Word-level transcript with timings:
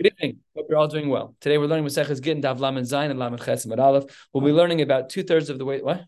Good 0.00 0.12
evening. 0.12 0.40
Hope 0.56 0.66
you're 0.68 0.76
all 0.76 0.88
doing 0.88 1.08
well. 1.08 1.36
Today 1.40 1.56
we're 1.56 1.66
learning 1.66 1.86
Maseches 1.86 2.20
Gittin, 2.20 2.42
Daf 2.42 2.58
Lamed 2.58 2.84
Zayin, 2.84 3.10
and 3.10 3.18
Lamed 3.18 3.40
Ches 3.40 3.64
and 3.64 3.78
Aleph. 3.78 4.26
We'll 4.32 4.42
be 4.42 4.50
learning 4.50 4.80
about 4.80 5.08
two 5.08 5.22
thirds 5.22 5.50
of 5.50 5.58
the 5.58 5.64
way. 5.64 5.82
What? 5.82 5.98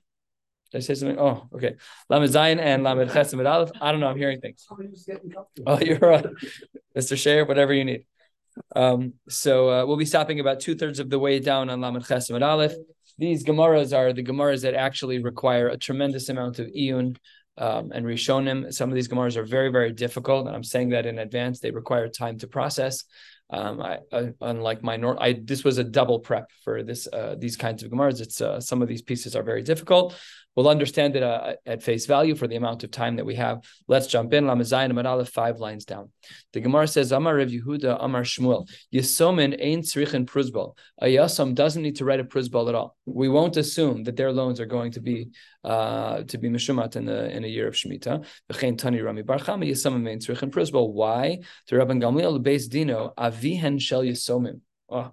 Did 0.73 0.79
I 0.79 0.81
say 0.81 0.95
something? 0.95 1.21
Oh, 1.21 1.47
okay. 1.55 1.77
Lamed 2.11 2.29
Zayin 2.29 2.59
and 2.59 2.83
Lamed 2.83 3.13
Ches 3.13 3.33
and 3.33 3.47
Aleph. 3.47 3.71
I 3.81 3.93
don't 3.93 4.01
know. 4.01 4.09
I'm 4.09 4.17
hearing 4.17 4.41
things. 4.41 4.67
Oh, 5.65 5.79
you're 5.79 5.99
right, 6.01 6.27
Mr. 6.99 7.17
Share. 7.17 7.45
Whatever 7.45 7.73
you 7.75 7.85
need. 7.85 8.07
Um, 8.75 9.13
so 9.29 9.71
uh, 9.71 9.87
we'll 9.87 9.97
be 9.97 10.05
stopping 10.05 10.41
about 10.41 10.59
two 10.59 10.75
thirds 10.75 10.99
of 10.99 11.09
the 11.09 11.21
way 11.21 11.39
down 11.39 11.71
on 11.71 11.81
Lamed 11.81 12.05
Ches 12.09 12.29
and 12.29 12.43
Aleph. 12.43 12.75
These 13.19 13.45
Gemaras 13.45 13.97
are 13.97 14.13
the 14.13 14.25
Gemaras 14.25 14.63
that 14.63 14.75
actually 14.75 15.23
require 15.23 15.69
a 15.69 15.77
tremendous 15.77 16.29
amount 16.29 16.59
of 16.59 16.67
iyun 16.67 17.19
um, 17.57 17.93
and 17.95 18.05
Rishonim. 18.05 18.75
Some 18.75 18.89
of 18.89 18.97
these 18.97 19.07
Gemaras 19.07 19.37
are 19.37 19.45
very, 19.45 19.71
very 19.71 19.93
difficult, 19.93 20.49
and 20.49 20.57
I'm 20.57 20.65
saying 20.65 20.89
that 20.89 21.07
in 21.07 21.21
advance. 21.21 21.61
They 21.61 21.71
require 21.71 22.09
time 22.09 22.39
to 22.39 22.49
process. 22.49 23.05
Um, 23.51 23.81
I, 23.81 23.99
I, 24.13 24.33
unlike 24.41 24.83
my 24.83 24.97
nor, 24.97 25.23
I 25.23 25.35
this 25.35 25.63
was 25.63 25.79
a 25.79 25.85
double 25.85 26.19
prep 26.19 26.51
for 26.65 26.83
this 26.83 27.07
uh, 27.13 27.37
these 27.39 27.57
kinds 27.57 27.83
of 27.83 27.91
gemaras. 27.91 28.21
It's 28.21 28.41
uh, 28.41 28.61
some 28.61 28.83
of 28.83 28.89
these 28.89 29.03
pieces 29.03 29.37
are 29.37 29.43
very 29.43 29.63
difficult. 29.63 30.19
We'll 30.57 30.69
understand 30.71 31.17
it 31.17 31.23
uh, 31.23 31.55
at 31.67 31.83
face 31.83 32.07
value 32.07 32.35
for 32.35 32.49
the 32.49 32.57
amount 32.57 32.83
of 32.83 32.91
time 32.91 33.17
that 33.17 33.27
we 33.27 33.35
have. 33.35 33.63
Let's 33.89 34.07
jump 34.07 34.33
in. 34.33 34.45
Lamazayin 34.45 34.91
Amarala, 34.91 35.29
five 35.29 35.59
lines 35.59 35.85
down. 35.85 36.11
The 36.55 36.61
Gemara 36.61 36.89
says, 36.89 37.13
Amar 37.13 37.37
Rev 37.37 37.51
Yehuda, 37.51 37.99
Amar 38.01 38.23
Shmuel, 38.23 38.67
Yisomin 38.93 39.53
ein 39.63 39.83
tzrichin 39.83 40.25
pruzbal. 40.25 40.75
A 41.03 41.07
yasam 41.07 41.55
doesn't 41.55 41.83
need 41.83 41.97
to 41.97 42.07
write 42.07 42.21
a 42.21 42.25
pruzbal 42.25 42.71
at 42.71 42.75
all. 42.75 42.97
We 43.05 43.29
won't 43.29 43.59
assume 43.59 44.05
that 44.05 44.17
their 44.17 44.33
loans 44.33 44.59
are 44.59 44.67
going 44.67 44.93
to 44.93 45.01
be 45.01 45.29
uh, 45.63 46.23
to 46.23 46.39
be 46.39 46.49
mishumat 46.49 46.97
in 46.97 47.05
the 47.05 47.31
in 47.37 47.45
a 47.45 47.49
year 47.49 47.69
of 47.69 47.75
Shemitah. 47.75 48.25
V'chein 48.51 48.79
tani 48.79 49.01
Rami 49.01 49.23
Bar 49.23 49.39
Chama 49.39 49.69
Yisomin 49.69 50.09
ein 50.09 50.21
tzrichin 50.21 50.51
pruzbal. 50.51 50.93
Why? 50.93 51.41
To 51.67 51.75
Rabban 51.75 52.01
Gamliel 52.01 52.43
beis 52.43 52.69
dino 52.69 53.13
avihen 53.19 53.79
shel 53.79 54.03
Yisomim. 54.03 54.61
Oh, 54.89 55.13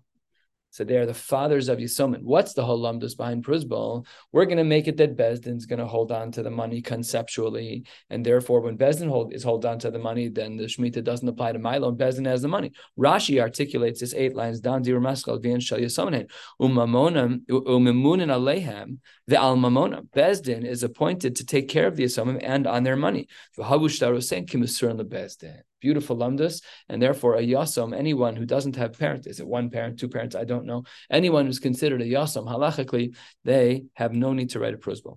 so 0.74 0.84
they 0.84 0.98
are 0.98 1.06
the 1.06 1.14
fathers 1.14 1.70
of 1.70 1.78
Yisomim. 1.78 2.24
What's 2.24 2.54
the 2.54 2.66
whole 2.66 2.82
lumdus 2.82 3.16
behind 3.16 3.46
Pruzbal? 3.46 4.08
We're 4.32 4.46
going 4.46 4.58
to 4.58 4.64
make 4.64 4.88
it 4.88 4.98
that 4.98 5.16
Bezdin's 5.16 5.68
going 5.68 5.78
to 5.78 5.86
hold 5.86 6.12
on 6.12 6.32
to 6.32 6.42
the 6.42 6.50
money 6.50 6.82
conceptually, 6.82 7.86
and 8.10 8.26
therefore, 8.26 8.60
when 8.60 8.76
Bezdin 8.76 9.08
hold, 9.08 9.36
is 9.36 9.44
hold 9.44 9.68
on 9.68 9.78
to 9.78 9.92
the 9.92 10.00
money, 10.00 10.30
then 10.30 10.58
the 10.58 10.64
Shemitah 10.64 11.04
doesn't 11.04 11.28
apply 11.28 11.52
to 11.52 11.60
my 11.60 11.78
loan. 11.78 11.96
Bezdin 11.96 12.26
has 12.26 12.42
the 12.42 12.48
money. 12.48 12.72
Rashi 12.98 13.40
articulates 13.40 14.00
this 14.00 14.16
eight 14.16 14.34
lines 14.34 14.62
down. 14.62 14.82
Dir 14.82 15.00
Maskal 15.00 15.40
V'en 15.40 15.62
Shal 15.62 15.78
Yisomim 15.78 16.28
Umamonam 16.60 17.46
Umimunin 17.46 18.32
Alehem 18.32 18.98
the 19.28 19.38
Al 19.40 19.56
Mamona. 19.56 20.02
Bezdin 20.10 20.66
is 20.66 20.82
appointed 20.82 21.36
to 21.36 21.46
take 21.46 21.70
care 21.70 21.86
of 21.86 21.98
the 21.98 22.06
Yisomim 22.06 22.40
and 22.42 22.66
on 22.66 22.82
their 22.82 22.96
money. 22.96 23.28
V'havu 23.60 23.86
Shtarosen 23.90 24.50
Kimusur 24.50 24.90
on 24.90 24.98
the 24.98 25.06
Bezdin 25.06 25.62
beautiful 25.86 26.16
lumdus, 26.24 26.56
and 26.90 27.02
therefore 27.02 27.34
a 27.36 27.46
yasom, 27.54 27.90
anyone 28.04 28.36
who 28.38 28.46
doesn't 28.56 28.78
have 28.78 28.98
parents, 29.06 29.28
is 29.28 29.40
it 29.42 29.48
one 29.58 29.68
parent, 29.76 30.00
two 30.00 30.12
parents, 30.16 30.36
I 30.44 30.46
don't 30.52 30.66
know. 30.66 30.80
Anyone 31.20 31.46
who's 31.46 31.60
considered 31.70 32.02
a 32.02 32.10
yasom, 32.16 32.46
halachically, 32.54 33.06
they 33.44 33.66
have 34.02 34.14
no 34.14 34.30
need 34.38 34.50
to 34.52 34.60
write 34.60 34.78
a 34.80 34.82
prusbal. 34.86 35.16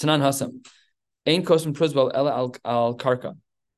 Tanan 0.00 0.20
Hasam. 0.26 0.50
Ain 1.26 1.44
kosm 1.44 1.72
prusbal 1.78 2.10
ela 2.12 2.32
al 2.64 2.96
karka. 3.04 3.32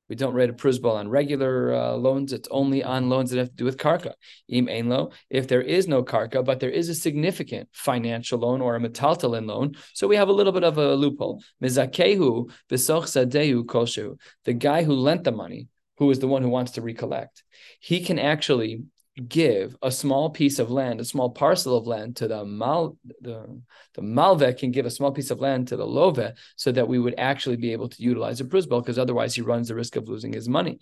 We 0.09 0.15
don't 0.15 0.35
write 0.35 0.51
a 0.51 0.53
prusbal 0.53 0.95
on 1.01 1.09
regular 1.09 1.73
uh, 1.73 1.93
loans. 1.93 2.31
It's 2.31 2.47
only 2.51 2.83
on 2.83 3.09
loans 3.09 3.31
that 3.31 3.39
have 3.39 3.49
to 3.49 3.55
do 3.55 3.65
with 3.65 3.77
karka. 3.77 4.13
Im 4.47 4.89
lo. 4.89 5.11
If 5.29 5.47
there 5.47 5.61
is 5.61 5.87
no 5.87 6.03
karka, 6.03 6.45
but 6.45 6.59
there 6.59 6.69
is 6.69 6.89
a 6.89 6.95
significant 6.95 7.69
financial 7.71 8.39
loan 8.39 8.61
or 8.61 8.75
a 8.75 8.79
metaltalin 8.79 9.47
loan, 9.47 9.73
so 9.93 10.07
we 10.07 10.15
have 10.15 10.29
a 10.29 10.37
little 10.39 10.53
bit 10.53 10.63
of 10.63 10.77
a 10.77 10.95
loophole. 10.95 11.41
Mizakehu 11.63 12.49
v'soch 12.69 13.07
sadehu 13.13 13.65
koshu. 13.65 14.07
The 14.45 14.53
guy 14.53 14.83
who 14.83 14.93
lent 14.93 15.23
the 15.23 15.31
money 15.31 15.67
who 15.97 16.09
is 16.11 16.19
the 16.19 16.27
one 16.27 16.41
who 16.41 16.49
wants 16.49 16.73
to 16.73 16.81
recollect, 16.81 17.43
he 17.79 18.01
can 18.01 18.19
actually 18.19 18.83
give 19.27 19.77
a 19.81 19.91
small 19.91 20.29
piece 20.29 20.59
of 20.59 20.69
land, 20.69 20.99
a 20.99 21.05
small 21.05 21.29
parcel 21.29 21.77
of 21.77 21.87
land 21.87 22.17
to 22.17 22.27
the 22.27 22.43
mal 22.43 22.97
the, 23.21 23.61
the 23.93 24.01
malve 24.01 24.57
can 24.57 24.71
give 24.71 24.85
a 24.85 24.91
small 24.91 25.11
piece 25.11 25.31
of 25.31 25.39
land 25.39 25.69
to 25.69 25.77
the 25.77 25.85
love 25.85 26.19
so 26.57 26.71
that 26.71 26.87
we 26.87 26.99
would 26.99 27.15
actually 27.17 27.55
be 27.55 27.71
able 27.71 27.87
to 27.87 28.01
utilize 28.01 28.41
a 28.41 28.45
prusbal 28.45 28.81
because 28.81 28.99
otherwise 28.99 29.33
he 29.33 29.41
runs 29.41 29.69
the 29.69 29.75
risk 29.75 29.95
of 29.95 30.09
losing 30.09 30.33
his 30.33 30.49
money. 30.49 30.79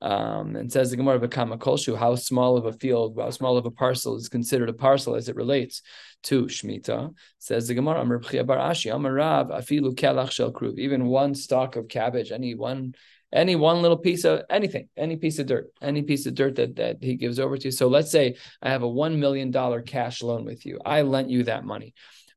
Um, 0.00 0.56
and 0.56 0.70
says 0.70 0.90
the 0.90 0.96
Gemara 0.96 1.20
of 1.20 1.30
Kama 1.30 1.58
Kolshu, 1.58 1.96
how 1.96 2.16
small 2.16 2.56
of 2.56 2.66
a 2.66 2.72
field, 2.72 3.16
how 3.20 3.30
small 3.30 3.56
of 3.56 3.66
a 3.66 3.70
parcel 3.70 4.16
is 4.16 4.28
considered 4.28 4.68
a 4.68 4.72
parcel 4.72 5.14
as 5.14 5.28
it 5.28 5.36
relates 5.36 5.80
to 6.24 6.46
Shemitah. 6.46 7.14
Says 7.38 7.68
the 7.68 7.74
Gemara, 7.74 8.00
Amar 8.00 8.18
Bar 8.18 8.58
Ashi, 8.58 8.92
Amar 8.92 9.12
Rav, 9.12 9.48
Afilu 9.48 9.94
Kelach 9.94 10.32
Shel 10.32 10.52
Kruv, 10.52 10.76
even 10.76 11.06
one 11.06 11.36
stalk 11.36 11.76
of 11.76 11.86
cabbage, 11.86 12.32
any 12.32 12.56
one 12.56 12.96
any 13.32 13.56
one 13.56 13.82
little 13.82 13.96
piece 13.96 14.24
of 14.24 14.42
anything, 14.50 14.88
any 14.96 15.16
piece 15.16 15.38
of 15.38 15.46
dirt, 15.46 15.72
any 15.80 16.02
piece 16.02 16.26
of 16.26 16.34
dirt 16.34 16.56
that, 16.56 16.76
that 16.76 16.96
he 17.02 17.16
gives 17.16 17.38
over 17.38 17.56
to 17.56 17.64
you. 17.64 17.70
So 17.70 17.88
let's 17.88 18.10
say 18.10 18.36
I 18.60 18.70
have 18.70 18.82
a 18.82 18.88
$1 18.88 19.16
million 19.16 19.52
cash 19.84 20.22
loan 20.22 20.44
with 20.44 20.66
you. 20.66 20.78
I 20.84 21.02
lent 21.02 21.30
you 21.30 21.44
that 21.44 21.64
money. 21.64 21.94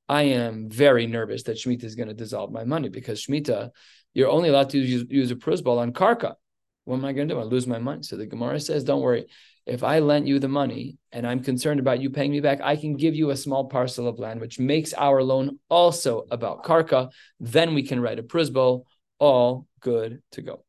I 0.07 0.23
am 0.23 0.69
very 0.69 1.07
nervous 1.07 1.43
that 1.43 1.57
Shemitah 1.57 1.83
is 1.83 1.95
going 1.95 2.07
to 2.07 2.13
dissolve 2.13 2.51
my 2.51 2.63
money 2.63 2.89
because 2.89 3.25
Shemitah, 3.25 3.71
you're 4.13 4.29
only 4.29 4.49
allowed 4.49 4.69
to 4.69 4.77
use, 4.77 5.05
use 5.09 5.31
a 5.31 5.35
prusbal 5.35 5.79
on 5.79 5.91
karka. 5.93 6.35
What 6.85 6.97
am 6.97 7.05
I 7.05 7.13
going 7.13 7.27
to 7.27 7.33
do? 7.33 7.39
I 7.39 7.43
lose 7.43 7.65
my 7.65 7.79
money. 7.79 8.03
So 8.03 8.15
the 8.15 8.27
Gemara 8.27 8.59
says, 8.59 8.83
don't 8.83 9.01
worry. 9.01 9.25
If 9.65 9.83
I 9.83 9.97
lent 9.99 10.27
you 10.27 10.37
the 10.37 10.47
money 10.47 10.97
and 11.11 11.25
I'm 11.25 11.41
concerned 11.41 11.79
about 11.79 11.99
you 11.99 12.11
paying 12.11 12.29
me 12.29 12.39
back, 12.39 12.61
I 12.61 12.75
can 12.75 12.95
give 12.95 13.15
you 13.15 13.31
a 13.31 13.37
small 13.37 13.65
parcel 13.65 14.07
of 14.07 14.19
land, 14.19 14.39
which 14.39 14.59
makes 14.59 14.93
our 14.93 15.23
loan 15.23 15.59
also 15.69 16.27
about 16.29 16.63
karka. 16.63 17.09
Then 17.39 17.73
we 17.73 17.81
can 17.81 17.99
write 17.99 18.19
a 18.19 18.23
prusbal, 18.23 18.83
all 19.17 19.65
good 19.79 20.21
to 20.33 20.43
go. 20.43 20.64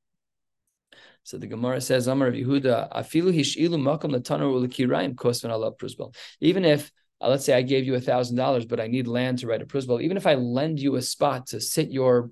So 1.27 1.39
the 1.39 1.49
Gemara 1.49 1.81
says, 1.81 2.07
Amar 2.07 2.29
of 2.29 2.35
Yehuda, 2.35 2.97
Afilu 2.97 3.35
hishilu 3.35 3.71
makam 3.71 4.15
latanur 4.15 4.65
ulikirayim 4.65 5.17
kosvan 5.17 5.51
ala 5.51 5.73
prusbal. 5.73 6.15
Even 6.41 6.65
if 6.65 6.93
uh, 7.21 7.29
let's 7.29 7.45
say 7.45 7.53
I 7.53 7.63
gave 7.63 7.85
you 7.85 7.97
a 7.97 8.01
thousand 8.01 8.37
dollars, 8.37 8.65
but 8.65 8.79
I 8.79 8.87
need 8.87 9.09
land 9.09 9.41
to 9.41 9.49
write 9.49 9.61
a 9.61 9.67
prusbal. 9.67 10.01
Even 10.01 10.17
if 10.17 10.25
I 10.25 10.35
lend 10.35 10.79
you 10.79 10.95
a 10.95 11.03
spot 11.03 11.49
to 11.49 11.61
sit 11.61 11.91
your 11.91 12.31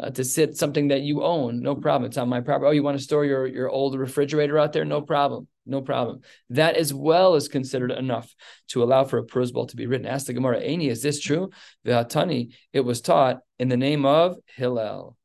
uh, 0.00 0.10
to 0.10 0.22
sit 0.22 0.56
something 0.56 0.88
that 0.88 1.00
you 1.00 1.24
own, 1.24 1.60
no 1.60 1.74
problem. 1.74 2.08
It's 2.08 2.18
on 2.18 2.28
my 2.28 2.40
property. 2.40 2.68
Oh, 2.68 2.70
you 2.70 2.84
want 2.84 2.96
to 2.96 3.02
store 3.02 3.24
your 3.24 3.48
your 3.48 3.68
old 3.68 3.98
refrigerator 3.98 4.56
out 4.60 4.72
there? 4.72 4.84
No 4.84 5.00
problem. 5.02 5.48
No 5.66 5.82
problem. 5.82 6.20
That 6.50 6.76
as 6.76 6.94
well 6.94 7.34
is 7.34 7.48
considered 7.48 7.90
enough 7.90 8.32
to 8.68 8.84
allow 8.84 9.02
for 9.02 9.18
a 9.18 9.26
prusbal 9.26 9.70
to 9.70 9.76
be 9.76 9.88
written. 9.88 10.06
Ask 10.06 10.26
the 10.26 10.34
Gemara, 10.34 10.60
Ani, 10.60 10.86
is 10.86 11.02
this 11.02 11.18
true? 11.18 11.50
V'hatani, 11.84 12.54
it 12.72 12.82
was 12.82 13.00
taught 13.00 13.40
in 13.58 13.68
the 13.68 13.76
name 13.76 14.06
of 14.06 14.36
Hillel. 14.54 15.15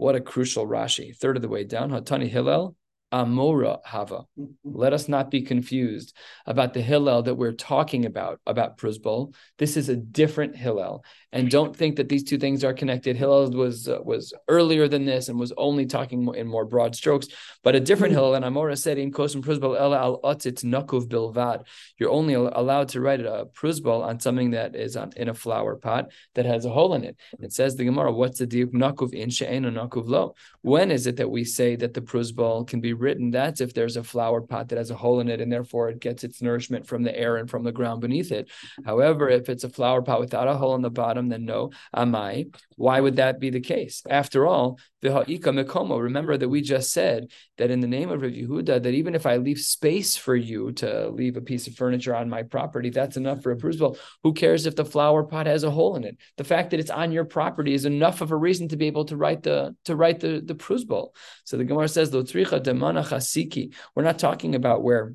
What 0.00 0.16
a 0.16 0.20
crucial 0.22 0.66
Rashi. 0.66 1.14
Third 1.14 1.36
of 1.36 1.42
the 1.42 1.48
way 1.48 1.62
down. 1.62 1.90
Hatani 1.90 2.26
Hillel 2.26 2.74
Amora 3.12 3.80
Hava. 3.84 4.24
Let 4.64 4.92
us 4.92 5.08
not 5.08 5.30
be 5.30 5.42
confused 5.42 6.16
about 6.46 6.74
the 6.74 6.80
Hillel 6.80 7.22
that 7.22 7.34
we're 7.34 7.52
talking 7.52 8.06
about, 8.06 8.40
about 8.46 8.78
Pruzbul. 8.78 9.34
This 9.58 9.76
is 9.76 9.88
a 9.88 9.96
different 9.96 10.56
Hillel. 10.56 11.04
And 11.32 11.50
don't 11.50 11.76
think 11.76 11.96
that 11.96 12.08
these 12.08 12.24
two 12.24 12.38
things 12.38 12.64
are 12.64 12.72
connected. 12.72 13.16
Hillel 13.16 13.50
was 13.50 13.88
uh, 13.88 13.98
was 14.02 14.32
earlier 14.48 14.88
than 14.88 15.04
this 15.04 15.28
and 15.28 15.38
was 15.38 15.52
only 15.56 15.86
talking 15.86 16.28
in 16.34 16.46
more 16.46 16.64
broad 16.64 16.96
strokes, 16.96 17.28
but 17.62 17.76
a 17.76 17.80
different 17.80 18.12
Hillel. 18.12 18.34
And 18.34 18.44
Amora 18.44 18.76
said 18.76 18.98
in 18.98 19.12
Kosim 19.12 19.42
Pruzbul 19.42 19.78
Ela 19.78 19.98
al 19.98 20.20
Otzit 20.22 20.64
Nakuv 20.64 21.08
Bilvad. 21.08 21.66
You're 21.98 22.10
only 22.10 22.34
allowed 22.34 22.88
to 22.90 23.00
write 23.00 23.20
a 23.20 23.46
Pruzbul 23.54 24.02
on 24.04 24.18
something 24.18 24.50
that 24.52 24.74
is 24.74 24.96
on, 24.96 25.12
in 25.16 25.28
a 25.28 25.34
flower 25.34 25.76
pot 25.76 26.10
that 26.34 26.46
has 26.46 26.64
a 26.64 26.70
hole 26.70 26.94
in 26.94 27.04
it. 27.04 27.16
It 27.40 27.52
says 27.52 27.76
the 27.76 27.84
Gemara, 27.84 28.12
what's 28.12 28.38
the 28.38 28.46
deal? 28.46 28.66
Nakuv 28.68 29.12
in 29.14 29.30
She'enu 29.30 29.70
Nakuv 29.70 30.08
lo. 30.08 30.34
When 30.62 30.90
is 30.90 31.06
it 31.06 31.16
that 31.16 31.30
we 31.30 31.44
say 31.44 31.76
that 31.76 31.94
the 31.94 32.00
Pruzbul 32.00 32.66
can 32.66 32.80
be 32.80 32.92
written, 33.00 33.30
that's 33.30 33.60
if 33.60 33.74
there's 33.74 33.96
a 33.96 34.04
flower 34.04 34.40
pot 34.40 34.68
that 34.68 34.78
has 34.78 34.90
a 34.90 34.96
hole 34.96 35.20
in 35.20 35.28
it 35.28 35.40
and 35.40 35.52
therefore 35.52 35.88
it 35.88 36.00
gets 36.00 36.24
its 36.24 36.42
nourishment 36.42 36.86
from 36.86 37.02
the 37.02 37.16
air 37.16 37.36
and 37.36 37.50
from 37.50 37.64
the 37.64 37.72
ground 37.72 38.00
beneath 38.00 38.32
it. 38.32 38.48
However, 38.84 39.28
if 39.28 39.48
it's 39.48 39.64
a 39.64 39.68
flower 39.68 40.02
pot 40.02 40.20
without 40.20 40.48
a 40.48 40.56
hole 40.56 40.74
in 40.74 40.82
the 40.82 40.90
bottom, 40.90 41.28
then 41.28 41.44
no, 41.44 41.70
amai. 41.94 42.54
Why 42.76 43.00
would 43.00 43.16
that 43.16 43.40
be 43.40 43.50
the 43.50 43.60
case? 43.60 44.02
After 44.08 44.46
all. 44.46 44.78
Remember 45.02 46.36
that 46.36 46.48
we 46.48 46.60
just 46.60 46.92
said 46.92 47.30
that 47.56 47.70
in 47.70 47.80
the 47.80 47.86
name 47.86 48.10
of 48.10 48.22
Rav 48.22 48.32
Yehuda, 48.32 48.82
that 48.82 48.94
even 48.94 49.14
if 49.14 49.24
I 49.24 49.36
leave 49.36 49.58
space 49.58 50.16
for 50.16 50.36
you 50.36 50.72
to 50.72 51.08
leave 51.08 51.36
a 51.36 51.40
piece 51.40 51.66
of 51.66 51.74
furniture 51.74 52.14
on 52.14 52.28
my 52.28 52.42
property, 52.42 52.90
that's 52.90 53.16
enough 53.16 53.42
for 53.42 53.52
a 53.52 53.56
prusbal. 53.56 53.96
Who 54.22 54.34
cares 54.34 54.66
if 54.66 54.76
the 54.76 54.84
flower 54.84 55.24
pot 55.24 55.46
has 55.46 55.64
a 55.64 55.70
hole 55.70 55.96
in 55.96 56.04
it? 56.04 56.18
The 56.36 56.44
fact 56.44 56.70
that 56.70 56.80
it's 56.80 56.90
on 56.90 57.12
your 57.12 57.24
property 57.24 57.72
is 57.72 57.86
enough 57.86 58.20
of 58.20 58.30
a 58.30 58.36
reason 58.36 58.68
to 58.68 58.76
be 58.76 58.88
able 58.88 59.06
to 59.06 59.16
write 59.16 59.42
the 59.42 59.74
to 59.84 59.96
write 59.96 60.20
the 60.20 60.42
the 60.44 60.54
prusbal. 60.54 61.14
So 61.44 61.56
the 61.56 61.64
Gemara 61.64 61.88
says. 61.88 62.10
We're 62.10 64.02
not 64.02 64.18
talking 64.18 64.54
about 64.54 64.82
where 64.82 65.14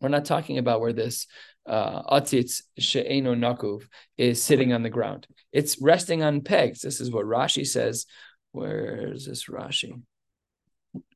we're 0.00 0.08
not 0.08 0.24
talking 0.24 0.58
about 0.58 0.80
where 0.80 0.92
this 0.92 1.26
uh, 1.66 2.02
atzitz 2.02 2.62
she'eno 2.78 3.34
nakuv 3.34 3.86
is 4.18 4.42
sitting 4.42 4.72
on 4.72 4.82
the 4.82 4.90
ground. 4.90 5.26
It's 5.52 5.80
resting 5.80 6.22
on 6.22 6.40
pegs. 6.40 6.80
This 6.80 7.00
is 7.00 7.10
what 7.10 7.26
Rashi 7.26 7.66
says 7.66 8.06
where 8.52 9.12
is 9.12 9.26
this 9.26 9.46
Rashi? 9.46 10.00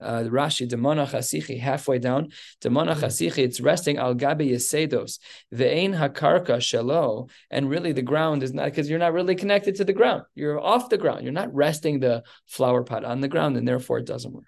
Uh, 0.00 0.22
Rashi, 0.22 0.66
Demona 0.66 1.06
Chasichi, 1.06 1.60
halfway 1.60 1.98
down. 1.98 2.30
Demona 2.62 2.94
hmm. 2.94 3.04
Chasichi, 3.04 3.38
it's 3.38 3.60
resting 3.60 3.98
al 3.98 4.14
gabi 4.14 4.50
yesedos. 4.50 5.18
Ve'ein 5.54 5.94
hakarka 5.94 6.56
shelo. 6.56 7.28
And 7.50 7.68
really 7.68 7.92
the 7.92 8.02
ground 8.02 8.42
is 8.42 8.54
not, 8.54 8.64
because 8.64 8.88
you're 8.88 8.98
not 8.98 9.12
really 9.12 9.34
connected 9.34 9.76
to 9.76 9.84
the 9.84 9.92
ground. 9.92 10.22
You're 10.34 10.58
off 10.58 10.88
the 10.88 10.96
ground. 10.96 11.24
You're 11.24 11.32
not 11.32 11.54
resting 11.54 12.00
the 12.00 12.22
flower 12.46 12.84
pot 12.84 13.04
on 13.04 13.20
the 13.20 13.28
ground, 13.28 13.56
and 13.56 13.68
therefore 13.68 13.98
it 13.98 14.06
doesn't 14.06 14.32
work. 14.32 14.44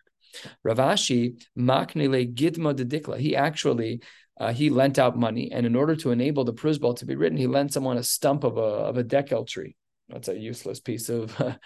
Rav 0.63 0.79
Ashi 0.79 1.43
maknile 1.59 2.35
gidma 2.35 2.75
dedikla. 2.75 3.19
He 3.19 3.37
actually 3.37 4.01
uh, 4.39 4.53
he 4.53 4.71
lent 4.71 4.99
out 4.99 5.19
money, 5.19 5.51
and 5.53 5.67
in 5.67 5.77
order 5.77 5.97
to 5.97 6.11
enable 6.11 6.45
the 6.45 6.55
prusbal 6.55 6.97
to 6.97 7.07
be 7.07 7.17
written, 7.17 7.37
he 7.37 7.47
lent 7.47 7.73
someone 7.73 7.99
a 7.99 8.03
stump 8.03 8.45
of 8.45 8.57
a 8.57 8.61
of 8.61 8.97
a 8.97 9.05
dekel 9.05 9.47
tree. 9.47 9.77
That's 10.09 10.29
a 10.29 10.39
useless 10.39 10.81
piece 10.81 11.11
of. 11.11 11.37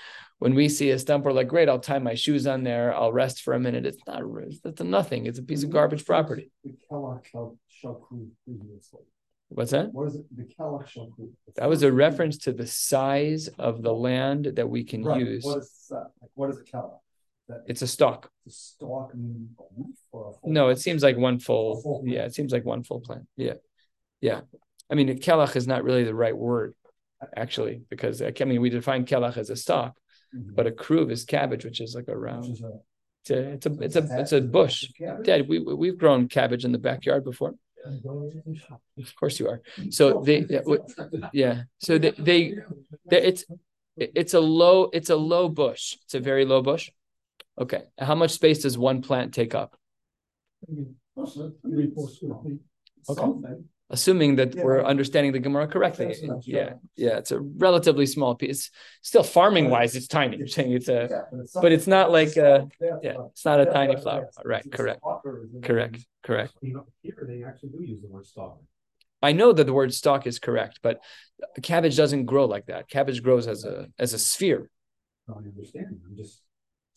When 0.42 0.56
we 0.56 0.68
see 0.68 0.90
a 0.90 0.98
stump, 0.98 1.24
we're 1.24 1.32
like, 1.32 1.46
great, 1.46 1.68
I'll 1.68 1.78
tie 1.78 2.00
my 2.00 2.14
shoes 2.14 2.48
on 2.48 2.64
there, 2.64 2.92
I'll 2.92 3.12
rest 3.12 3.42
for 3.42 3.54
a 3.54 3.60
minute. 3.60 3.86
It's 3.86 4.02
not. 4.08 4.22
It's 4.64 4.80
a 4.80 4.84
nothing. 4.84 5.26
It's 5.26 5.38
a 5.38 5.42
piece 5.42 5.62
of 5.62 5.68
mm-hmm. 5.68 5.74
garbage 5.74 6.04
property. 6.04 6.50
What's 9.50 9.70
that? 9.70 9.92
What 9.92 10.08
is 10.08 10.16
it? 10.16 10.24
The 10.36 10.42
Kelach 10.42 10.88
That 11.54 11.68
was 11.68 11.84
a 11.84 11.92
reference 11.92 12.38
to 12.38 12.52
the 12.52 12.66
size 12.66 13.46
of 13.56 13.82
the 13.82 13.92
land 13.92 14.52
that 14.56 14.68
we 14.68 14.82
can 14.82 15.04
Right. 15.04 15.20
use. 15.20 15.44
What 15.44 15.58
is 15.58 15.86
that? 15.90 16.10
Like, 16.20 16.30
what 16.34 16.50
is 16.50 16.58
a 16.58 16.64
Kelach? 16.64 16.98
That 17.48 17.62
It's 17.68 17.82
a 17.82 17.86
stalk. 17.86 18.28
the 18.44 18.50
stalk 18.50 19.14
mean 19.14 19.50
a 19.60 19.80
leaf 19.80 19.94
or 20.10 20.30
a 20.30 20.32
full? 20.32 20.50
No, 20.50 20.70
it 20.70 20.80
seems 20.80 21.04
like 21.04 21.16
one 21.16 21.38
full. 21.38 21.80
full. 21.82 22.02
Yeah, 22.04 22.24
it 22.24 22.34
seems 22.34 22.52
like 22.52 22.64
one 22.64 22.82
full 22.82 23.00
plant. 23.00 23.28
Yeah, 23.36 23.54
yeah. 24.20 24.40
I 24.90 24.96
mean, 24.96 25.08
kelach 25.20 25.54
is 25.54 25.68
not 25.68 25.84
really 25.84 26.02
the 26.02 26.16
right 26.16 26.36
word, 26.36 26.74
actually, 27.36 27.82
because 27.88 28.20
I 28.20 28.32
mean 28.44 28.60
we 28.60 28.70
define 28.70 29.06
kelach 29.06 29.36
as 29.36 29.48
a 29.48 29.56
stalk, 29.56 29.96
Mhm. 30.34 30.54
but 30.54 30.66
a 30.66 30.70
kruv 30.70 31.10
is 31.10 31.24
cabbage, 31.24 31.64
which 31.64 31.80
is 31.80 31.94
like 31.94 32.08
a 32.08 32.16
round. 32.16 32.44
It's 33.24 33.30
a 33.30 33.52
it's 33.52 33.66
a 33.66 33.72
it's 33.82 33.96
a 33.96 34.20
it's 34.20 34.32
a 34.32 34.40
bush. 34.40 34.88
Dad, 35.22 35.48
we 35.48 35.58
we've 35.60 35.98
grown 35.98 36.28
cabbage 36.28 36.64
in 36.64 36.72
the 36.72 36.78
backyard 36.78 37.24
before. 37.24 37.54
Of 38.98 39.16
course 39.16 39.38
you 39.40 39.48
are. 39.48 39.60
So 39.90 40.22
they 40.26 40.38
yeah. 41.32 41.62
So 41.78 41.98
they 41.98 42.10
they, 42.12 42.54
they 43.10 43.22
it's 43.22 43.44
it's 43.96 44.34
a 44.34 44.40
low 44.40 44.88
it's 44.92 45.10
a 45.10 45.16
low 45.16 45.48
bush. 45.48 45.96
It's 46.04 46.14
a 46.14 46.20
very 46.20 46.44
low 46.44 46.62
bush. 46.62 46.90
Okay. 47.58 47.82
How 47.98 48.14
much 48.14 48.30
space 48.30 48.62
does 48.62 48.78
one 48.78 49.02
plant 49.02 49.34
take 49.34 49.54
up? 49.54 49.76
Something. 53.42 53.68
Assuming 53.92 54.36
that 54.36 54.54
Yeah. 54.54 54.64
we're 54.64 54.82
understanding 54.82 55.32
the 55.32 55.38
Gemara 55.38 55.68
correctly. 55.68 56.14
Yeah, 56.42 56.74
yeah, 56.96 57.18
it's 57.18 57.30
a 57.30 57.40
relatively 57.40 58.06
small 58.06 58.34
piece. 58.34 58.70
Still, 59.02 59.22
farming 59.22 59.70
wise, 59.70 59.94
it's 59.94 60.08
tiny. 60.08 60.38
You're 60.38 60.46
saying 60.48 60.72
it's 60.72 60.88
a, 60.88 61.08
Yeah, 61.10 61.44
but 61.60 61.70
it's 61.72 61.86
not 61.86 62.10
like 62.10 62.32
That's 62.34 62.66
yeah, 63.06 63.16
it's 63.30 63.44
not 63.44 63.60
a 63.60 63.66
tiny 63.66 63.96
flower. 63.96 64.30
Right, 64.44 64.64
It's 64.66 64.74
correct, 64.74 65.00
correct, 65.62 65.98
correct. 66.22 66.52
Here 66.60 67.24
they 67.28 67.44
actually 67.44 67.70
do 67.70 67.82
use 67.84 68.00
the 68.00 68.08
word 68.08 68.26
stalk. 68.26 68.60
I 69.22 69.32
know 69.32 69.52
that 69.52 69.64
the 69.64 69.72
word 69.72 69.94
stalk 69.94 70.26
is 70.26 70.38
correct, 70.40 70.80
but 70.82 71.00
cabbage 71.62 71.96
doesn't 71.96 72.24
grow 72.24 72.46
like 72.46 72.66
that. 72.66 72.88
Cabbage 72.88 73.22
grows 73.22 73.46
as 73.46 73.64
a 73.64 73.88
as 73.98 74.14
a 74.14 74.18
sphere. 74.18 74.70
I 75.28 75.32
understand. 75.38 76.00
I'm 76.08 76.16
just. 76.16 76.40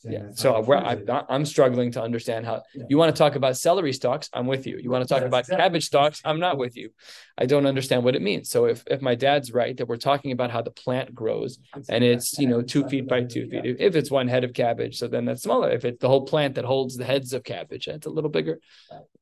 Yeah. 0.07 0.27
So 0.33 0.53
how 0.53 0.61
we're, 0.61 0.77
I. 0.77 1.23
I'm 1.29 1.45
struggling 1.45 1.91
to 1.93 2.01
understand 2.01 2.45
how 2.45 2.63
Yeah. 2.73 2.83
you 2.89 2.97
want 2.97 3.15
to 3.15 3.17
talk 3.17 3.35
about 3.35 3.57
celery 3.57 3.93
stalks. 3.93 4.29
I'm 4.33 4.47
with 4.47 4.67
you. 4.67 4.77
You 4.77 4.89
want 4.91 5.03
to 5.03 5.07
talk 5.07 5.21
That's 5.21 5.27
about 5.29 5.39
exactly- 5.39 5.63
cabbage 5.63 5.85
stalks. 5.85 6.21
I'm 6.23 6.39
not 6.39 6.57
with 6.57 6.77
you. 6.77 6.91
I 7.37 7.45
don't 7.45 7.65
understand 7.65 8.03
what 8.03 8.15
it 8.15 8.21
means. 8.21 8.49
So 8.49 8.65
if 8.65 8.83
if 8.87 9.01
my 9.01 9.15
dad's 9.15 9.51
right 9.51 9.75
that 9.77 9.87
we're 9.87 9.97
talking 9.97 10.31
about 10.31 10.51
how 10.51 10.61
the 10.61 10.71
plant 10.71 11.13
grows 11.13 11.59
and 11.89 12.03
it's 12.03 12.37
you 12.37 12.47
know 12.47 12.61
two 12.61 12.87
feet 12.87 13.07
by 13.07 13.23
two 13.23 13.49
feet. 13.49 13.65
If, 13.79 13.95
it's 13.95 14.11
one 14.11 14.27
head 14.27 14.43
of 14.43 14.53
cabbage, 14.53 14.97
so 14.97 15.07
then 15.07 15.25
that's 15.25 15.43
smaller. 15.43 15.69
If 15.71 15.85
it's 15.85 15.99
the 15.99 16.07
whole 16.09 16.25
plant 16.25 16.55
that 16.55 16.65
holds 16.65 16.95
the 16.97 17.05
heads 17.05 17.33
of 17.33 17.43
cabbage, 17.43 17.85
that's 17.85 18.05
a 18.05 18.09
little 18.09 18.29
bigger. 18.29 18.59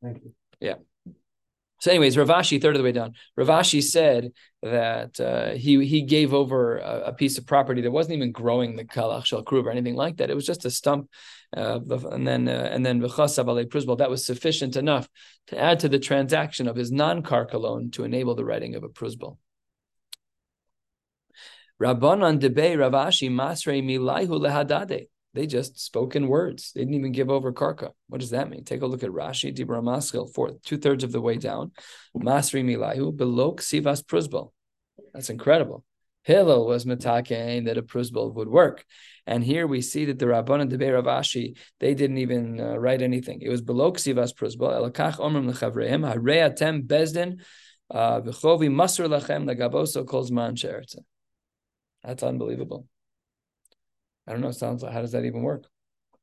Thank 0.01 0.23
you. 0.23 0.75
So, 1.83 1.91
anyways, 1.91 2.17
Rav 2.17 2.29
Ashi, 2.29 2.61
third 2.61 2.75
of 2.75 2.79
the 2.79 2.83
way 2.85 2.93
down. 2.93 3.15
Rav 3.35 3.49
Ashi 3.49 3.83
said 3.83 4.31
that 4.61 5.19
uh, 5.19 5.49
he 5.49 5.85
he 5.85 6.03
gave 6.03 6.33
over 6.33 6.77
a, 6.77 7.07
a 7.07 7.13
piece 7.13 7.37
of 7.37 7.45
property 7.45 7.81
that 7.81 7.91
wasn't 7.91 8.15
even 8.15 8.31
growing 8.31 8.77
the 8.77 8.85
kalach 8.85 9.25
shel 9.25 9.43
or 9.45 9.69
anything 9.69 9.97
like 9.97 10.15
that. 10.15 10.29
It 10.29 10.33
was 10.33 10.45
just 10.45 10.63
a 10.63 10.71
stump, 10.71 11.09
uh, 11.57 11.81
and 12.09 12.25
then 12.25 12.47
uh, 12.47 12.69
and 12.71 12.85
then 12.85 13.01
pruzbal. 13.01 13.97
That 13.97 14.09
was 14.09 14.25
sufficient 14.25 14.77
enough 14.77 15.09
to 15.47 15.59
add 15.59 15.81
to 15.81 15.89
the 15.89 15.99
transaction 15.99 16.69
of 16.69 16.77
his 16.77 16.89
non-karka 16.89 17.59
loan 17.59 17.91
to 17.91 18.05
enable 18.05 18.35
the 18.35 18.45
writing 18.45 18.75
of 18.75 18.85
a 18.85 18.87
pruzbal. 18.87 19.35
Rabbanan 21.81 22.39
debe 22.39 22.79
Rav 22.79 22.93
Ashi 22.93 23.29
masrei 23.29 23.83
milahu 23.83 24.39
lehadade. 24.39 25.07
They 25.33 25.47
just 25.47 25.79
spoke 25.79 26.15
in 26.15 26.27
words. 26.27 26.71
They 26.73 26.81
didn't 26.81 26.93
even 26.93 27.11
give 27.11 27.31
over 27.31 27.51
karka. 27.51 27.91
What 28.07 28.21
does 28.21 28.29
that 28.29 28.49
mean? 28.49 28.63
Take 28.63 28.83
a 28.83 28.85
look 28.85 29.03
at 29.03 29.09
Rashi, 29.09 29.55
Dibra 29.55 29.83
Maskil, 29.83 30.31
fourth, 30.31 30.61
two 30.63 30.77
thirds 30.77 31.03
of 31.03 31.11
the 31.11 31.21
way 31.21 31.37
down. 31.37 31.71
Masri 32.15 32.63
milahu 32.63 33.15
below 33.15 33.53
sivas 33.53 34.03
pruzbal. 34.03 34.51
That's 35.13 35.31
incredible. 35.31 35.83
Hillel 36.23 36.67
was 36.67 36.85
metakein 36.85 37.65
that 37.65 37.77
a 37.77 37.81
pruzbal 37.83 38.35
would 38.35 38.47
work. 38.47 38.85
And 39.25 39.43
here 39.43 39.65
we 39.65 39.81
see 39.81 40.05
that 40.05 40.19
the 40.19 40.27
Rabbanan 40.27 40.71
Debe 40.71 40.93
Rav 40.93 41.05
Ashi, 41.05 41.57
they 41.79 41.95
didn't 41.95 42.19
even 42.19 42.61
uh, 42.61 42.77
write 42.77 43.01
anything. 43.01 43.41
It 43.41 43.49
was 43.49 43.61
below 43.61 43.91
sivas 43.93 44.33
pruzbal. 44.33 44.91
Elakach 44.93 45.17
omrim 45.17 45.51
lechavreim, 45.51 46.01
harei 46.13 46.85
bezdin, 46.85 47.41
uh, 47.89 48.21
v'chovi 48.21 48.69
masur 48.69 49.07
lachem 49.07 49.45
legaboso 49.45 50.05
kol 50.05 50.25
zman. 50.25 50.55
That's 52.03 52.21
unbelievable. 52.23 52.87
I 54.27 54.31
don't 54.31 54.41
know. 54.41 54.51
Sounds 54.51 54.83
like 54.83 54.93
how 54.93 55.01
does 55.01 55.11
that 55.11 55.25
even 55.25 55.41
work? 55.41 55.65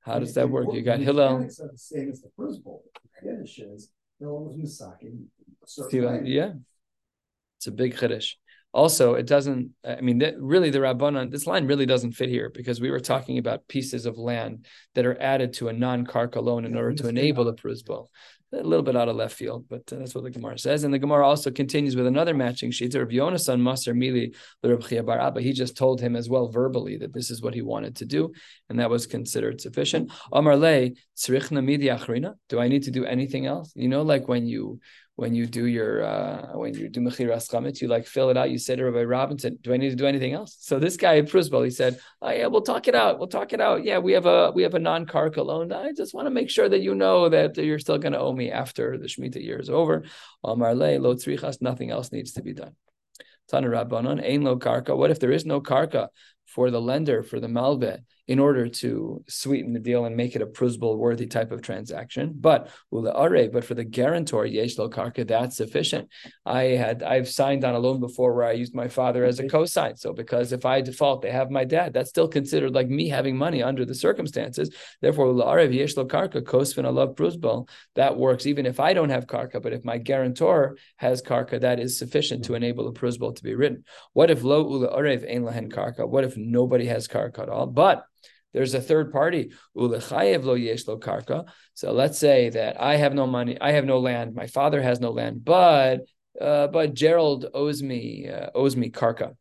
How 0.01 0.19
does 0.19 0.35
that 0.35 0.49
work? 0.49 0.69
You 0.73 0.83
got 0.83 1.01
Hillel. 1.01 1.41
the 1.41 1.71
same 1.77 2.11
as 2.11 2.23
the 2.23 2.31
principle. 2.31 2.83
The 2.95 3.29
Kiddush 3.31 3.59
is 3.59 3.91
Hillel 4.19 4.45
was 4.47 4.57
yeah, 6.25 6.53
it's 7.59 7.67
a 7.67 7.73
big 7.73 7.95
chiddush. 7.95 8.35
Also, 8.73 9.15
it 9.15 9.27
doesn't. 9.27 9.71
I 9.85 10.01
mean, 10.01 10.19
that, 10.19 10.41
really, 10.41 10.71
the 10.71 10.79
rabbanon. 10.79 11.31
This 11.31 11.47
line 11.47 11.67
really 11.67 11.87
doesn't 11.87 12.13
fit 12.13 12.29
here 12.29 12.51
because 12.51 12.81
we 12.81 12.91
were 12.91 13.01
talking 13.01 13.39
about 13.39 13.67
pieces 13.67 14.07
of 14.07 14.17
land 14.17 14.67
that 14.95 15.07
are 15.07 15.21
added 15.21 15.55
to 15.55 15.69
a 15.69 15.73
non-karka 15.73 16.41
loan 16.41 16.65
in 16.65 16.77
order 16.77 16.95
to 16.95 17.09
enable 17.09 17.45
the 17.45 17.55
pruzbal. 17.55 18.07
A 18.53 18.57
little 18.57 18.83
bit 18.83 18.97
out 18.97 19.09
of 19.09 19.15
left 19.15 19.37
field, 19.37 19.67
but 19.69 19.93
uh, 19.93 19.97
that's 19.99 20.13
what 20.13 20.25
the 20.25 20.31
Gemara 20.31 20.59
says. 20.59 20.83
And 20.83 20.93
the 20.93 20.99
Gemara 20.99 21.25
also 21.25 21.53
continues 21.53 21.95
with 21.95 22.09
another 22.09 22.35
matching 22.35 22.73
sheet. 22.73 22.97
Rav 22.97 23.07
Yonasan 23.07 23.61
Maser 23.61 23.95
Mili 23.95 24.35
Bar 25.07 25.21
Abba. 25.21 25.41
He 25.41 25.53
just 25.53 25.77
told 25.77 26.01
him 26.01 26.17
as 26.17 26.29
well 26.29 26.49
verbally 26.49 26.97
that 26.97 27.15
this 27.15 27.31
is 27.31 27.43
what 27.43 27.55
he 27.55 27.63
wanted 27.63 27.95
to 27.97 28.07
do, 28.07 28.33
and 28.69 28.81
that 28.81 28.91
was 28.91 29.07
considered 29.07 29.61
sufficient. 29.61 30.11
Amar 30.33 30.57
Le. 30.57 30.91
Do 31.27 32.59
I 32.59 32.69
need 32.69 32.83
to 32.83 32.91
do 32.91 33.05
anything 33.05 33.47
else? 33.47 33.73
You 33.77 33.89
know, 33.89 34.03
like 34.03 34.27
when 34.27 34.47
you 34.47 34.81
when 35.17 35.35
you 35.35 35.47
do 35.47 35.67
your 35.67 36.03
uh, 36.03 36.57
when 36.57 36.75
you 36.75 36.89
do 36.89 37.01
mechiras 37.01 37.51
chametz, 37.51 37.81
you 37.83 37.89
like 37.89 38.07
fill 38.07 38.31
it 38.31 38.37
out. 38.37 38.51
You 38.51 38.59
say 38.59 38.77
to 38.77 38.85
Rabbi 38.85 39.05
Robinson, 39.05 39.59
"Do 39.61 39.75
I 39.75 39.77
need 39.77 39.91
to 39.91 39.97
do 39.97 40.07
anything 40.07 40.33
else?" 40.33 40.57
So 40.61 40.79
this 40.79 40.97
guy 40.97 41.19
at 41.19 41.31
he 41.31 41.71
said, 41.71 42.01
"Oh 42.23 42.31
yeah, 42.31 42.47
we'll 42.47 42.63
talk 42.63 42.89
it 42.89 42.95
out. 42.95 43.19
We'll 43.19 43.29
talk 43.29 43.53
it 43.53 43.61
out. 43.61 43.85
Yeah, 43.85 43.99
we 43.99 44.13
have 44.13 44.27
a 44.27 44.51
we 44.55 44.63
have 44.63 44.75
a 44.75 44.79
non 44.79 45.07
karka 45.07 45.45
loan. 45.45 45.73
I 45.73 45.93
just 45.93 46.15
want 46.15 46.27
to 46.27 46.31
make 46.31 46.49
sure 46.49 46.69
that 46.69 46.81
you 46.81 46.95
know 46.95 47.29
that 47.29 47.57
you're 47.57 47.79
still 47.79 47.99
going 47.99 48.13
to 48.13 48.19
owe 48.19 48.33
me 48.33 48.51
after 48.51 48.97
the 48.97 49.07
shemitah 49.07 49.43
year 49.43 49.59
is 49.59 49.69
over." 49.69 50.05
Amar 50.43 50.75
le 50.75 50.99
lo. 50.99 51.15
Nothing 51.61 51.91
else 51.91 52.13
needs 52.13 52.33
to 52.33 52.43
be 52.43 52.55
done. 52.55 52.75
Tana 53.51 53.67
Rabbanon, 53.67 54.23
ain 54.23 54.43
lo 54.43 54.59
karka. 54.59 54.97
What 54.97 55.11
if 55.11 55.21
there 55.21 55.33
is 55.33 55.45
no 55.45 55.61
karka 55.61 56.09
for 56.47 56.71
the 56.71 56.81
lender 56.81 57.23
for 57.23 57.41
the 57.41 57.47
malve 57.47 57.99
in 58.31 58.39
order 58.39 58.69
to 58.69 59.25
sweeten 59.27 59.73
the 59.73 59.81
deal 59.81 60.05
and 60.05 60.17
make 60.17 60.37
it 60.37 60.41
a 60.41 60.47
prusbal 60.47 60.97
worthy 60.97 61.27
type 61.27 61.51
of 61.51 61.63
transaction? 61.63 62.33
But 62.33 62.71
but 62.93 63.65
for 63.65 63.75
the 63.75 63.83
guarantor 63.83 64.47
yesh 64.47 64.79
lo 64.79 64.89
karka, 64.89 65.27
that's 65.27 65.57
sufficient. 65.57 66.09
I 66.47 66.63
had 66.83 67.03
I've 67.03 67.29
signed 67.29 67.65
on 67.65 67.75
a 67.75 67.81
loan 67.81 67.99
before 67.99 68.33
where 68.33 68.47
I 68.47 68.53
used 68.53 68.73
my 68.73 68.87
father 68.87 69.25
as 69.25 69.41
a 69.41 69.49
cosign. 69.49 69.99
So 69.99 70.13
because 70.13 70.53
if 70.53 70.65
I 70.65 70.81
default, 70.81 71.23
they 71.23 71.33
have 71.33 71.51
my 71.51 71.65
dad. 71.65 71.93
That's 71.93 72.09
still 72.09 72.29
considered 72.29 72.73
like 72.73 72.89
me 72.89 73.09
having 73.09 73.37
money 73.37 73.65
under 73.65 73.85
the 73.85 73.97
circumstances. 73.97 74.73
Therefore, 75.01 75.27
ula 75.27 75.47
are 75.47 75.63
yesh 75.63 75.97
lo 75.97 76.05
karka 76.05 76.41
kosvin 76.41 76.85
alav 76.85 77.17
prusbal. 77.17 77.69
That 77.97 78.17
works 78.17 78.47
even 78.47 78.65
if 78.65 78.79
I 78.79 78.93
don't 78.93 79.11
have 79.11 79.27
karka, 79.27 79.61
but 79.61 79.73
if 79.73 79.85
my 79.85 79.99
guarantor 79.99 80.77
has 80.99 81.21
karka, 81.21 81.61
that 81.63 81.81
is 81.81 81.99
sufficient 81.99 82.45
to 82.45 82.53
hmm. 82.53 82.63
enable 82.63 82.87
a 82.87 82.93
prusbal 82.93 83.35
to 83.35 83.43
be 83.43 83.57
written. 83.57 83.83
What 84.13 84.31
if 84.31 84.45
lo 84.45 84.63
ula 84.63 84.97
arev 84.97 85.29
ein 85.29 85.43
lahen 85.43 85.69
karka? 85.73 86.09
What 86.09 86.23
if 86.23 86.37
nobody 86.37 86.87
has 86.87 87.09
karka 87.09 87.41
at 87.41 87.49
all? 87.49 87.67
But 87.67 88.05
there's 88.53 88.75
a 88.75 88.81
third 88.81 89.13
party. 89.13 89.53
So 89.75 89.93
let's 91.93 92.19
say 92.19 92.51
that 92.51 92.81
I 92.81 92.97
have 92.97 93.15
no 93.15 93.27
money, 93.27 93.57
I 93.61 93.73
have 93.73 93.85
no 93.85 93.99
land, 93.99 94.35
my 94.35 94.47
father 94.47 94.83
has 94.83 95.01
no 95.01 95.11
land, 95.11 95.45
but 95.45 96.01
uh, 96.41 96.69
but 96.69 96.95
Gerald 96.95 97.47
owes 97.53 97.83
me 97.83 98.29
uh, 98.29 98.51
owes 98.55 98.77
me 98.77 98.91
karka. 98.91 99.35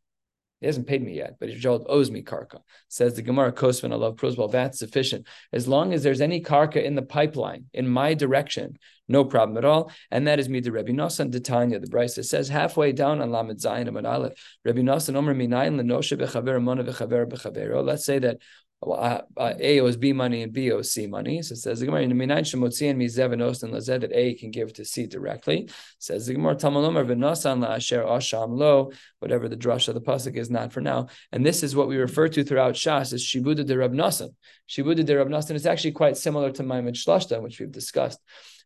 He 0.59 0.65
hasn't 0.65 0.87
paid 0.87 1.01
me 1.01 1.13
yet, 1.15 1.37
but 1.39 1.49
Gerald 1.49 1.85
owes 1.87 2.11
me 2.11 2.21
karka. 2.21 2.59
Says 2.89 3.13
the 3.13 3.21
Gemara 3.21 3.53
Kosman, 3.53 3.93
I 3.93 3.95
love 3.95 4.17
Prozbal. 4.17 4.51
That's 4.51 4.77
sufficient 4.77 5.25
as 5.53 5.69
long 5.69 5.93
as 5.93 6.03
there's 6.03 6.19
any 6.19 6.41
karka 6.41 6.83
in 6.83 6.95
the 6.95 7.01
pipeline 7.01 7.65
in 7.73 7.87
my 7.87 8.13
direction. 8.13 8.77
No 9.07 9.23
problem 9.23 9.57
at 9.57 9.63
all. 9.63 9.91
And 10.11 10.27
that 10.27 10.37
is 10.37 10.49
me 10.49 10.59
to 10.61 10.71
Rabbi 10.71 10.91
Nosson 10.91 11.31
Tanya. 11.43 11.79
The 11.79 11.87
Brisa 11.87 12.25
says 12.25 12.49
halfway 12.49 12.91
down 12.91 13.21
on 13.21 13.31
Lamed 13.31 13.57
Zayin 13.57 13.87
Amad 13.87 14.05
Aleph. 14.05 14.33
Rabbi 14.65 14.81
Nosson 14.81 15.15
Omer 15.15 15.33
Minayin 15.33 15.79
Lenoshe 15.79 16.17
Bechaver 16.19 16.61
Mona 16.61 16.83
Bechaver 16.83 17.25
Bechavero. 17.25 17.83
Let's 17.83 18.05
say 18.05 18.19
that 18.19 18.37
Mm. 18.83 19.25
A 19.59 19.79
owes 19.81 19.97
B 19.97 20.13
money 20.13 20.43
and 20.43 20.53
B 20.53 20.71
owes 20.71 20.91
C 20.91 21.07
money. 21.07 21.41
So 21.41 21.53
it 21.53 21.57
says 21.57 21.79
the 21.79 21.85
Gemara 21.85 22.03
in 22.03 22.09
the 22.09 22.25
Minayin 22.25 22.41
Shemotzian 22.41 22.95
Mizev 22.95 23.33
and 23.33 23.41
Osten 23.41 23.71
Lazed 23.71 24.01
that 24.01 24.11
A 24.13 24.35
can 24.35 24.51
give 24.51 24.73
to 24.73 24.85
C 24.85 25.05
directly. 25.05 25.69
Says 25.97 26.27
the 26.27 26.33
Gemara 26.33 26.55
Tamalomer 26.55 27.05
V'Nasan 27.05 27.65
LaAsher 27.65 28.05
Asham 28.05 28.57
Lo. 28.57 28.91
Whatever 29.19 29.49
the 29.49 29.57
drush 29.57 29.87
of 29.87 29.95
the 29.95 30.01
pasuk 30.01 30.37
is, 30.37 30.49
not 30.49 30.71
for 30.71 30.81
now. 30.81 31.07
And 31.31 31.45
this 31.45 31.63
is 31.63 31.75
what 31.75 31.87
we 31.87 31.97
refer 31.97 32.29
to 32.29 32.43
throughout 32.43 32.75
Shas 32.75 33.13
as 33.13 33.23
Shibuda 33.23 33.65
de 33.65 33.77
Rab 33.77 33.93
Nasan. 33.93 34.33
Shibuda 34.69 35.05
de 35.05 35.17
Rab 35.17 35.27
Nasan 35.27 35.55
is 35.55 35.65
actually 35.65 35.91
quite 35.91 36.17
similar 36.17 36.51
to 36.51 36.63
Ma'amad 36.63 36.95
Shlashtan, 36.95 37.41
which 37.41 37.59
we've 37.59 37.71
discussed. 37.71 38.19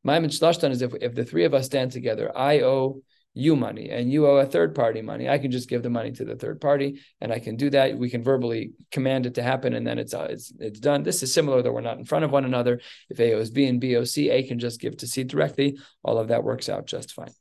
Ma'amad 0.06 0.38
Shlashtan 0.38 0.72
is 0.72 0.82
if 0.82 0.94
if 1.02 1.16
the 1.16 1.26
three 1.26 1.46
of 1.46 1.54
us 1.54 1.66
stand 1.66 1.92
together, 1.92 2.32
I 2.38 2.62
owe 2.62 3.02
you 3.34 3.56
money 3.56 3.90
and 3.90 4.12
you 4.12 4.28
owe 4.28 4.38
a 4.38 4.46
third 4.46 4.76
party 4.76 5.02
money. 5.02 5.28
I 5.28 5.40
can 5.40 5.50
just 5.50 5.68
give 5.68 5.82
the 5.82 5.90
money 5.90 6.12
to 6.12 6.26
the 6.26 6.36
third 6.36 6.62
party 6.62 7.02
and 7.20 7.34
i 7.34 7.40
can 7.40 7.56
do 7.56 7.70
that. 7.72 7.98
We 7.98 8.10
can 8.10 8.24
verbally 8.24 8.74
command 8.92 9.26
it 9.26 9.36
to 9.36 9.44
happen 9.44 9.74
and 9.74 9.86
then 9.86 9.98
it's 9.98 10.14
uh, 10.14 10.28
it's 10.30 10.54
it's 10.60 10.80
done. 10.80 11.04
This 11.04 11.24
is 11.24 11.34
similar 11.34 11.62
that 11.62 11.72
we're 11.72 11.82
not 11.82 11.98
in 11.98 12.06
front 12.06 12.26
of 12.26 12.32
one 12.32 12.46
another. 12.46 12.80
If 13.10 13.20
a 13.20 13.34
owes 13.34 13.50
b 13.50 13.66
and 13.66 13.80
b 13.82 13.96
owes 13.96 14.14
c 14.14 14.30
a 14.30 14.44
can 14.44 14.60
just 14.60 14.80
give 14.80 14.98
to 14.98 15.08
c 15.08 15.24
directly. 15.24 15.78
All 16.04 16.20
of 16.20 16.28
that 16.28 16.44
works 16.44 16.70
out 16.70 16.86
just 16.86 17.14
fine. 17.14 17.34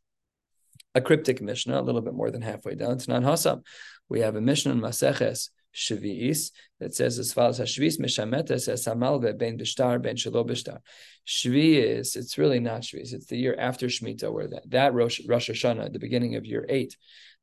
A 0.95 1.01
cryptic 1.01 1.43
mishnah 1.43 1.81
a 1.81 1.83
little 1.83 2.03
bit 2.03 2.15
more 2.15 2.31
than 2.31 2.43
halfway 2.43 2.75
down. 2.75 2.99
To 2.99 3.11
non 3.11 3.23
hasam. 3.23 3.63
We 4.09 4.21
have 4.21 4.37
a 4.37 4.41
mishnah 4.41 4.73
in 4.73 4.81
maseches 4.81 5.51
Shvi'is 5.75 6.51
that 6.81 6.95
says 6.95 7.19
as 7.19 7.33
follows: 7.33 7.61
Hashvi'is 7.61 7.99
mishametes 7.99 8.69
es 8.69 8.87
hamalve 8.87 9.39
ben 9.39 9.59
bishtar 9.59 10.01
ben 10.03 10.17
shelo 10.17 10.47
bishtar. 10.47 10.79
Shvi'is, 11.27 12.17
it's 12.17 12.39
really 12.39 12.61
not 12.61 12.83
Shvi'is. 12.83 13.13
It's 13.13 13.27
the 13.27 13.39
year 13.39 13.57
after 13.59 13.87
Shemitah, 13.87 14.33
where 14.33 14.49
that 14.49 14.71
that 14.71 14.95
Rosh, 14.95 15.21
Rosh 15.27 15.51
Hashanah, 15.51 15.93
the 15.93 15.99
beginning 15.99 16.37
of 16.37 16.45
year 16.45 16.67
eight. 16.69 16.97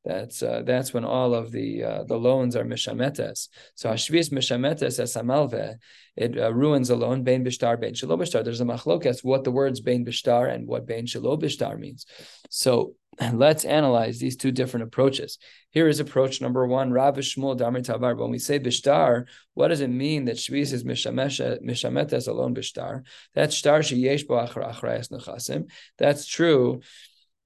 That's 0.05 0.41
uh, 0.41 0.61
that's 0.65 0.93
when 0.93 1.03
all 1.03 1.33
of 1.33 1.51
the 1.51 1.83
uh, 1.83 2.03
the 2.03 2.17
loans 2.17 2.55
are 2.55 2.63
mishametes. 2.63 3.49
So 3.75 3.89
hashvis 3.89 4.31
mishametes 4.31 4.97
es 4.97 5.15
hamalve, 5.15 5.75
it 6.15 6.37
uh, 6.37 6.53
ruins 6.53 6.89
a 6.89 6.95
loan. 6.95 7.23
Bein 7.23 7.43
bishtar, 7.43 7.79
bein 7.79 7.93
shelo 7.93 8.17
bishtar. 8.17 8.43
There's 8.43 8.61
a 8.61 8.65
machlokas 8.65 9.23
what 9.23 9.43
the 9.43 9.51
words 9.51 9.81
bein 9.81 10.05
bishtar 10.05 10.53
and 10.53 10.67
what 10.67 10.87
bein 10.87 11.05
shelo 11.05 11.37
bishtar 11.41 11.77
means. 11.77 12.05
So 12.49 12.95
let's 13.33 13.65
analyze 13.65 14.19
these 14.19 14.37
two 14.37 14.51
different 14.51 14.85
approaches. 14.85 15.37
Here 15.71 15.87
is 15.87 15.99
approach 15.99 16.41
number 16.41 16.65
one, 16.65 16.91
Rav 16.91 17.15
Shmuel 17.17 17.57
Damar 17.57 17.81
Tavar. 17.81 18.17
When 18.17 18.31
we 18.31 18.39
say 18.39 18.59
bishtar, 18.59 19.25
what 19.53 19.69
does 19.69 19.81
it 19.81 19.89
mean 19.89 20.25
that 20.25 20.37
shvis 20.37 20.73
is 20.73 20.83
mishametes 20.83 22.27
alone 22.27 22.55
bishtar? 22.55 23.03
That's 23.33 23.55
shtar 23.55 23.79
sheyesh 23.79 24.27
bo 24.27 24.35
Achra 24.35 24.73
achrayas 24.73 25.11
nechasim. 25.11 25.69
That's 25.97 26.25
true 26.25 26.81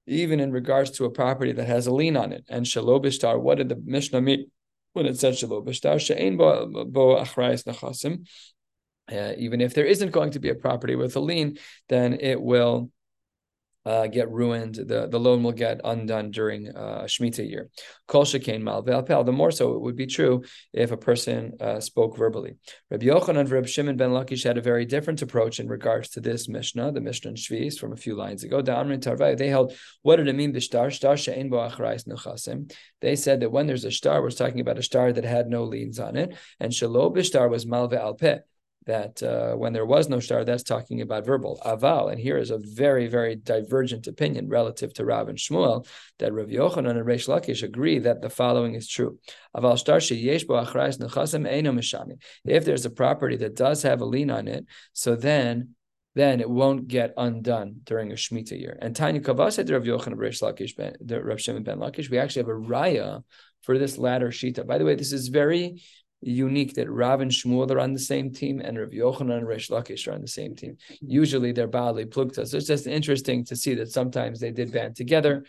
even 0.06 0.40
in 0.40 0.52
regards 0.52 0.90
to 0.92 1.04
a 1.04 1.10
property 1.10 1.52
that 1.52 1.66
has 1.66 1.86
a 1.86 1.94
lien 1.94 2.16
on 2.16 2.32
it. 2.32 2.44
And 2.48 2.66
shalobishtar, 2.66 3.40
what 3.40 3.58
did 3.58 3.68
the 3.68 3.80
Mishnah 3.82 4.20
mean 4.20 4.50
when 4.92 5.06
it 5.06 5.18
said 5.18 5.34
shalobishtar? 5.34 6.00
She'ein 6.00 6.36
bo, 6.36 6.84
bo 6.84 7.16
achrayas 7.16 7.64
nechasim. 7.64 8.26
Uh, 9.10 9.34
even 9.36 9.60
if 9.60 9.74
there 9.74 9.84
isn't 9.84 10.12
going 10.12 10.30
to 10.30 10.40
be 10.40 10.48
a 10.48 10.54
property 10.54 10.96
with 10.96 11.14
a 11.16 11.20
lien, 11.20 11.58
then 11.88 12.14
it 12.20 12.40
will 12.40 12.90
uh, 13.86 14.06
get 14.06 14.30
ruined. 14.30 14.76
The, 14.76 15.08
the 15.08 15.20
loan 15.20 15.42
will 15.42 15.52
get 15.52 15.80
undone 15.84 16.30
during 16.30 16.74
uh, 16.74 17.04
Shemitah 17.04 17.48
year. 17.48 17.70
Kol 18.06 18.24
shekain 18.24 18.62
mal 18.62 18.82
The 18.82 19.32
more 19.32 19.50
so 19.50 19.74
it 19.74 19.80
would 19.82 19.96
be 19.96 20.06
true 20.06 20.44
if 20.72 20.90
a 20.90 20.96
person 20.96 21.54
uh, 21.60 21.80
spoke 21.80 22.16
verbally. 22.16 22.56
Rabbi 22.90 23.06
Yochanan 23.06 23.40
and 23.40 23.50
Rabbi 23.50 23.66
Shimon 23.66 23.96
ben 23.96 24.10
Lakish 24.10 24.44
had 24.44 24.58
a 24.58 24.62
very 24.62 24.84
different 24.84 25.22
approach 25.22 25.60
in 25.60 25.68
regards 25.68 26.10
to 26.10 26.20
this 26.20 26.48
Mishnah, 26.48 26.92
the 26.92 27.00
Mishnah 27.00 27.30
in 27.30 27.36
Shvis 27.36 27.78
from 27.78 27.92
a 27.92 27.96
few 27.96 28.14
lines 28.14 28.44
ago. 28.44 28.62
They 28.62 29.48
held, 29.48 29.74
what 30.02 30.16
did 30.16 30.28
it 30.28 30.36
mean, 30.36 30.52
b'shtar? 30.52 30.90
Shtar 30.90 31.16
she'ein 31.16 31.50
bo. 31.50 31.68
They 33.00 33.16
said 33.16 33.40
that 33.40 33.50
when 33.50 33.66
there's 33.66 33.84
a 33.84 33.90
star, 33.90 34.22
we're 34.22 34.30
talking 34.30 34.60
about 34.60 34.78
a 34.78 34.82
star 34.82 35.12
that 35.12 35.24
had 35.24 35.48
no 35.48 35.64
liens 35.64 35.98
on 35.98 36.16
it, 36.16 36.36
and 36.60 36.72
shalo 36.72 37.14
b'shtar 37.14 37.50
was 37.50 37.66
malve 37.66 37.92
alpeh 37.92 38.40
that 38.86 39.22
uh, 39.22 39.54
when 39.54 39.72
there 39.72 39.86
was 39.86 40.08
no 40.08 40.20
star, 40.20 40.44
that's 40.44 40.62
talking 40.62 41.00
about 41.00 41.24
verbal. 41.24 41.60
Aval, 41.64 42.10
and 42.10 42.20
here 42.20 42.36
is 42.36 42.50
a 42.50 42.58
very, 42.58 43.06
very 43.06 43.36
divergent 43.36 44.06
opinion 44.06 44.48
relative 44.48 44.92
to 44.94 45.04
Rav 45.04 45.28
and 45.28 45.38
Shmuel, 45.38 45.86
that 46.18 46.32
Rav 46.32 46.48
Yochanan 46.48 46.90
and 46.90 47.06
Reish 47.06 47.28
Lakish 47.28 47.62
agree 47.62 47.98
that 48.00 48.20
the 48.20 48.30
following 48.30 48.74
is 48.74 48.88
true. 48.88 49.18
Aval 49.56 49.78
star 49.78 49.98
mishami. 51.74 52.22
If 52.44 52.64
there's 52.64 52.84
a 52.84 52.90
property 52.90 53.36
that 53.36 53.56
does 53.56 53.82
have 53.82 54.00
a 54.00 54.04
lien 54.04 54.30
on 54.30 54.48
it, 54.48 54.66
so 54.92 55.16
then 55.16 55.74
then 56.16 56.40
it 56.40 56.48
won't 56.48 56.86
get 56.86 57.12
undone 57.16 57.80
during 57.82 58.12
a 58.12 58.14
Shemitah 58.14 58.58
year. 58.58 58.78
And 58.80 58.94
Tanya 58.94 59.20
Kavasa 59.20 59.68
Rav 59.68 59.82
Yochanan 59.82 60.14
Reish 60.14 60.42
Lakish, 60.42 61.26
Rav 61.26 61.40
Shimon 61.40 61.64
ben 61.64 61.78
Lakish, 61.78 62.08
we 62.08 62.18
actually 62.18 62.42
have 62.42 62.50
a 62.50 62.52
raya 62.52 63.24
for 63.62 63.78
this 63.78 63.98
latter 63.98 64.28
shita. 64.28 64.66
By 64.66 64.78
the 64.78 64.84
way, 64.84 64.94
this 64.94 65.12
is 65.12 65.28
very 65.28 65.82
unique 66.24 66.74
that 66.74 66.90
Rav 66.90 67.20
and 67.20 67.30
Shmuel 67.30 67.70
are 67.70 67.80
on 67.80 67.92
the 67.92 67.98
same 67.98 68.32
team 68.32 68.60
and 68.60 68.78
Rav 68.78 68.90
Yochanan 68.90 69.38
and 69.38 69.48
Resh 69.48 69.68
Lakish 69.68 70.08
are 70.08 70.12
on 70.12 70.20
the 70.20 70.28
same 70.28 70.54
team. 70.54 70.76
Usually 71.00 71.52
they're 71.52 71.66
badly 71.66 72.06
plugta. 72.06 72.46
So 72.46 72.56
it's 72.56 72.66
just 72.66 72.86
interesting 72.86 73.44
to 73.46 73.56
see 73.56 73.74
that 73.74 73.92
sometimes 73.92 74.40
they 74.40 74.50
did 74.50 74.72
band 74.72 74.96
together, 74.96 75.44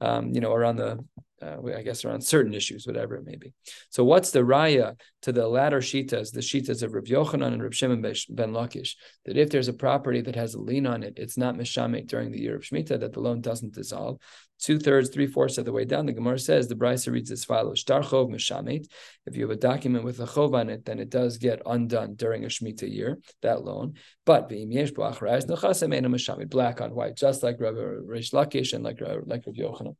um, 0.00 0.30
you 0.34 0.40
know, 0.40 0.52
around 0.52 0.76
the 0.76 1.04
uh, 1.42 1.56
I 1.76 1.82
guess 1.82 2.04
around 2.04 2.22
certain 2.22 2.54
issues, 2.54 2.86
whatever 2.86 3.16
it 3.16 3.24
may 3.24 3.36
be. 3.36 3.52
So, 3.90 4.04
what's 4.04 4.30
the 4.30 4.40
raya 4.40 4.98
to 5.22 5.32
the 5.32 5.46
latter 5.46 5.80
shitas, 5.80 6.32
the 6.32 6.40
shitas 6.40 6.82
of 6.82 6.94
Reb 6.94 7.06
Yochanan 7.06 7.52
and 7.52 7.62
Reb 7.62 7.74
Shimon 7.74 8.02
ben 8.02 8.52
Lakish, 8.52 8.94
that 9.24 9.36
if 9.36 9.50
there's 9.50 9.68
a 9.68 9.72
property 9.72 10.20
that 10.22 10.34
has 10.34 10.54
a 10.54 10.60
lien 10.60 10.86
on 10.86 11.02
it, 11.02 11.14
it's 11.16 11.36
not 11.36 11.56
mishamet 11.56 12.06
during 12.06 12.30
the 12.30 12.40
year 12.40 12.56
of 12.56 12.62
Shemitah, 12.62 13.00
that 13.00 13.12
the 13.12 13.20
loan 13.20 13.40
doesn't 13.40 13.74
dissolve. 13.74 14.18
Two 14.60 14.78
thirds, 14.78 15.10
three 15.10 15.28
fourths 15.28 15.58
of 15.58 15.64
the 15.64 15.72
way 15.72 15.84
down, 15.84 16.06
the 16.06 16.12
Gemara 16.12 16.38
says 16.38 16.66
the 16.66 16.74
Brisa 16.74 17.12
reads 17.12 17.30
as 17.30 17.44
follows: 17.44 17.78
Shtar 17.78 18.02
chov 18.02 18.28
mishamet. 18.28 18.86
If 19.26 19.36
you 19.36 19.42
have 19.42 19.56
a 19.56 19.60
document 19.60 20.04
with 20.04 20.18
a 20.18 20.26
chov 20.26 20.54
on 20.54 20.68
it, 20.68 20.84
then 20.84 20.98
it 20.98 21.10
does 21.10 21.38
get 21.38 21.62
undone 21.64 22.14
during 22.14 22.44
a 22.44 22.48
Shemitah 22.48 22.92
year, 22.92 23.18
that 23.42 23.64
loan. 23.64 23.94
But 24.24 24.48
black 24.48 26.80
on 26.80 26.94
white, 26.94 27.16
just 27.16 27.42
like 27.42 27.60
Reb 27.60 27.76
Rish 28.04 28.32
Lakish 28.32 28.72
and 28.72 28.82
like 28.82 29.00
like 29.00 29.44
Reb 29.46 29.56
Yochanan. 29.56 29.94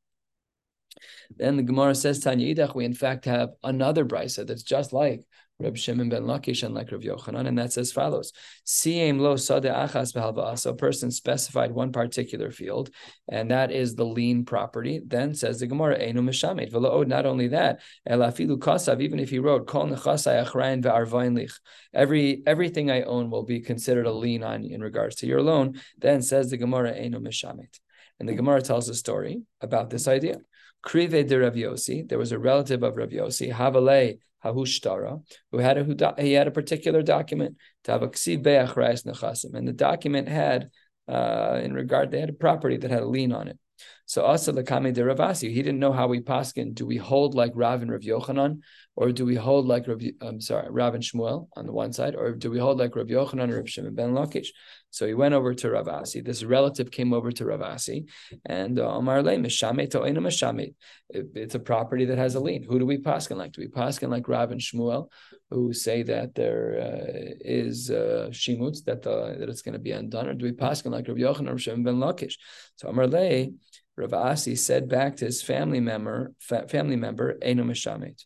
Then 1.37 1.57
the 1.57 1.63
Gemara 1.63 1.95
says, 1.95 2.21
Tanya 2.21 2.55
Idach, 2.55 2.75
we 2.75 2.85
in 2.85 2.95
fact 2.95 3.25
have 3.25 3.51
another 3.63 4.05
brisa 4.05 4.47
that's 4.47 4.63
just 4.63 4.93
like 4.93 5.23
Reb 5.61 5.77
Shimon 5.77 6.09
ben 6.09 6.23
Lakish 6.23 6.63
and 6.63 6.73
like 6.73 6.93
Reb 6.93 7.03
Yochanan, 7.03 7.49
and 7.49 7.59
that's 7.59 7.77
as 7.79 7.91
follows: 7.91 8.33
Siem 8.63 9.19
lo 9.19 9.35
sade 9.35 9.65
achas 9.65 10.15
behalva'as. 10.15 10.67
A 10.67 10.75
person 10.75 11.11
specified 11.11 11.73
one 11.73 11.91
particular 11.91 12.53
field, 12.53 12.91
and 13.29 13.51
that 13.51 13.73
is 13.73 13.97
the 13.97 14.05
lean 14.05 14.45
property. 14.45 15.01
Then 15.05 15.35
says 15.35 15.59
the 15.59 15.67
Gemara, 15.67 15.99
Einu 15.99 16.23
mishamet 16.23 16.71
v'lo. 16.71 17.05
Not 17.05 17.27
only 17.27 17.49
that, 17.49 17.81
elafilu 18.09 18.59
kasav. 18.59 19.03
Even 19.03 19.19
if 19.19 19.31
he 19.31 19.41
wrote 19.41 19.67
kol 19.67 19.89
nechasai 19.89 20.47
achrayin 20.47 20.81
ve'arvayin 20.81 21.35
lich, 21.35 21.59
every 21.93 22.41
everything 22.47 22.93
I 22.93 23.03
own 23.03 23.29
will 23.29 23.45
be 23.45 23.61
considered 23.61 24.07
a 24.07 24.13
lien 24.13 24.45
on 24.45 24.65
in 24.65 24.81
regards 24.81 25.17
to 25.17 25.27
your 25.27 25.43
loan. 25.43 25.81
Then 25.99 26.23
says 26.23 26.51
the 26.51 26.57
Gemara, 26.57 26.93
Einu 26.93 27.19
mishamet. 27.19 27.81
And 28.21 28.29
the 28.29 28.35
Gemara 28.35 28.63
tells 28.63 28.89
a 28.89 28.95
story 28.95 29.43
about 29.61 29.91
this 29.91 30.07
idea. 30.07 30.39
Krive 30.85 31.27
de 31.27 31.39
Rav 31.39 31.57
Asi, 31.57 32.03
there 32.03 32.19
was 32.19 32.33
a 32.33 32.39
relative 32.39 32.83
of 32.83 32.97
Rav 32.97 33.13
Asi, 33.13 33.51
Havale 33.51 34.19
Hahushtara, 34.45 35.23
who 35.51 35.59
had 35.59 35.79
a 35.79 36.15
he 36.23 36.33
had 36.33 36.47
a 36.47 36.53
particular 36.53 37.03
document, 37.03 37.57
Tavaksiv 37.85 38.43
Be'achrais 38.43 39.05
Nechasim, 39.05 39.55
and 39.55 39.67
the 39.67 39.73
document 39.73 40.29
had, 40.29 40.71
uh, 41.09 41.61
in 41.63 41.73
regard, 41.73 42.11
they 42.11 42.21
had 42.21 42.31
a 42.31 42.35
property 42.35 42.77
that 42.77 42.91
had 42.91 43.03
a 43.03 43.09
lien 43.09 43.33
on 43.33 43.49
it. 43.49 43.59
So 44.07 44.25
Asa 44.25 44.53
Lakame 44.53 44.93
de 44.93 45.05
Rav 45.05 45.21
Asi, 45.21 45.53
he 45.53 45.63
didn't 45.63 45.81
know 45.81 45.93
how 45.93 46.07
we 46.07 46.21
paskin. 46.21 46.75
Do 46.75 46.87
we 46.87 46.97
hold 46.97 47.35
like 47.35 47.53
Rav 47.55 47.83
and 47.83 47.91
Rav 47.91 48.01
Yochanan, 48.01 48.61
or 48.97 49.13
do 49.13 49.25
we 49.25 49.35
hold 49.35 49.67
like 49.67 49.87
Rav, 49.87 50.01
I'm 50.21 50.41
sorry, 50.41 50.69
Rav 50.71 50.95
and 50.95 51.03
Shmuel 51.03 51.49
on 51.57 51.67
the 51.67 51.73
one 51.73 51.93
side, 51.93 52.15
or 52.15 52.33
do 52.33 52.51
we 52.51 52.59
hold 52.59 52.79
like 52.79 52.97
Rav 52.97 53.07
Yochanan 53.07 53.51
or 53.51 53.57
Rav 53.57 53.69
Shimon 53.69 53.95
ben 53.95 54.13
Lakish? 54.15 54.49
So 54.91 55.07
he 55.07 55.15
went 55.15 55.35
over 55.35 55.53
to 55.55 55.71
Rav 55.71 55.89
Asi. 55.89 56.23
This 56.23 56.43
relative 56.43 56.91
came 56.91 57.13
over 57.13 57.31
to 57.33 57.45
Rav 57.45 57.61
Asi, 57.61 58.07
and 58.47 58.79
uh, 58.79 58.97
Omar 58.97 59.23
Le 59.23 59.37
Mishamet 59.37 59.91
to 59.91 59.99
Mishamet. 59.99 60.75
It's 61.11 61.55
a 61.55 61.61
property 61.61 62.07
that 62.07 62.19
has 62.19 62.35
a 62.35 62.41
lien. 62.41 62.63
Who 62.63 62.79
do 62.79 62.87
we 62.87 62.99
paskin 62.99 63.37
like? 63.37 63.53
Do 63.53 63.61
we 63.61 63.69
paskin 63.69 64.09
like 64.09 64.27
Rav 64.27 64.51
and 64.51 64.61
Shmuel, 64.61 65.09
who 65.51 65.73
say 65.73 66.03
that 66.03 66.35
there 66.35 66.79
uh, 66.79 67.35
is 67.41 67.91
uh, 67.91 68.29
shimutz 68.31 68.85
that 68.85 69.03
the, 69.03 69.37
that 69.39 69.49
it's 69.49 69.63
going 69.63 69.73
to 69.73 69.79
be 69.79 69.93
undone, 69.93 70.29
or 70.29 70.35
do 70.35 70.45
we 70.45 70.53
paskin 70.53 70.91
like 70.91 71.09
Rav 71.09 71.17
Yochanan 71.17 71.55
or 71.55 71.59
Shimon 71.59 71.85
ben 71.85 71.97
Lakish? 71.97 72.35
So 72.77 72.89
Amar 72.89 73.07
Le 73.07 73.49
Rav 73.97 74.15
Asi 74.15 74.57
said 74.57 74.89
back 74.89 75.17
to 75.17 75.25
his 75.25 75.43
family 75.43 75.81
member, 75.81 76.33
fa- 76.39 76.69
family 76.69 76.97
member, 76.97 77.39
Eino 77.39 77.65
Mishamet. 77.65 78.25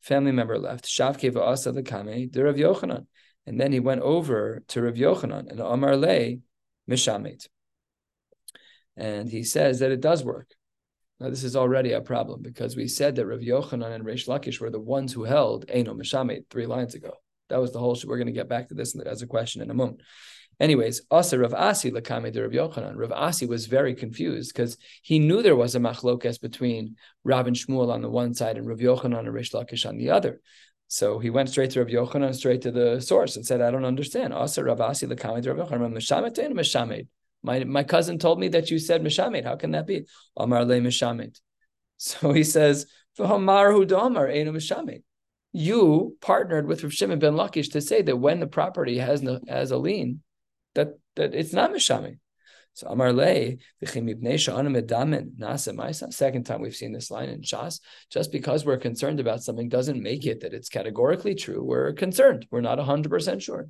Family 0.00 0.32
member 0.32 0.58
left. 0.58 0.84
Shavke 0.84 1.32
v'asa 1.32 1.74
lekame 1.74 2.30
de 2.30 2.44
Rav 2.44 2.56
Yochanan. 2.56 3.06
And 3.46 3.60
then 3.60 3.72
he 3.72 3.80
went 3.80 4.02
over 4.02 4.62
to 4.68 4.82
Rav 4.82 4.94
Yochanan 4.94 5.50
and 5.50 5.60
Amar 5.60 5.96
Le 5.96 6.36
Mishamet. 6.88 7.48
And 8.96 9.28
he 9.28 9.42
says 9.42 9.80
that 9.80 9.90
it 9.90 10.00
does 10.00 10.22
work. 10.22 10.54
Now, 11.22 11.30
this 11.30 11.44
is 11.44 11.54
already 11.54 11.92
a 11.92 12.00
problem 12.00 12.42
because 12.42 12.74
we 12.74 12.88
said 12.88 13.14
that 13.14 13.26
Rav 13.26 13.38
Yochanan 13.38 13.94
and 13.94 14.04
Reish 14.04 14.26
Lakish 14.26 14.60
were 14.60 14.70
the 14.70 14.80
ones 14.80 15.12
who 15.12 15.22
held 15.22 15.68
Eino 15.68 15.96
Mishamet 15.96 16.50
three 16.50 16.66
lines 16.66 16.96
ago. 16.96 17.12
That 17.48 17.60
was 17.60 17.72
the 17.72 17.78
whole. 17.78 17.96
We're 18.04 18.16
going 18.16 18.26
to 18.26 18.32
get 18.32 18.48
back 18.48 18.68
to 18.68 18.74
this 18.74 18.98
as 18.98 19.22
a 19.22 19.28
question 19.28 19.62
in 19.62 19.70
a 19.70 19.74
moment. 19.74 20.00
Anyways, 20.58 21.02
also 21.12 21.38
Rav 21.38 21.54
Asi 21.54 21.92
lakame 21.92 22.32
de 22.32 22.42
Rav 22.42 22.50
Yochanan. 22.50 22.96
Rav 22.96 23.12
Asi 23.12 23.46
was 23.46 23.66
very 23.66 23.94
confused 23.94 24.52
because 24.52 24.76
he 25.02 25.20
knew 25.20 25.42
there 25.42 25.54
was 25.54 25.76
a 25.76 25.78
machlokes 25.78 26.40
between 26.40 26.96
Rav 27.22 27.46
and 27.46 27.54
Shmuel 27.54 27.92
on 27.92 28.02
the 28.02 28.10
one 28.10 28.34
side 28.34 28.58
and 28.58 28.66
Rav 28.66 28.78
Yochanan 28.78 29.20
and 29.20 29.32
Rish 29.32 29.52
Lakish 29.52 29.88
on 29.88 29.98
the 29.98 30.10
other. 30.10 30.40
So 30.88 31.20
he 31.20 31.30
went 31.30 31.50
straight 31.50 31.70
to 31.70 31.84
Rav 31.84 31.88
Yochanan, 31.88 32.34
straight 32.34 32.62
to 32.62 32.72
the 32.72 33.00
source, 33.00 33.36
and 33.36 33.46
said, 33.46 33.60
"I 33.60 33.70
don't 33.70 33.84
understand." 33.84 34.34
Also, 34.34 34.60
Rav 34.60 34.80
Asi 34.80 35.06
l'kamid 35.06 35.46
Rav 35.46 35.68
Yochanan, 35.68 35.92
mishamet 35.92 36.36
and. 36.38 37.06
My 37.42 37.64
my 37.64 37.82
cousin 37.82 38.18
told 38.18 38.38
me 38.38 38.48
that 38.48 38.70
you 38.70 38.78
said 38.78 39.02
mishamed. 39.02 39.44
How 39.44 39.56
can 39.56 39.72
that 39.72 39.86
be? 39.86 40.06
Amar 40.36 40.64
le 40.64 40.80
mishamed. 40.80 41.40
So 41.98 42.32
he 42.32 42.42
says. 42.42 42.86
You 45.52 46.16
partnered 46.22 46.66
with 46.66 46.82
Rav 46.82 46.94
Shimon 46.94 47.18
ben 47.18 47.34
Lakish 47.34 47.72
to 47.72 47.80
say 47.82 48.00
that 48.00 48.16
when 48.16 48.40
the 48.40 48.46
property 48.46 48.98
has 48.98 49.20
no, 49.20 49.38
has 49.46 49.70
a 49.70 49.76
lien, 49.76 50.22
that 50.74 50.98
that 51.16 51.34
it's 51.34 51.52
not 51.52 51.72
mishamed. 51.72 52.18
So 52.74 52.88
Amar 52.88 53.12
Le, 53.12 53.56
Second 56.10 56.46
time 56.46 56.62
we've 56.62 56.74
seen 56.74 56.92
this 56.92 57.10
line 57.10 57.28
in 57.28 57.42
Shas. 57.42 57.80
Just 58.10 58.32
because 58.32 58.64
we're 58.64 58.78
concerned 58.78 59.20
about 59.20 59.42
something 59.42 59.68
doesn't 59.68 60.02
make 60.02 60.24
it 60.24 60.40
that 60.40 60.54
it's 60.54 60.70
categorically 60.70 61.34
true. 61.34 61.62
We're 61.62 61.92
concerned. 61.92 62.46
We're 62.50 62.62
not 62.62 62.78
100% 62.78 63.42
sure. 63.42 63.68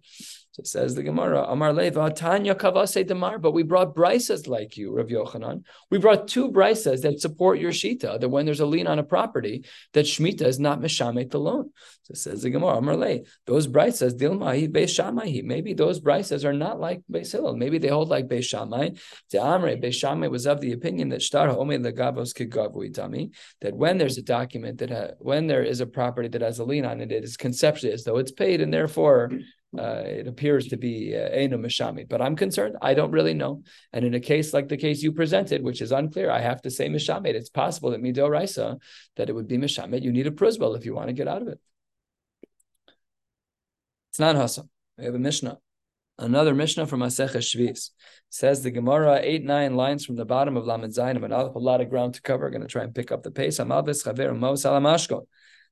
So 0.52 0.62
says 0.64 0.94
the 0.94 1.02
Gemara, 1.02 1.44
Amar 1.44 1.72
Le, 1.72 1.90
Tanya 2.10 2.54
Kavase 2.54 3.06
Damar, 3.06 3.38
but 3.38 3.52
we 3.52 3.62
brought 3.62 3.94
brisas 3.94 4.46
like 4.46 4.76
you, 4.76 4.94
Rav 4.94 5.06
Yochanan. 5.06 5.64
We 5.90 5.96
brought 5.96 6.28
two 6.28 6.52
brisas 6.52 7.00
that 7.02 7.22
support 7.22 7.58
your 7.58 7.72
Shita, 7.72 8.20
that 8.20 8.28
when 8.28 8.44
there's 8.44 8.60
a 8.60 8.66
lien 8.66 8.86
on 8.86 8.98
a 8.98 9.02
property, 9.02 9.64
that 9.94 10.04
Shemitah 10.04 10.42
is 10.42 10.60
not 10.60 10.78
Meshamet 10.78 11.30
the 11.30 11.40
loan. 11.40 11.70
So 12.02 12.12
says 12.12 12.42
the 12.42 12.50
Gemara, 12.50 12.76
Amar 12.76 12.96
Le, 12.96 13.20
those 13.46 13.66
brisas, 13.66 14.12
Dilmahi 14.12 14.68
Beis. 14.70 15.42
Maybe 15.42 15.72
those 15.72 16.00
brisas 16.00 16.44
are 16.44 16.52
not 16.52 16.78
like 16.78 17.00
Beis. 17.10 17.56
Maybe 17.56 17.78
they 17.78 17.88
hold 17.88 18.10
like 18.10 18.28
Beis. 18.28 18.91
To 19.30 19.38
Amre, 19.38 19.82
Beis 19.82 19.94
Shammai 19.94 20.28
was 20.28 20.46
of 20.46 20.60
the 20.60 20.72
opinion 20.72 21.10
that 21.10 21.22
Shtar 21.22 21.48
Home 21.48 21.68
Legavos 21.68 22.34
Kigavui 22.34 22.92
Dami, 22.92 23.30
that 23.60 23.74
when 23.74 23.98
there's 23.98 24.18
a 24.18 24.22
document 24.22 24.78
that 24.78 24.90
ha- 24.90 25.14
when 25.18 25.46
there 25.46 25.62
is 25.62 25.80
a 25.80 25.86
property 25.86 26.28
that 26.28 26.42
has 26.42 26.58
a 26.58 26.64
lien 26.64 26.84
on 26.84 27.00
it, 27.00 27.12
it 27.12 27.24
is 27.24 27.36
conceptually 27.36 27.92
as 27.92 28.04
though 28.04 28.18
it's 28.18 28.32
paid, 28.32 28.60
and 28.60 28.72
therefore 28.72 29.30
uh, 29.78 30.02
it 30.04 30.26
appears 30.26 30.68
to 30.68 30.76
be 30.76 31.12
Eino 31.14 31.54
uh, 31.54 31.56
Mishami. 31.56 32.08
But 32.08 32.20
I'm 32.20 32.36
concerned. 32.36 32.76
I 32.82 32.94
don't 32.94 33.10
really 33.10 33.34
know. 33.34 33.62
And 33.92 34.04
in 34.04 34.14
a 34.14 34.20
case 34.20 34.52
like 34.52 34.68
the 34.68 34.76
case 34.76 35.02
you 35.02 35.12
presented, 35.12 35.62
which 35.62 35.80
is 35.80 35.92
unclear, 35.92 36.30
I 36.30 36.40
have 36.40 36.62
to 36.62 36.70
say 36.70 36.88
Mishamed. 36.88 37.26
It's 37.26 37.48
possible 37.48 37.90
that 37.90 38.02
Mido 38.02 38.28
Raisa, 38.28 38.78
that 39.16 39.30
it 39.30 39.32
would 39.32 39.48
be 39.48 39.58
Mishamed. 39.58 40.04
You 40.04 40.12
need 40.12 40.26
a 40.26 40.30
prusbel 40.30 40.76
if 40.76 40.84
you 40.84 40.94
want 40.94 41.08
to 41.08 41.14
get 41.14 41.28
out 41.28 41.42
of 41.42 41.48
it. 41.48 41.58
It's 44.10 44.18
not 44.18 44.36
Hasa. 44.36 44.68
We 44.98 45.06
have 45.06 45.14
a 45.14 45.18
Mishnah. 45.18 45.58
Another 46.18 46.54
Mishnah 46.54 46.86
from 46.86 47.00
Masech 47.00 47.34
Shvis 47.36 47.90
says 48.28 48.62
the 48.62 48.70
Gemara 48.70 49.20
eight 49.22 49.44
nine 49.44 49.74
lines 49.76 50.04
from 50.04 50.16
the 50.16 50.24
bottom 50.24 50.56
of 50.56 50.66
Lamed 50.66 50.92
Zayin. 50.92 51.16
A 51.54 51.58
lot 51.58 51.80
of 51.80 51.90
ground 51.90 52.14
to 52.14 52.22
cover. 52.22 52.50
Going 52.50 52.62
to 52.62 52.68
try 52.68 52.84
and 52.84 52.94
pick 52.94 53.10
up 53.10 53.22
the 53.22 53.30
pace. 53.30 53.58
Amavis 53.58 54.04
Chaver 54.04 54.38
Mo 54.38 54.52
Salamashko. 54.52 55.22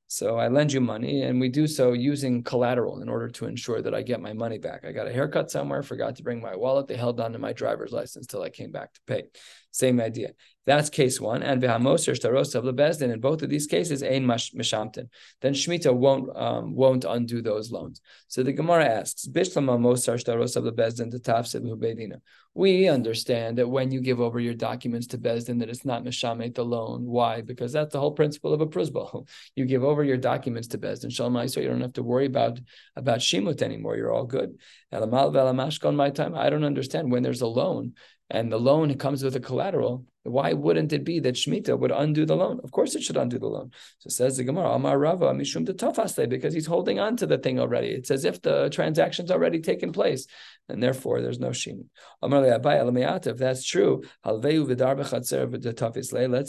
So 0.07 0.35
I 0.37 0.49
lend 0.49 0.73
you 0.73 0.81
money, 0.81 1.21
and 1.21 1.39
we 1.39 1.47
do 1.47 1.67
so 1.67 1.93
using 1.93 2.43
collateral 2.43 3.01
in 3.01 3.07
order 3.07 3.29
to 3.29 3.45
ensure 3.45 3.81
that 3.81 3.95
I 3.95 4.01
get 4.01 4.19
my 4.19 4.33
money 4.33 4.57
back. 4.57 4.83
I 4.83 4.91
got 4.91 5.07
a 5.07 5.13
haircut 5.13 5.49
somewhere, 5.49 5.83
forgot 5.83 6.17
to 6.17 6.23
bring 6.23 6.41
my 6.41 6.53
wallet. 6.53 6.87
They 6.87 6.97
held 6.97 7.21
on 7.21 7.31
to 7.31 7.39
my 7.39 7.53
driver's 7.53 7.93
license 7.93 8.27
till 8.27 8.41
I 8.41 8.49
came 8.49 8.71
back 8.71 8.91
to 8.91 8.99
pay. 9.07 9.23
Same 9.71 10.01
idea. 10.01 10.31
That's 10.65 10.89
case 10.89 11.19
one. 11.19 11.41
And 11.41 11.61
v'hamoser 11.61 12.13
shtaros 12.13 12.53
of 12.55 12.63
bezdin. 12.75 13.11
In 13.11 13.19
both 13.19 13.41
of 13.41 13.49
these 13.49 13.67
cases, 13.67 14.03
ein 14.03 14.25
mishamtin. 14.25 15.09
Then 15.41 15.53
shmita 15.53 15.93
won't 15.93 16.35
um, 16.37 16.75
won't 16.75 17.03
undo 17.03 17.41
those 17.41 17.71
loans. 17.71 18.01
So 18.27 18.43
the 18.43 18.53
Gemara 18.53 18.85
asks, 18.85 19.27
bishlama 19.27 19.79
mosar 19.79 20.23
shtaros 20.23 20.55
of 20.55 20.63
bezdin 20.75 21.11
to 21.11 21.19
tafsid 21.19 21.63
bedina. 21.63 22.21
We 22.53 22.89
understand 22.89 23.59
that 23.59 23.69
when 23.69 23.91
you 23.91 24.01
give 24.01 24.19
over 24.19 24.37
your 24.37 24.53
documents 24.53 25.07
to 25.07 25.17
Bezdin, 25.17 25.59
that 25.59 25.69
it's 25.69 25.85
not 25.85 26.03
Meshamet 26.03 26.53
the 26.53 26.65
loan. 26.65 27.05
Why? 27.05 27.39
Because 27.39 27.71
that's 27.71 27.93
the 27.93 27.99
whole 27.99 28.11
principle 28.11 28.53
of 28.53 28.59
a 28.59 28.67
prusbal. 28.67 29.27
You 29.55 29.65
give 29.65 29.83
over 29.83 30.03
your 30.03 30.17
documents 30.17 30.67
to 30.69 30.77
Bezdin, 30.77 31.13
Shalom 31.13 31.47
so 31.47 31.61
you 31.61 31.69
don't 31.69 31.81
have 31.81 31.93
to 31.93 32.03
worry 32.03 32.25
about, 32.25 32.59
about 32.95 33.19
Shimut 33.19 33.61
anymore. 33.61 33.95
You're 33.95 34.13
all 34.13 34.25
good. 34.25 34.57
Elamal 34.93 35.95
my 35.95 36.09
time. 36.09 36.35
I 36.35 36.49
don't 36.49 36.65
understand 36.65 37.11
when 37.11 37.23
there's 37.23 37.41
a 37.41 37.47
loan 37.47 37.93
and 38.31 38.49
the 38.49 38.57
loan 38.57 38.95
comes 38.95 39.23
with 39.23 39.35
a 39.35 39.41
collateral, 39.41 40.05
why 40.23 40.53
wouldn't 40.53 40.93
it 40.93 41.03
be 41.03 41.19
that 41.19 41.35
Shemitah 41.35 41.77
would 41.77 41.91
undo 41.91 42.25
the 42.25 42.37
loan? 42.37 42.61
Of 42.63 42.71
course 42.71 42.95
it 42.95 43.03
should 43.03 43.17
undo 43.17 43.37
the 43.37 43.47
loan. 43.47 43.71
So 43.99 44.09
says 44.09 44.37
the 44.37 44.45
Gemara, 44.45 44.71
Amar 44.71 44.97
Rava, 44.97 45.33
Mishum 45.33 45.65
de 45.65 46.27
because 46.27 46.53
he's 46.53 46.65
holding 46.65 46.97
on 46.97 47.17
to 47.17 47.25
the 47.25 47.37
thing 47.37 47.59
already. 47.59 47.89
It's 47.89 48.09
as 48.09 48.23
if 48.23 48.41
the 48.41 48.69
transaction's 48.69 49.31
already 49.31 49.59
taken 49.59 49.91
place, 49.91 50.27
and 50.69 50.81
therefore 50.81 51.21
there's 51.21 51.39
no 51.39 51.51
Shimon. 51.51 51.89
Amar 52.21 52.45
if 52.45 53.37
that's 53.37 53.65
true, 53.65 54.03
let's 54.23 54.43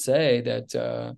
say 0.05 0.41
that 0.43 0.75
uh, 0.77 1.13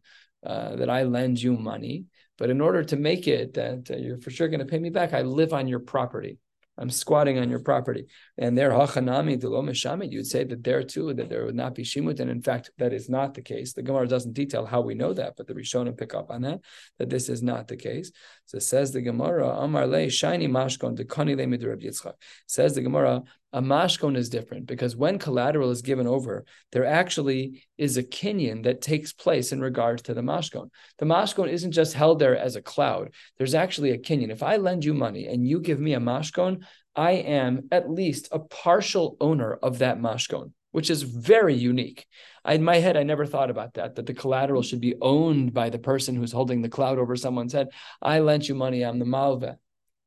uh, 0.49 0.77
that 0.77 0.91
I 0.91 1.03
lend 1.03 1.43
you 1.43 1.59
money, 1.59 2.07
but 2.39 2.49
in 2.49 2.63
order 2.63 2.83
to 2.85 2.97
make 2.97 3.29
it 3.29 3.55
that 3.55 3.91
uh, 3.91 3.97
you're 3.97 4.19
for 4.19 4.31
sure 4.31 4.49
going 4.49 4.61
to 4.61 4.67
pay 4.67 4.79
me 4.79 4.91
back, 4.91 5.13
I 5.13 5.23
live 5.23 5.53
on 5.53 5.69
your 5.69 5.81
property. 5.81 6.39
I'm 6.77 6.91
squatting 6.91 7.39
on 7.39 7.51
your 7.51 7.61
property. 7.61 8.07
And 8.37 8.59
there, 8.59 8.71
hachanami 8.71 9.41
mishamid, 9.41 10.11
you'd 10.11 10.27
say 10.27 10.45
that 10.45 10.65
there 10.65 10.83
too, 10.83 11.15
that 11.15 11.29
there 11.29 11.45
would 11.45 11.55
not 11.55 11.75
be 11.75 11.85
shimut. 11.85 12.21
And 12.21 12.31
in 12.31 12.43
fact, 12.43 12.71
that 12.79 12.93
is 12.93 13.09
not 13.09 13.35
the 13.35 13.43
case. 13.43 13.73
The 13.73 13.83
Gemara 13.83 14.09
doesn't 14.09 14.33
detail 14.33 14.67
how 14.67 14.81
we 14.81 14.95
know 14.95 15.13
that, 15.13 15.35
but 15.37 15.47
the 15.47 15.55
Rishonim 15.55 15.97
pick 15.97 16.15
up 16.15 16.31
on 16.31 16.43
that, 16.43 16.61
that 16.99 17.11
this 17.11 17.29
is 17.29 17.43
not 17.43 17.69
the 17.69 17.77
case. 17.77 18.11
So 18.47 18.59
says 18.59 18.93
the 18.93 19.03
Gemara, 19.03 19.49
Amar 19.49 19.87
le 19.87 20.11
shiny 20.11 20.49
mashkon 20.49 20.97
dekani 20.99 21.37
le 21.37 21.47
Yitzchak. 21.47 22.15
Says 22.47 22.75
the 22.75 22.83
Gemara, 22.83 23.23
a 23.55 23.63
mashkon 23.63 24.17
is 24.17 24.29
different 24.29 24.67
because 24.67 24.97
when 24.97 25.17
collateral 25.17 25.71
is 25.71 25.81
given 25.81 26.09
over, 26.09 26.45
there 26.73 26.85
actually 26.85 27.65
is 27.79 27.97
a 27.97 28.03
kinyan 28.03 28.65
that 28.65 28.83
takes 28.83 29.13
place 29.13 29.53
in 29.53 29.61
regards 29.61 30.03
to 30.03 30.13
the 30.13 30.23
mashkon. 30.23 30.71
The 30.99 31.07
mashkon 31.07 31.49
isn't 31.49 31.71
just 31.71 31.95
held 31.95 32.19
there 32.19 32.37
as 32.37 32.57
a 32.57 32.63
cloud. 32.63 33.15
There's 33.39 33.55
actually 33.55 33.93
a 33.93 33.99
kinyan. 33.99 34.31
If 34.31 34.43
I 34.43 34.57
lend 34.57 34.85
you 34.85 34.93
money 34.93 35.29
and 35.29 35.47
you 35.47 35.61
give 35.61 35.79
me 35.79 35.95
a 35.95 36.01
mashkon, 36.01 36.65
I 36.97 37.13
am 37.13 37.69
at 37.71 37.89
least 37.89 38.29
a 38.33 38.41
partial 38.41 39.17
owner 39.21 39.53
of 39.55 39.79
that 39.79 40.01
mashkon, 40.01 40.51
which 40.73 40.91
is 40.91 41.03
very 41.03 41.55
unique. 41.55 42.07
I, 42.45 42.55
in 42.55 42.65
my 42.65 42.79
head, 42.79 42.97
I 42.97 43.05
never 43.05 43.25
thought 43.25 43.51
about 43.51 43.75
that, 43.75 43.95
that 43.95 44.07
the 44.07 44.15
collateral 44.15 44.63
should 44.63 44.81
be 44.81 44.97
owned 45.01 45.55
by 45.55 45.71
the 45.71 45.79
person 45.79 46.17
who's 46.17 46.33
holding 46.33 46.61
the 46.61 46.69
cloud 46.69 46.99
over 46.99 47.15
someone's 47.15 47.53
head. 47.53 47.69
I 48.03 48.19
lent 48.19 48.49
you 48.49 48.57
money, 48.57 48.85
I'm 48.85 48.99
the 48.99 49.05
malva. 49.05 49.59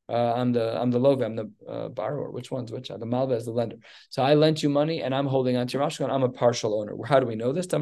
Uh, 0.08 0.32
I'm 0.34 0.52
the 0.52 0.80
I'm 0.80 0.90
the 0.90 0.98
love, 0.98 1.20
I'm 1.20 1.36
the 1.36 1.50
uh, 1.68 1.88
borrower. 1.88 2.30
Which 2.30 2.50
one's 2.50 2.72
which? 2.72 2.88
The 2.88 3.04
malva 3.04 3.34
is 3.34 3.44
the 3.44 3.50
lender. 3.50 3.76
So 4.08 4.22
I 4.22 4.34
lent 4.34 4.62
you 4.62 4.68
money, 4.68 5.02
and 5.02 5.14
I'm 5.14 5.26
holding 5.26 5.56
on 5.56 5.66
to 5.66 5.78
your 5.78 5.86
mashkon. 5.86 6.10
I'm 6.10 6.22
a 6.22 6.30
partial 6.30 6.80
owner. 6.80 6.96
How 7.04 7.20
do 7.20 7.26
we 7.26 7.36
know 7.36 7.52
this? 7.52 7.66
How 7.70 7.78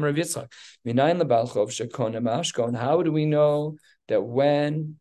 do 3.03 3.11
we 3.11 3.25
know 3.25 3.77
that 4.07 4.21
when 4.21 4.97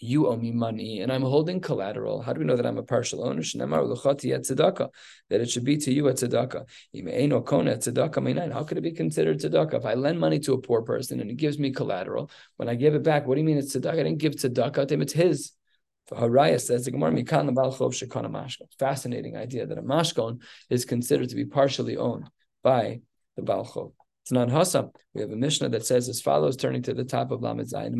you 0.00 0.28
owe 0.28 0.36
me 0.36 0.52
money 0.52 1.00
and 1.00 1.12
I'm 1.12 1.22
holding 1.22 1.60
collateral. 1.60 2.22
How 2.22 2.32
do 2.32 2.40
we 2.40 2.46
know 2.46 2.56
that 2.56 2.66
I'm 2.66 2.78
a 2.78 2.82
partial 2.82 3.24
owner? 3.24 3.42
That 3.42 4.90
it 5.30 5.50
should 5.50 5.64
be 5.64 5.76
to 5.78 5.92
you 5.92 6.08
at 6.08 6.16
tzedakah. 6.16 8.52
How 8.52 8.64
could 8.64 8.78
it 8.78 8.82
be 8.82 8.92
considered 8.92 9.40
tzedakah? 9.40 9.74
If 9.74 9.84
I 9.84 9.94
lend 9.94 10.20
money 10.20 10.38
to 10.40 10.54
a 10.54 10.58
poor 10.58 10.82
person 10.82 11.20
and 11.20 11.28
he 11.28 11.36
gives 11.36 11.58
me 11.58 11.72
collateral, 11.72 12.30
when 12.56 12.68
I 12.68 12.76
give 12.76 12.94
it 12.94 13.02
back, 13.02 13.26
what 13.26 13.34
do 13.34 13.40
you 13.40 13.46
mean 13.46 13.58
it's 13.58 13.74
tzedakah? 13.74 13.94
I 13.94 14.04
didn't 14.04 14.18
give 14.18 14.34
tzedakah 14.34 14.86
to 14.86 14.94
him, 14.94 15.02
it's 15.02 15.12
his. 15.12 15.52
Haraya 16.16 16.60
says 16.60 16.84
the 16.84 16.90
Gemara 16.90 17.12
Mikan 17.12 17.48
Mashkon. 17.54 18.66
Fascinating 18.78 19.36
idea 19.36 19.66
that 19.66 19.78
a 19.78 19.82
mashkon 19.82 20.40
is 20.70 20.84
considered 20.84 21.28
to 21.28 21.36
be 21.36 21.44
partially 21.44 21.96
owned 21.96 22.28
by 22.62 23.00
the 23.36 23.42
Balchov. 23.42 23.92
It's 24.22 24.32
not 24.32 24.48
Hasam. 24.48 24.90
We 25.14 25.22
have 25.22 25.30
a 25.30 25.36
Mishnah 25.36 25.70
that 25.70 25.86
says 25.86 26.06
as 26.08 26.20
follows, 26.20 26.56
turning 26.56 26.82
to 26.82 26.92
the 26.92 27.04
top 27.04 27.30
of 27.30 27.40
Lamed 27.40 27.66
Zayin. 27.66 27.94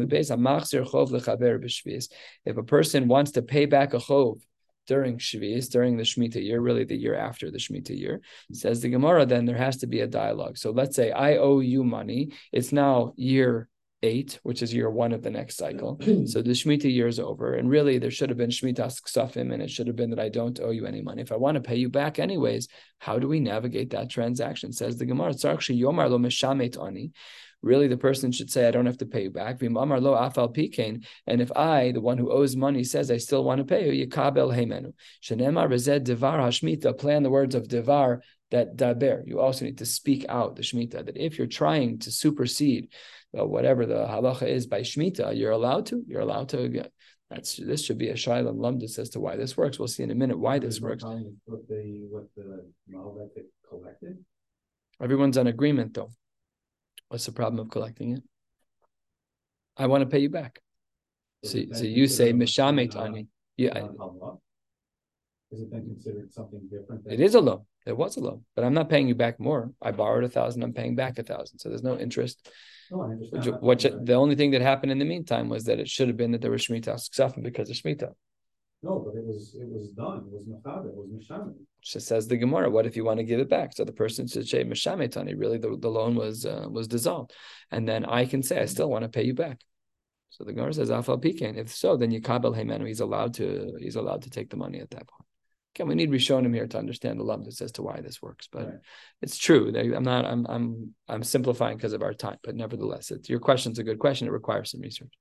If 2.45 2.57
a 2.57 2.63
person 2.63 3.09
wants 3.09 3.31
to 3.31 3.43
pay 3.43 3.65
back 3.65 3.95
a 3.95 3.99
chov 3.99 4.41
during 4.87 5.19
Shvi'is, 5.19 5.71
during 5.71 5.97
the 5.97 6.03
Shemitah 6.03 6.45
year, 6.45 6.61
really 6.61 6.85
the 6.85 6.97
year 6.97 7.15
after 7.15 7.51
the 7.51 7.57
Shemitah 7.57 7.99
year, 7.99 8.21
says 8.53 8.83
the 8.83 8.91
Gemara, 8.91 9.25
then 9.25 9.47
there 9.47 9.57
has 9.57 9.79
to 9.79 9.87
be 9.87 10.01
a 10.01 10.07
dialogue. 10.07 10.59
So 10.59 10.71
let's 10.71 10.97
say 10.97 11.13
I 11.13 11.37
owe 11.37 11.61
you 11.61 11.83
money. 11.83 12.33
It's 12.53 12.73
now 12.73 13.15
year 13.17 13.69
eight, 14.03 14.39
which 14.43 14.63
is 14.63 14.73
year 14.73 14.91
one 14.91 15.13
of 15.13 15.23
the 15.23 15.31
next 15.31 15.57
cycle. 15.57 15.99
so 16.27 16.43
the 16.43 16.51
Shemitah 16.51 16.93
year 16.93 17.09
is 17.09 17.19
over. 17.19 17.55
And 17.55 17.69
really, 17.69 17.99
there 17.99 18.11
should 18.11 18.29
have 18.31 18.39
been 18.39 18.51
Shemitah 18.51 19.01
Ksafim, 19.03 19.53
and 19.53 19.63
it 19.63 19.71
should 19.71 19.87
have 19.87 19.97
been 19.97 20.11
that 20.11 20.21
I 20.21 20.29
don't 20.29 20.61
owe 20.61 20.71
you 20.71 20.87
any 20.87 21.03
money. 21.03 21.23
If 21.23 21.33
I 21.33 21.37
want 21.37 21.57
to 21.57 21.61
pay 21.61 21.77
you 21.77 21.89
back 21.89 22.19
anyways, 22.19 22.69
how 22.99 23.19
do 23.19 23.29
we 23.29 23.41
navigate 23.41 23.91
that 23.91 24.11
transaction? 24.11 24.73
Says 24.73 24.97
the 24.97 25.07
Gemara, 25.07 25.31
it's 25.31 25.45
actually 25.45 25.81
Yomar 25.81 26.11
lo 26.11 26.19
Meshamet 26.19 26.83
Ani. 26.83 27.13
Really, 27.61 27.89
the 27.89 27.97
person 27.97 28.31
should 28.31 28.53
say, 28.53 28.69
I 28.69 28.71
don't 28.71 28.87
have 28.87 28.99
to 28.99 29.07
pay 29.07 29.25
you 29.25 29.31
back. 29.31 29.61
And 29.61 29.77
if 31.41 31.57
I, 31.57 31.91
the 31.91 32.01
one 32.01 32.17
who 32.17 32.31
owes 32.31 32.55
money, 32.55 32.85
says 32.85 33.11
I 33.11 33.17
still 33.17 33.43
want 33.43 33.59
to 33.59 33.65
pay 33.65 33.93
you, 33.93 34.07
Yikabel 34.07 34.57
Heimenu. 34.57 34.93
Shenemar 35.25 35.69
Rezed 35.69 36.05
Devar 36.05 36.39
Hashmita, 36.39 36.97
play 36.97 37.17
on 37.17 37.25
the 37.25 37.31
words 37.31 37.57
of 37.57 37.67
Devar, 37.67 38.23
that 38.51 38.77
daber. 38.77 39.23
You 39.27 39.41
also 39.41 39.65
need 39.65 39.79
to 39.79 39.87
speak 39.87 40.25
out 40.29 40.57
the 40.57 40.63
Shemitah, 40.63 41.07
that 41.07 41.17
if 41.17 41.37
you're 41.37 41.47
trying 41.47 41.99
to 42.01 42.13
supersede 42.13 42.93
Uh, 43.37 43.45
whatever 43.47 43.85
the 43.85 44.07
halacha 44.07 44.49
is 44.49 44.67
by 44.67 44.81
Shemitah, 44.81 45.37
you're 45.37 45.51
allowed 45.51 45.87
to. 45.87 46.03
You're 46.07 46.23
allowed 46.23 46.49
to. 46.51 46.89
That's 47.31 47.57
this 47.57 47.85
should 47.85 47.99
be 47.99 48.09
a 48.09 48.15
shayla 48.15 48.55
lumdus 48.55 48.99
as 48.99 49.11
to 49.11 49.21
why 49.21 49.37
this 49.37 49.57
works. 49.57 49.79
We'll 49.79 49.89
see 49.89 50.03
in 50.03 50.11
a 50.11 50.15
minute 50.15 50.39
why 50.39 50.59
this 50.59 50.81
works. 50.81 51.05
What 51.05 51.69
the 51.69 52.07
what 52.11 52.25
the 52.35 52.65
collected. 53.69 54.25
Everyone's 55.01 55.37
on 55.37 55.47
agreement 55.47 55.95
though. 55.95 56.11
What's 57.09 57.27
the 57.27 57.33
problem 57.33 57.61
of 57.61 57.71
collecting 57.71 58.17
it? 58.17 58.23
I 59.77 59.87
want 59.87 60.03
to 60.03 60.07
pay 60.07 60.19
you 60.19 60.31
back. 60.31 60.61
So, 61.45 61.59
so 61.73 61.85
you 61.85 62.07
say 62.09 62.31
considered 62.31 62.77
mishameh 62.77 62.85
a- 62.85 62.89
tani. 62.89 63.27
Yeah? 63.57 63.89
Is 65.51 65.61
it 65.63 65.71
then 65.71 65.87
considered 65.87 66.33
something 66.33 66.61
different? 66.71 67.07
it 67.07 67.21
is 67.21 67.35
a 67.35 67.41
loan. 67.41 67.65
It 67.87 67.97
was 67.97 68.17
a 68.17 68.21
loan, 68.21 68.45
but 68.55 68.65
I'm 68.65 68.75
not 68.75 68.91
paying 68.91 69.09
you 69.09 69.15
back 69.15 69.41
more. 69.41 69.73
I 69.81 69.93
borrowed 69.93 70.25
a 70.25 70.29
thousand. 70.29 70.63
I'm 70.63 70.75
paying 70.75 70.95
back 70.95 71.19
a 71.19 71.23
thousand. 71.23 71.59
So 71.59 71.71
there's 71.71 71.83
no 71.83 71.99
interest. 71.99 72.51
No, 72.91 73.03
I 73.03 73.05
understand. 73.07 73.45
Which, 73.61 73.83
that, 73.83 73.93
which 73.93 74.07
the 74.07 74.15
only 74.15 74.35
thing 74.35 74.51
that 74.53 74.63
happened 74.63 74.93
in 74.93 74.99
the 74.99 75.05
meantime 75.05 75.49
was 75.49 75.65
that 75.65 75.79
it 75.79 75.89
should 75.89 76.09
have 76.09 76.17
been 76.17 76.33
that 76.33 76.41
there 76.41 76.51
was 76.51 76.67
shemitah 76.67 76.95
ksafim 76.95 77.43
because 77.43 77.69
of 77.71 77.77
shemitah. 77.77 78.13
No, 78.83 79.01
but 79.01 79.19
it 79.19 79.27
was, 79.27 79.57
it 79.61 79.69
was 79.69 79.89
done, 79.89 80.19
it 80.19 80.31
was 80.31 80.45
mechada, 80.47 80.87
it 80.87 80.95
was 80.95 81.09
mishamin. 81.11 81.55
She 81.81 81.99
says 81.99 82.29
the 82.29 82.37
Gemara, 82.37 82.71
what 82.71 82.87
if 82.87 82.97
you 82.97 83.05
want 83.05 83.19
to 83.19 83.25
give 83.25 83.41
it 83.41 83.49
back? 83.49 83.73
So 83.75 83.85
the 83.85 83.93
person 83.93 84.29
should 84.29 84.49
say 84.49 84.63
mishametani. 84.65 85.35
Really, 85.37 85.59
the, 85.59 85.77
the 85.77 85.89
loan 85.89 86.15
was 86.15 86.47
uh, 86.47 86.67
was 86.71 86.87
dissolved, 86.87 87.33
and 87.71 87.89
then 87.89 88.05
I 88.05 88.25
can 88.25 88.43
say 88.43 88.61
I 88.61 88.67
still 88.67 88.91
want 88.91 89.03
to 89.03 89.09
pay 89.09 89.25
you 89.25 89.35
back. 89.35 89.61
So 90.31 90.45
the 90.45 90.53
Gemara 90.53 90.75
says 90.75 90.91
afal 90.91 91.23
pikein. 91.23 91.57
If 91.57 91.75
so, 91.75 91.97
then 91.97 92.11
Yikabel 92.13 92.57
Heimenu. 92.57 92.87
He's 92.87 93.01
allowed 93.01 93.35
to 93.35 93.77
he's 93.81 93.97
allowed 93.97 94.23
to 94.23 94.31
take 94.31 94.51
the 94.51 94.57
money 94.57 94.79
at 94.79 94.91
that 94.91 95.09
point. 95.09 95.28
Okay, 95.75 95.85
we 95.85 95.95
need 95.95 96.11
Rishonim 96.11 96.55
here 96.55 96.67
to 96.67 96.79
understand 96.79 97.21
the 97.21 97.25
lumdus 97.25 97.63
as 97.63 97.73
to 97.73 97.83
why 97.83 98.01
this 98.01 98.21
works, 98.21 98.49
but 98.51 98.67
Right. 98.67 98.79
it's 99.23 99.39
true. 99.39 99.73
I'm 99.77 100.03
not. 100.03 100.25
I'm. 100.25 100.47
I'm. 100.49 100.95
I'm 101.09 101.23
simplifying 101.23 101.77
because 101.77 101.93
of 101.93 102.03
our 102.03 102.15
time, 102.15 102.39
but 102.43 102.57
nevertheless, 102.57 103.11
it's, 103.11 103.29
your 103.29 103.39
question's 103.39 103.79
a 103.79 103.85
good 103.85 103.99
question. 103.99 104.27
It 104.27 104.33
requires 104.33 104.71
some 104.73 104.81
research. 104.81 105.13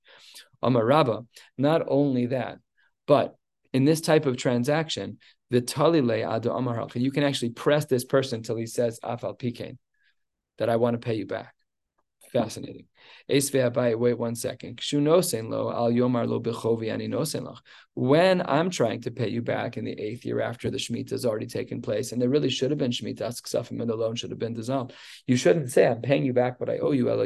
Amar 0.62 0.84
Rabba. 0.84 1.24
Not 1.56 1.82
only 1.86 2.26
that, 2.26 2.58
but 3.06 3.36
in 3.72 3.84
this 3.84 4.00
type 4.00 4.26
of 4.26 4.36
transaction, 4.36 5.18
the 5.50 5.62
talile 5.62 6.36
ado 6.36 6.50
amar 6.50 6.86
you 6.94 7.10
can 7.10 7.22
actually 7.22 7.50
press 7.50 7.84
this 7.86 8.04
person 8.04 8.38
until 8.38 8.56
he 8.56 8.66
says 8.66 8.98
afal 9.02 9.38
pikein, 9.38 9.78
that 10.58 10.68
I 10.68 10.76
want 10.76 10.94
to 10.94 10.98
pay 10.98 11.14
you 11.14 11.26
back. 11.26 11.54
Fascinating. 12.32 12.86
Wait 13.28 14.18
one 14.18 14.34
second. 14.34 14.80
Lo 14.92 15.20
lo. 15.50 17.54
When 17.94 18.42
I'm 18.46 18.70
trying 18.70 19.00
to 19.02 19.10
pay 19.10 19.28
you 19.28 19.42
back 19.42 19.76
in 19.76 19.84
the 19.84 19.98
eighth 19.98 20.24
year 20.24 20.40
after 20.40 20.70
the 20.70 20.78
Shemitah 20.78 21.10
has 21.10 21.24
already 21.24 21.46
taken 21.46 21.82
place, 21.82 22.12
and 22.12 22.20
there 22.20 22.28
really 22.28 22.50
should 22.50 22.70
have 22.70 22.78
been 22.78 22.90
Shemitah, 22.90 23.40
Ksafim, 23.40 23.80
and 23.80 23.90
the 23.90 23.96
loan 23.96 24.14
should 24.14 24.30
have 24.30 24.38
been 24.38 24.54
dissolved. 24.54 24.92
You 25.26 25.36
shouldn't 25.36 25.70
say, 25.70 25.86
I'm 25.86 26.02
paying 26.02 26.24
you 26.24 26.32
back 26.32 26.60
what 26.60 26.70
I 26.70 26.78
owe 26.78 26.92
you. 26.92 27.06
Lo 27.06 27.24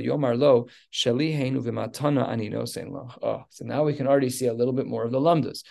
nosen. 2.50 3.16
Oh, 3.22 3.44
so 3.50 3.64
now 3.64 3.84
we 3.84 3.94
can 3.94 4.06
already 4.06 4.30
see 4.30 4.46
a 4.46 4.54
little 4.54 4.72
bit 4.72 4.86
more 4.86 5.04
of 5.04 5.12
the 5.12 5.20
lumdas. 5.20 5.62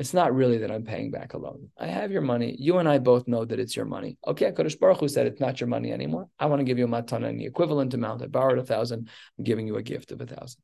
It's 0.00 0.14
not 0.14 0.34
really 0.34 0.56
that 0.58 0.70
I'm 0.70 0.82
paying 0.82 1.10
back 1.10 1.34
a 1.34 1.36
loan. 1.36 1.68
I 1.78 1.86
have 1.88 2.10
your 2.10 2.22
money. 2.22 2.56
You 2.58 2.78
and 2.78 2.88
I 2.88 2.96
both 2.96 3.28
know 3.28 3.44
that 3.44 3.60
it's 3.60 3.76
your 3.76 3.84
money. 3.84 4.16
Okay, 4.26 4.50
Kadosh 4.50 4.80
Baruch 4.80 5.00
Hu 5.00 5.08
said 5.08 5.26
it's 5.26 5.42
not 5.42 5.60
your 5.60 5.68
money 5.68 5.92
anymore. 5.92 6.26
I 6.38 6.46
want 6.46 6.60
to 6.60 6.64
give 6.64 6.78
you 6.78 6.86
a 6.86 6.88
matana 6.88 7.36
the 7.36 7.44
equivalent 7.44 7.92
amount. 7.92 8.22
I 8.22 8.28
borrowed 8.28 8.58
a 8.58 8.64
thousand. 8.64 9.10
I'm 9.36 9.44
giving 9.44 9.66
you 9.66 9.76
a 9.76 9.82
gift 9.82 10.10
of 10.10 10.22
a 10.22 10.24
thousand. 10.24 10.62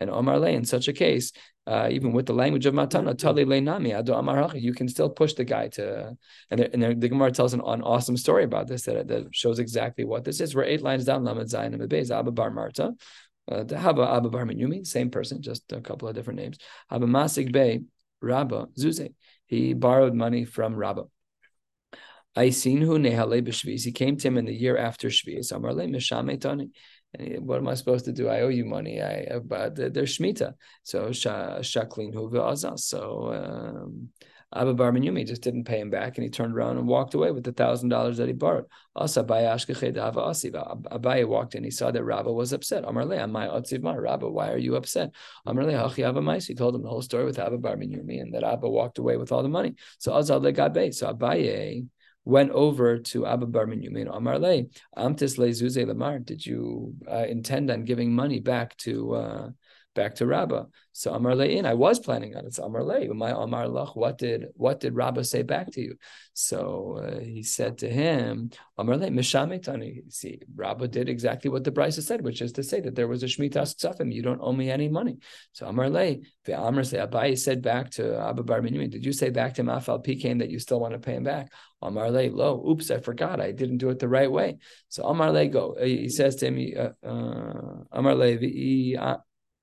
And 0.00 0.10
Omar 0.10 0.38
Le, 0.38 0.50
in 0.50 0.66
such 0.66 0.88
a 0.88 0.92
case, 0.92 1.32
uh, 1.66 1.88
even 1.90 2.12
with 2.12 2.26
the 2.26 2.34
language 2.34 2.66
of 2.66 2.74
matana, 2.74 3.16
tali 3.16 3.44
ado 3.90 4.12
amar 4.12 4.54
you 4.54 4.74
can 4.74 4.86
still 4.90 5.08
push 5.08 5.32
the 5.32 5.44
guy 5.44 5.68
to. 5.68 6.14
And, 6.50 6.60
there, 6.60 6.68
and 6.70 6.82
there, 6.82 6.94
the 6.94 7.08
Gemara 7.08 7.30
tells 7.30 7.54
an, 7.54 7.62
an 7.64 7.80
awesome 7.80 8.18
story 8.18 8.44
about 8.44 8.68
this 8.68 8.82
that, 8.82 9.08
that 9.08 9.34
shows 9.34 9.60
exactly 9.60 10.04
what 10.04 10.24
this 10.24 10.42
is. 10.42 10.54
We're 10.54 10.64
eight 10.64 10.82
lines 10.82 11.06
down. 11.06 11.24
Lamed 11.24 11.48
Zayin 11.48 11.72
and 11.72 11.88
Beis 11.88 12.10
Abba 12.10 12.32
Bar 12.32 12.50
Marta. 12.50 12.92
Uh, 13.50 13.62
the 13.62 13.76
Haba 13.76 14.16
Abba 14.16 14.28
Bar 14.30 14.44
Menyumi, 14.44 14.86
same 14.86 15.10
person, 15.10 15.40
just 15.40 15.70
a 15.72 15.80
couple 15.80 16.08
of 16.08 16.14
different 16.14 16.38
names. 16.38 16.58
Abba 16.90 17.06
Masik 17.06 17.52
Bey, 17.52 17.80
Rabba 18.24 18.66
Zuze. 18.78 19.14
He 19.46 19.74
borrowed 19.74 20.14
money 20.14 20.44
from 20.44 20.74
Rabba. 20.74 21.04
I 22.36 22.50
seen 22.50 22.80
who 22.80 22.98
nehale 22.98 23.46
b'shviz. 23.46 23.84
He 23.84 23.92
came 23.92 24.16
to 24.16 24.28
him 24.28 24.38
in 24.38 24.46
the 24.46 24.54
year 24.54 24.76
after 24.76 25.08
Shviz. 25.08 25.52
Amarle 25.52 25.88
mishame 25.88 26.40
tani. 26.40 26.70
What 27.38 27.58
am 27.58 27.68
I 27.68 27.74
supposed 27.74 28.06
to 28.06 28.12
do? 28.12 28.28
I 28.28 28.40
owe 28.40 28.48
you 28.48 28.64
money. 28.64 29.00
I 29.00 29.14
uh, 29.34 29.38
but 29.38 29.76
there's 29.76 30.18
shmita. 30.18 30.54
So 30.82 31.10
shaklin 31.10 32.12
hu 32.12 32.30
ve'azaz. 32.30 32.80
So 32.80 33.00
um, 33.32 34.08
Abba 34.54 34.74
Bar 34.74 34.92
Menyumi 34.92 35.26
just 35.26 35.42
didn't 35.42 35.64
pay 35.64 35.80
him 35.80 35.90
back, 35.90 36.16
and 36.16 36.24
he 36.24 36.30
turned 36.30 36.54
around 36.54 36.78
and 36.78 36.86
walked 36.86 37.14
away 37.14 37.32
with 37.32 37.42
the 37.42 37.52
thousand 37.52 37.88
dollars 37.88 38.18
that 38.18 38.28
he 38.28 38.32
borrowed. 38.32 38.66
Abaye 38.96 41.26
walked 41.26 41.56
in. 41.56 41.64
He 41.64 41.70
saw 41.70 41.90
that 41.90 42.04
Rabba 42.04 42.32
was 42.32 42.52
upset. 42.52 42.84
Amarle, 42.84 43.18
Amai 43.18 43.52
Otzivma. 43.52 44.00
Rabba, 44.00 44.28
why 44.28 44.52
are 44.52 44.58
you 44.58 44.76
upset? 44.76 45.10
Amarle, 45.46 45.72
Hachi 45.72 46.08
Abba 46.08 46.22
Mais. 46.22 46.46
He 46.46 46.54
told 46.54 46.76
him 46.76 46.82
the 46.82 46.88
whole 46.88 47.02
story 47.02 47.24
with 47.24 47.38
Abba 47.38 47.58
Bar 47.58 47.76
Menyumi, 47.76 48.20
and 48.20 48.32
that 48.34 48.44
Abba 48.44 48.68
walked 48.68 48.98
away 48.98 49.16
with 49.16 49.32
all 49.32 49.42
the 49.42 49.48
money. 49.48 49.74
So 49.98 50.12
Azal. 50.12 50.94
So 50.94 51.12
Abaye 51.12 51.86
went 52.24 52.50
over 52.52 52.98
to 52.98 53.26
Abba 53.26 53.46
Bar 53.46 53.66
Menyumi 53.66 54.02
and 54.02 54.10
Amar 54.10 54.38
Le, 54.38 54.62
Amtis 54.96 55.36
Le 55.36 55.48
Zuze 55.48 55.86
Lamar. 55.86 56.20
Did 56.20 56.46
you 56.46 56.94
uh, 57.10 57.26
intend 57.28 57.70
on 57.70 57.84
giving 57.84 58.14
money 58.14 58.40
back 58.40 58.76
to 58.78 59.14
uh, 59.14 59.48
back 59.94 60.16
to 60.16 60.26
Rabba? 60.26 60.66
So 60.92 61.12
Amar 61.12 61.34
Le 61.34 61.46
in, 61.46 61.66
I 61.66 61.74
was 61.74 61.98
planning 61.98 62.36
on 62.36 62.46
it. 62.46 62.54
So 62.54 62.64
Amar 62.64 62.84
Le, 62.84 63.12
my 63.14 63.30
Amar 63.30 63.66
Lach, 63.66 63.96
what 63.96 64.18
did 64.18 64.46
what 64.54 64.80
did 64.80 64.94
Rabba 64.94 65.24
say 65.24 65.42
back 65.42 65.70
to 65.72 65.80
you? 65.80 65.96
So 66.34 67.00
uh, 67.02 67.20
he 67.20 67.42
said 67.42 67.78
to 67.78 67.88
him, 67.88 68.50
Amar 68.78 68.96
Le, 68.96 69.08
Mishametani. 69.08 70.12
See, 70.12 70.40
Rabba 70.54 70.88
did 70.88 71.08
exactly 71.08 71.50
what 71.50 71.64
the 71.64 71.72
Brisa 71.72 72.02
said, 72.02 72.22
which 72.22 72.42
is 72.42 72.52
to 72.52 72.62
say 72.62 72.80
that 72.80 72.94
there 72.94 73.08
was 73.08 73.22
a 73.22 73.26
Shemitah 73.26 73.74
Ksafim, 73.74 74.12
you 74.12 74.22
don't 74.22 74.40
owe 74.40 74.52
me 74.52 74.70
any 74.70 74.88
money. 74.88 75.18
So 75.52 75.66
Amar 75.66 75.90
Le, 75.90 76.16
the 76.44 76.60
Amar 76.60 76.82
Abai 76.82 77.38
said 77.38 77.62
back 77.62 77.90
to 77.92 78.18
Abba 78.18 78.42
Bar 78.42 78.60
Menyumi, 78.60 78.90
did 78.90 79.04
you 79.04 79.12
say 79.12 79.30
back 79.30 79.54
to 79.54 79.64
Mafal 79.64 80.04
Pikain 80.04 80.38
that 80.38 80.50
you 80.50 80.58
still 80.58 80.80
want 80.80 80.92
to 80.92 80.98
pay 80.98 81.14
him 81.14 81.24
back? 81.24 81.50
Amar 81.82 82.10
Le, 82.10 82.30
lo, 82.30 82.64
oops, 82.68 82.90
I 82.90 82.98
forgot. 82.98 83.40
I 83.40 83.52
didn't 83.52 83.78
do 83.78 83.90
it 83.90 83.98
the 83.98 84.08
right 84.08 84.30
way. 84.30 84.58
So 84.88 85.04
Amar 85.04 85.32
Le, 85.32 85.48
go. 85.48 85.76
He 85.80 86.08
says 86.08 86.36
to 86.36 86.46
him, 86.46 86.72
uh, 86.78 87.06
uh, 87.06 87.84
Amar 87.92 88.14
Le, 88.14 88.36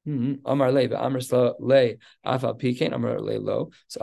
Mm-hmm. 0.08 0.46
Le, 1.60 1.94
Afal. 2.26 3.72
So. 3.88 4.02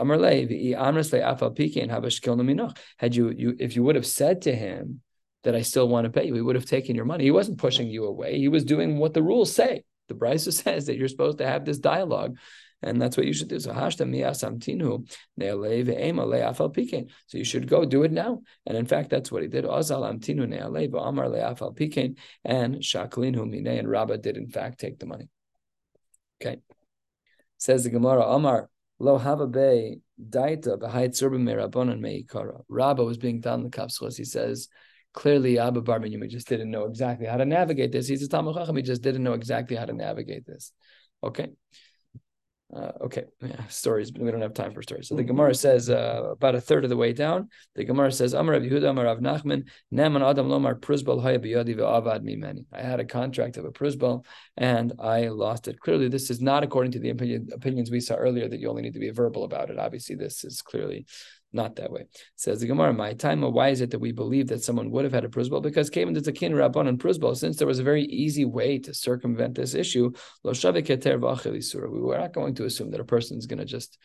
Had 2.97 3.15
you, 3.15 3.29
you, 3.29 3.55
if 3.59 3.75
you 3.75 3.83
would 3.83 3.95
have 3.95 4.05
said 4.05 4.41
to 4.43 4.55
him 4.55 5.01
that 5.43 5.55
I 5.55 5.61
still 5.61 5.89
want 5.89 6.05
to 6.05 6.09
pay 6.09 6.25
you, 6.25 6.35
he 6.35 6.41
would 6.41 6.55
have 6.55 6.65
taken 6.65 6.95
your 6.95 7.05
money. 7.05 7.25
He 7.25 7.31
wasn't 7.31 7.57
pushing 7.57 7.87
you 7.87 8.05
away. 8.05 8.37
He 8.37 8.47
was 8.47 8.63
doing 8.63 8.97
what 8.97 9.13
the 9.13 9.23
rules 9.23 9.53
say. 9.53 9.83
The 10.07 10.15
Brisa 10.15 10.53
says 10.63 10.85
that 10.85 10.97
you're 10.97 11.07
supposed 11.07 11.39
to 11.39 11.47
have 11.47 11.65
this 11.65 11.79
dialogue. 11.79 12.37
And 12.81 13.01
that's 13.01 13.17
what 13.17 13.25
you 13.25 13.33
should 13.33 13.49
do. 13.49 13.59
So. 13.59 13.73
So 13.73 14.05
you 17.37 17.43
should 17.43 17.67
go 17.67 17.85
do 17.85 18.03
it 18.03 18.11
now. 18.13 18.41
And 18.65 18.77
in 18.77 18.85
fact, 18.85 19.09
that's 19.09 19.33
what 19.33 19.41
he 19.41 19.49
did. 19.49 19.65
And 19.65 19.73
shaklinu 22.75 23.43
minei. 23.43 23.79
And 23.79 23.89
Rabbah 23.89 24.17
did 24.17 24.37
in 24.37 24.47
fact 24.47 24.79
take 24.79 24.97
the 24.97 25.05
money. 25.05 25.27
Okay. 26.41 26.57
Says 27.57 27.83
the 27.83 27.89
Gemara, 27.89 28.25
Omar, 28.25 28.69
lo 28.99 29.17
be 29.17 30.01
daita 30.21 30.77
b'hayt 30.77 31.11
zerbim 31.11 31.41
me'rabonon 31.41 31.99
me'ikara. 31.99 32.61
Rabbah 32.69 33.03
was 33.03 33.17
being 33.17 33.41
done 33.41 33.61
in 33.61 33.69
the 33.69 33.77
kapsulas. 33.77 34.17
He 34.17 34.23
says, 34.23 34.69
clearly 35.13 35.59
Abba 35.59 35.81
Bar 35.81 35.99
Menyumi 35.99 36.29
just 36.29 36.47
didn't 36.47 36.71
know 36.71 36.85
exactly 36.85 37.27
how 37.27 37.37
to 37.37 37.45
navigate 37.45 37.91
this. 37.91 38.07
He's 38.07 38.23
a 38.23 38.29
Talmud 38.29 38.55
Chacham. 38.55 38.75
He 38.75 38.83
just 38.83 39.01
didn't 39.01 39.23
know 39.23 39.33
exactly 39.33 39.75
how 39.75 39.85
to 39.85 39.93
navigate 39.93 40.45
this. 40.45 40.71
Okay. 41.23 41.49
Uh, 42.75 42.91
okay, 43.01 43.23
yeah, 43.41 43.65
stories, 43.67 44.11
but 44.11 44.21
we 44.21 44.29
don't 44.29 44.41
have 44.41 44.53
time 44.53 44.71
for 44.73 44.83
stories. 44.83 45.07
So 45.07 45.15
the 45.15 45.23
Gemara 45.23 45.55
says 45.55 45.89
uh, 45.89 46.33
about 46.33 46.53
a 46.53 46.61
third 46.61 46.83
of 46.83 46.91
the 46.91 46.97
way 46.97 47.13
down, 47.13 47.49
the 47.73 47.83
Gemara 47.83 48.11
says, 48.11 48.33
Amar 48.33 48.53
Rav 48.53 48.61
Yehuda, 48.61 48.91
Amar 48.91 49.05
Rav 49.05 49.17
Nachman, 49.17 49.67
Neman 49.91 50.21
Adam 50.21 50.47
Lomar 50.47 50.79
Pruzbal 50.79 51.19
Haya 51.19 51.39
Biyadi 51.39 51.75
Ve'avad 51.75 52.21
Mimeni. 52.21 52.65
I 52.71 52.83
had 52.83 52.99
a 52.99 53.05
contract 53.05 53.57
of 53.57 53.65
a 53.65 53.71
Pruzbal 53.71 54.23
and 54.55 54.93
I 54.99 55.29
lost 55.29 55.67
it. 55.67 55.79
Clearly, 55.79 56.09
this 56.09 56.29
is 56.29 56.41
not 56.41 56.63
according 56.63 56.91
to 56.91 56.99
the 56.99 57.09
opinion, 57.09 57.49
opinions 57.53 57.89
we 57.89 58.01
saw 58.01 58.13
earlier 58.13 58.47
that 58.47 58.59
you 58.59 58.69
only 58.69 58.83
need 58.83 58.93
to 58.93 58.99
be 58.99 59.09
verbal 59.09 59.45
about 59.45 59.71
it. 59.71 59.79
Obviously, 59.79 60.15
this 60.15 60.43
is 60.43 60.61
clearly 60.61 61.07
not 61.51 61.75
that 61.77 61.91
way. 61.91 62.05
Says 62.35 62.59
the 62.59 62.67
Gemara, 62.67 62.93
my 62.93 63.13
time, 63.13 63.41
why 63.41 63.69
is 63.69 63.81
it 63.81 63.91
that 63.91 63.99
we 63.99 64.11
believe 64.11 64.47
that 64.47 64.63
someone 64.63 64.91
would 64.91 65.03
have 65.03 65.13
had 65.13 65.25
a 65.25 65.29
prusbal? 65.29 65.61
Because 65.61 65.89
came 65.89 66.07
into 66.07 66.21
Zakin 66.21 66.51
Rabban 66.51 66.87
and 66.87 66.99
prusbal, 66.99 67.35
since 67.35 67.57
there 67.57 67.67
was 67.67 67.79
a 67.79 67.83
very 67.83 68.03
easy 68.03 68.45
way 68.45 68.77
to 68.79 68.93
circumvent 68.93 69.55
this 69.55 69.73
issue, 69.73 70.11
we 70.43 70.51
were 72.01 72.17
not 72.17 72.33
going 72.33 72.55
to 72.55 72.65
assume 72.65 72.91
that 72.91 72.99
a 72.99 73.05
person 73.05 73.37
is 73.37 73.47
going 73.47 73.59
to 73.59 73.65
just 73.65 73.97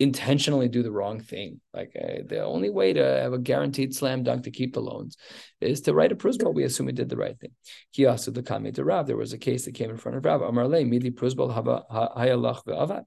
intentionally 0.00 0.68
do 0.68 0.82
the 0.82 0.90
wrong 0.90 1.20
thing. 1.20 1.60
Like 1.74 1.92
uh, 1.94 2.22
the 2.26 2.42
only 2.42 2.70
way 2.70 2.94
to 2.94 3.04
have 3.04 3.34
a 3.34 3.38
guaranteed 3.38 3.94
slam 3.94 4.22
dunk 4.22 4.44
to 4.44 4.50
keep 4.50 4.72
the 4.72 4.80
loans 4.80 5.18
is 5.60 5.82
to 5.82 5.94
write 5.94 6.10
a 6.10 6.16
prusbal. 6.16 6.54
We 6.54 6.64
assume 6.64 6.86
he 6.86 6.94
did 6.94 7.10
the 7.10 7.18
right 7.18 7.38
thing. 7.38 7.50
Kiyasu 7.94 8.32
the 8.32 8.42
kame 8.42 8.72
to 8.72 8.84
Rav. 8.84 9.06
There 9.06 9.18
was 9.18 9.34
a 9.34 9.38
case 9.38 9.66
that 9.66 9.74
came 9.74 9.90
in 9.90 9.98
front 9.98 10.16
of 10.16 10.24
Rav. 10.24 10.40
Amarle 10.40 10.88
midi 10.88 11.10
prusbal 11.10 11.52
hava 11.52 11.84
hayalach 11.90 12.64
ve'avad. 12.64 13.04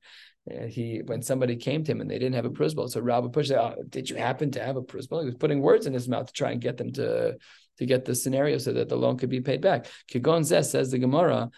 Uh, 0.50 0.66
he 0.66 1.02
when 1.06 1.22
somebody 1.22 1.56
came 1.56 1.84
to 1.84 1.92
him 1.92 2.02
and 2.02 2.10
they 2.10 2.20
didn't 2.20 2.36
have 2.36 2.46
a 2.46 2.50
prusbal, 2.50 2.90
so 2.90 3.00
Rabbi 3.00 3.30
pushed 3.30 3.52
out. 3.52 3.78
Did 3.90 4.10
you 4.10 4.18
happen 4.18 4.52
to 4.52 4.64
have 4.64 4.76
a 4.76 4.82
prusbal? 4.82 5.22
He 5.22 5.26
was 5.26 5.36
putting 5.36 5.62
words 5.62 5.86
in 5.86 5.94
his 5.94 6.10
mouth 6.10 6.28
to 6.28 6.34
try 6.34 6.52
and 6.52 6.60
get 6.60 6.78
them 6.78 6.92
to 6.94 7.38
to 7.78 7.86
get 7.86 8.06
the 8.06 8.14
scenario 8.14 8.58
so 8.58 8.74
that 8.74 8.90
the 8.90 8.96
loan 8.96 9.18
could 9.18 9.30
be 9.30 9.42
paid 9.42 9.62
back. 9.62 9.88
Kigon 10.12 10.42
Zeh 10.42 10.64
says 10.64 10.92
the 10.92 11.00
Gemara, 11.00 11.50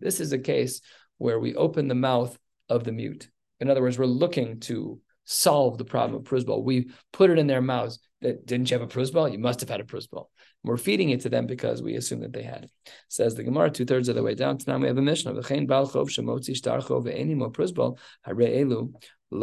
This 0.00 0.20
is 0.20 0.32
a 0.32 0.38
case 0.38 0.80
where 1.18 1.38
we 1.38 1.54
open 1.54 1.88
the 1.88 1.94
mouth 1.94 2.38
of 2.68 2.84
the 2.84 2.92
mute. 2.92 3.28
In 3.60 3.68
other 3.68 3.82
words, 3.82 3.98
we're 3.98 4.06
looking 4.06 4.60
to 4.60 5.00
solve 5.24 5.78
the 5.78 5.84
problem 5.84 6.20
of 6.20 6.26
prusbal. 6.26 6.64
We 6.64 6.90
put 7.12 7.30
it 7.30 7.38
in 7.38 7.46
their 7.46 7.62
mouths 7.62 7.98
that 8.22 8.46
didn't 8.46 8.70
you 8.70 8.78
have 8.78 8.88
a 8.88 8.92
prusbal? 8.92 9.30
You 9.30 9.38
must 9.38 9.60
have 9.60 9.68
had 9.68 9.80
a 9.80 9.84
prusbal. 9.84 10.26
We're 10.64 10.76
feeding 10.76 11.10
it 11.10 11.20
to 11.22 11.28
them 11.28 11.46
because 11.46 11.82
we 11.82 11.94
assume 11.96 12.20
that 12.20 12.32
they 12.32 12.42
had 12.42 12.64
it. 12.64 12.70
Says 13.08 13.34
the 13.34 13.42
Gemara, 13.42 13.70
two 13.70 13.84
thirds 13.84 14.08
of 14.08 14.14
the 14.14 14.22
way 14.22 14.34
down. 14.34 14.58
Now 14.66 14.78
we 14.78 14.86
have 14.86 14.98
a 14.98 15.02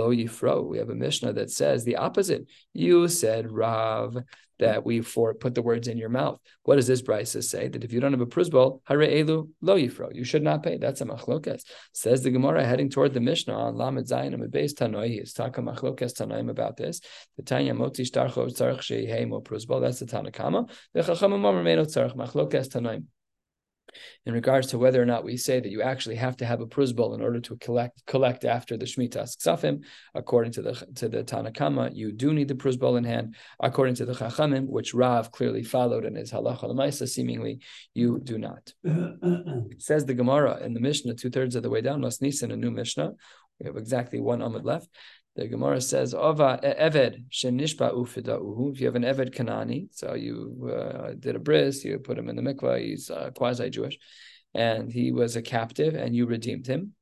Yifro. 0.09 0.65
We 0.65 0.77
have 0.77 0.89
a 0.89 0.95
Mishnah 0.95 1.33
that 1.33 1.51
says 1.51 1.83
the 1.83 1.97
opposite. 1.97 2.45
You 2.73 3.07
said 3.07 3.51
Rav 3.51 4.17
that 4.59 4.85
we 4.85 5.01
for 5.01 5.33
put 5.33 5.55
the 5.55 5.61
words 5.61 5.87
in 5.87 5.97
your 5.97 6.09
mouth. 6.09 6.39
What 6.63 6.75
does 6.75 6.87
this 6.87 7.01
brisa 7.01 7.43
say? 7.43 7.67
That 7.67 7.83
if 7.83 7.91
you 7.91 7.99
don't 7.99 8.11
have 8.11 8.21
a 8.21 8.25
prusbal, 8.25 8.81
hare 8.85 8.99
elu 8.99 9.49
lo 9.61 9.77
yifro, 9.77 10.13
you 10.13 10.23
should 10.23 10.43
not 10.43 10.63
pay. 10.63 10.77
That's 10.77 11.01
a 11.01 11.05
machlokas. 11.05 11.63
Says 11.93 12.23
the 12.23 12.31
Gemara 12.31 12.65
heading 12.65 12.89
toward 12.89 13.13
the 13.13 13.21
Mishnah 13.21 13.53
on 13.53 13.75
Lamed 13.75 14.07
Zayin 14.07 14.33
and 14.33 14.51
Beis 14.51 14.73
Tanoi. 14.73 15.07
He's 15.07 15.33
talking 15.33 15.65
machlokas 15.65 16.13
Tanoim 16.13 16.49
about 16.49 16.77
this. 16.77 17.01
The 17.37 17.43
Tanya 17.43 17.73
Motzi 17.73 18.09
Shtarcho 18.09 18.47
Tzarech 18.47 18.79
Shehei 18.79 19.27
Mo 19.27 19.41
Prusbal. 19.41 19.81
That's 19.81 19.99
the 19.99 20.05
Tanakama. 20.05 20.69
The 20.93 21.01
Chachamim 21.01 21.45
Omer 21.45 21.63
Meno 21.63 21.85
Tzarech 21.85 22.15
Machlokas 22.15 22.67
Tanoim 22.69 23.05
in 24.25 24.33
regards 24.33 24.67
to 24.67 24.77
whether 24.77 25.01
or 25.01 25.05
not 25.05 25.23
we 25.23 25.37
say 25.37 25.59
that 25.59 25.69
you 25.69 25.81
actually 25.81 26.15
have 26.15 26.37
to 26.37 26.45
have 26.45 26.61
a 26.61 26.65
prusbal 26.65 27.15
in 27.15 27.21
order 27.21 27.39
to 27.39 27.55
collect 27.57 28.05
collect 28.05 28.45
after 28.45 28.77
the 28.77 28.85
Shemitah 28.85 29.35
Ksafim, 29.37 29.83
according 30.15 30.51
to 30.53 30.61
the 30.61 30.73
to 30.95 31.09
the 31.09 31.23
Tanakama, 31.23 31.95
you 31.95 32.11
do 32.11 32.33
need 32.33 32.47
the 32.47 32.55
prusbal 32.55 32.97
in 32.97 33.03
hand. 33.03 33.35
According 33.59 33.95
to 33.95 34.05
the 34.05 34.13
Chachamim, 34.13 34.67
which 34.67 34.93
Rav 34.93 35.31
clearly 35.31 35.63
followed 35.63 36.05
in 36.05 36.15
his 36.15 36.31
halacha 36.31 36.63
lemaisa, 36.63 37.07
seemingly 37.07 37.59
you 37.93 38.19
do 38.23 38.37
not. 38.37 38.73
says 39.79 40.05
the 40.05 40.13
Gemara 40.13 40.59
in 40.61 40.73
the 40.73 40.79
Mishnah, 40.79 41.15
two 41.15 41.29
thirds 41.29 41.55
of 41.55 41.63
the 41.63 41.69
way 41.69 41.81
down, 41.81 42.01
Masnisin, 42.01 42.53
a 42.53 42.55
new 42.55 42.71
Mishnah. 42.71 43.11
We 43.59 43.65
have 43.65 43.75
exactly 43.75 44.21
one 44.21 44.39
amud 44.39 44.63
left. 44.63 44.87
The 45.39 45.47
Gemara 45.47 45.79
says, 45.79 46.13
"Ova 46.13 46.59
eved 46.61 47.29
shenishba 47.31 47.93
ufidauhu." 47.93 48.73
If 48.73 48.81
you 48.81 48.87
have 48.87 48.97
an 48.97 49.03
eved 49.03 49.33
Kanani, 49.33 49.87
so 49.89 50.13
you 50.13 50.69
uh, 50.69 51.13
did 51.17 51.37
a 51.37 51.39
bris, 51.39 51.85
you 51.85 51.97
put 51.97 52.17
him 52.17 52.27
in 52.27 52.35
the 52.35 52.41
mikvah. 52.41 52.81
He's 52.81 53.09
uh, 53.09 53.31
quasi 53.33 53.69
Jewish, 53.69 53.97
and 54.53 54.91
he 54.91 55.13
was 55.13 55.37
a 55.37 55.41
captive, 55.41 55.95
and 55.95 56.13
you 56.13 56.25
redeemed 56.25 56.67
him. 56.67 56.93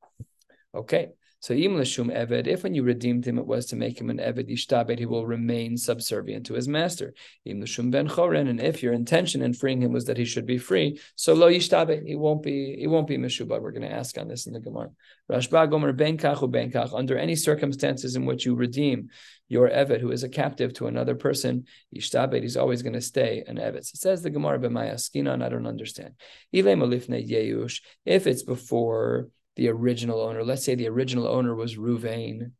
Okay, 0.72 1.08
so 1.40 1.54
im 1.54 1.72
eved, 1.72 2.46
if 2.46 2.62
when 2.64 2.74
you 2.74 2.82
redeemed 2.82 3.24
him, 3.24 3.38
it 3.38 3.46
was 3.46 3.66
to 3.66 3.76
make 3.76 4.00
him 4.00 4.10
an 4.10 4.18
eved 4.18 4.50
yishtabed, 4.50 4.98
he 4.98 5.06
will 5.06 5.26
remain 5.26 5.76
subservient 5.76 6.46
to 6.46 6.54
his 6.54 6.66
master. 6.66 7.14
Im 7.44 7.60
ben 7.60 8.08
choren, 8.08 8.48
and 8.48 8.60
if 8.60 8.82
your 8.82 8.92
intention 8.92 9.42
in 9.42 9.54
freeing 9.54 9.80
him 9.80 9.92
was 9.92 10.06
that 10.06 10.16
he 10.16 10.24
should 10.24 10.46
be 10.46 10.58
free, 10.58 10.98
so 11.14 11.34
lo 11.34 11.48
yishtabed, 11.50 12.06
he 12.06 12.16
won't 12.16 12.42
be 12.42 12.76
he 12.78 12.86
won't 12.86 13.06
be 13.06 13.18
meshubah. 13.18 13.60
We're 13.60 13.70
going 13.70 13.88
to 13.88 13.92
ask 13.92 14.18
on 14.18 14.28
this 14.28 14.46
in 14.46 14.52
the 14.52 14.60
Gemara. 14.60 14.90
Rashbag 15.30 15.72
Omer 15.72 15.92
ben 15.92 16.18
kach 16.18 16.40
u 16.42 16.48
ben 16.48 16.72
kach. 16.72 16.92
Under 16.92 17.16
any 17.16 17.36
circumstances 17.36 18.16
in 18.16 18.24
which 18.24 18.44
you 18.44 18.54
redeem 18.54 19.10
your 19.48 19.68
eved 19.68 20.00
who 20.00 20.10
is 20.10 20.24
a 20.24 20.28
captive 20.28 20.72
to 20.74 20.86
another 20.86 21.14
person, 21.14 21.66
yishtabed, 21.94 22.42
he's 22.42 22.56
always 22.56 22.82
going 22.82 22.94
to 22.94 23.00
stay 23.00 23.44
an 23.46 23.56
eved. 23.56 23.84
So 23.84 23.92
it 23.94 24.00
says 24.00 24.22
the 24.22 24.30
Gemara 24.30 24.58
b'maya 24.58 24.94
skinan. 24.94 25.44
I 25.44 25.48
don't 25.48 25.66
understand. 25.66 26.14
Ile 26.54 26.74
Malifne 26.76 27.28
Yeush, 27.28 27.80
If 28.04 28.26
it's 28.26 28.42
before 28.42 29.28
the 29.58 29.68
original 29.68 30.20
owner. 30.20 30.42
Let's 30.44 30.64
say 30.64 30.76
the 30.76 30.88
original 30.88 31.26
owner 31.26 31.54
was 31.54 31.76
Ruvain. 31.76 32.52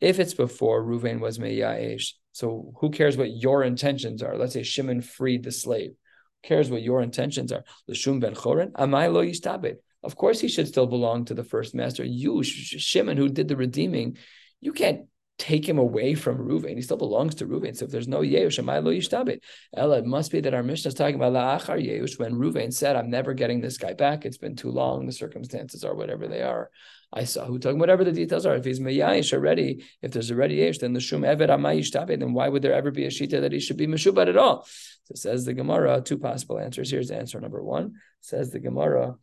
If 0.00 0.18
it's 0.18 0.34
before 0.34 0.82
Ruvain 0.82 1.20
was 1.20 1.38
Meyaesh, 1.38 2.12
so 2.32 2.72
who 2.80 2.90
cares 2.90 3.16
what 3.16 3.30
your 3.30 3.62
intentions 3.62 4.22
are? 4.22 4.36
Let's 4.36 4.54
say 4.54 4.64
Shimon 4.64 5.00
freed 5.00 5.44
the 5.44 5.52
slave. 5.52 5.90
Who 5.90 6.48
cares 6.48 6.68
what 6.68 6.82
your 6.82 7.02
intentions 7.02 7.52
are? 7.52 7.64
Lashum 7.88 8.20
ben 8.20 8.34
Chorin, 8.34 8.72
Amai 8.72 9.12
lo 9.12 9.24
yistabed. 9.24 9.76
Of 10.02 10.16
course, 10.16 10.40
he 10.40 10.48
should 10.48 10.66
still 10.66 10.86
belong 10.86 11.26
to 11.26 11.34
the 11.34 11.44
first 11.44 11.74
master. 11.74 12.04
You, 12.04 12.42
Shimon, 12.42 13.16
who 13.16 13.28
did 13.28 13.46
the 13.46 13.56
redeeming, 13.56 14.16
you 14.60 14.72
can't 14.72 15.02
take 15.40 15.66
him 15.66 15.78
away 15.78 16.14
from 16.14 16.38
Reuven. 16.38 16.76
He 16.76 16.82
still 16.82 16.98
belongs 16.98 17.34
to 17.36 17.46
Reuven. 17.46 17.74
So 17.74 17.86
if 17.86 17.90
there's 17.90 18.06
no 18.06 18.20
Yeush, 18.20 18.62
Amai 18.62 18.84
lo 18.84 18.92
yishtabit. 18.92 19.40
Ella, 19.74 19.98
it 19.98 20.04
must 20.04 20.30
be 20.30 20.40
that 20.42 20.54
our 20.54 20.62
Mishnah 20.62 20.90
is 20.90 20.94
talking 20.94 21.16
about 21.16 21.32
La'achar 21.32 21.82
Yeush 21.84 22.18
when 22.18 22.34
Reuven 22.34 22.72
said, 22.72 22.94
I'm 22.94 23.10
never 23.10 23.32
getting 23.32 23.60
this 23.60 23.78
guy 23.78 23.94
back. 23.94 24.24
It's 24.24 24.36
been 24.36 24.54
too 24.54 24.70
long. 24.70 25.06
The 25.06 25.12
circumstances 25.12 25.82
are 25.82 25.94
whatever 25.94 26.28
they 26.28 26.42
are. 26.42 26.70
I 27.12 27.24
saw 27.24 27.44
who 27.44 27.58
talking 27.58 27.78
whatever 27.78 28.04
the 28.04 28.12
details 28.12 28.46
are. 28.46 28.54
If 28.54 28.64
he's 28.64 28.78
Meyayish 28.78 29.32
already, 29.32 29.84
if 30.02 30.12
there's 30.12 30.30
already 30.30 30.56
Yesh, 30.56 30.78
then 30.78 30.92
the 30.92 31.00
Shum 31.00 31.22
Eved 31.22 31.48
Amai 31.48 31.80
yishtabit, 31.80 32.20
then 32.20 32.34
why 32.34 32.48
would 32.48 32.62
there 32.62 32.74
ever 32.74 32.90
be 32.90 33.06
a 33.06 33.08
Shita 33.08 33.40
that 33.40 33.50
he 33.50 33.58
should 33.58 33.78
be 33.78 33.88
Meshubat 33.88 34.28
at 34.28 34.36
all? 34.36 34.66
So 35.04 35.14
says 35.14 35.44
the 35.44 35.54
Gemara, 35.54 36.02
two 36.02 36.18
possible 36.18 36.58
answers. 36.58 36.90
Here's 36.90 37.10
answer 37.10 37.40
number 37.40 37.62
one. 37.62 37.94
Says 38.20 38.50
the 38.50 38.60
Gemara, 38.60 39.16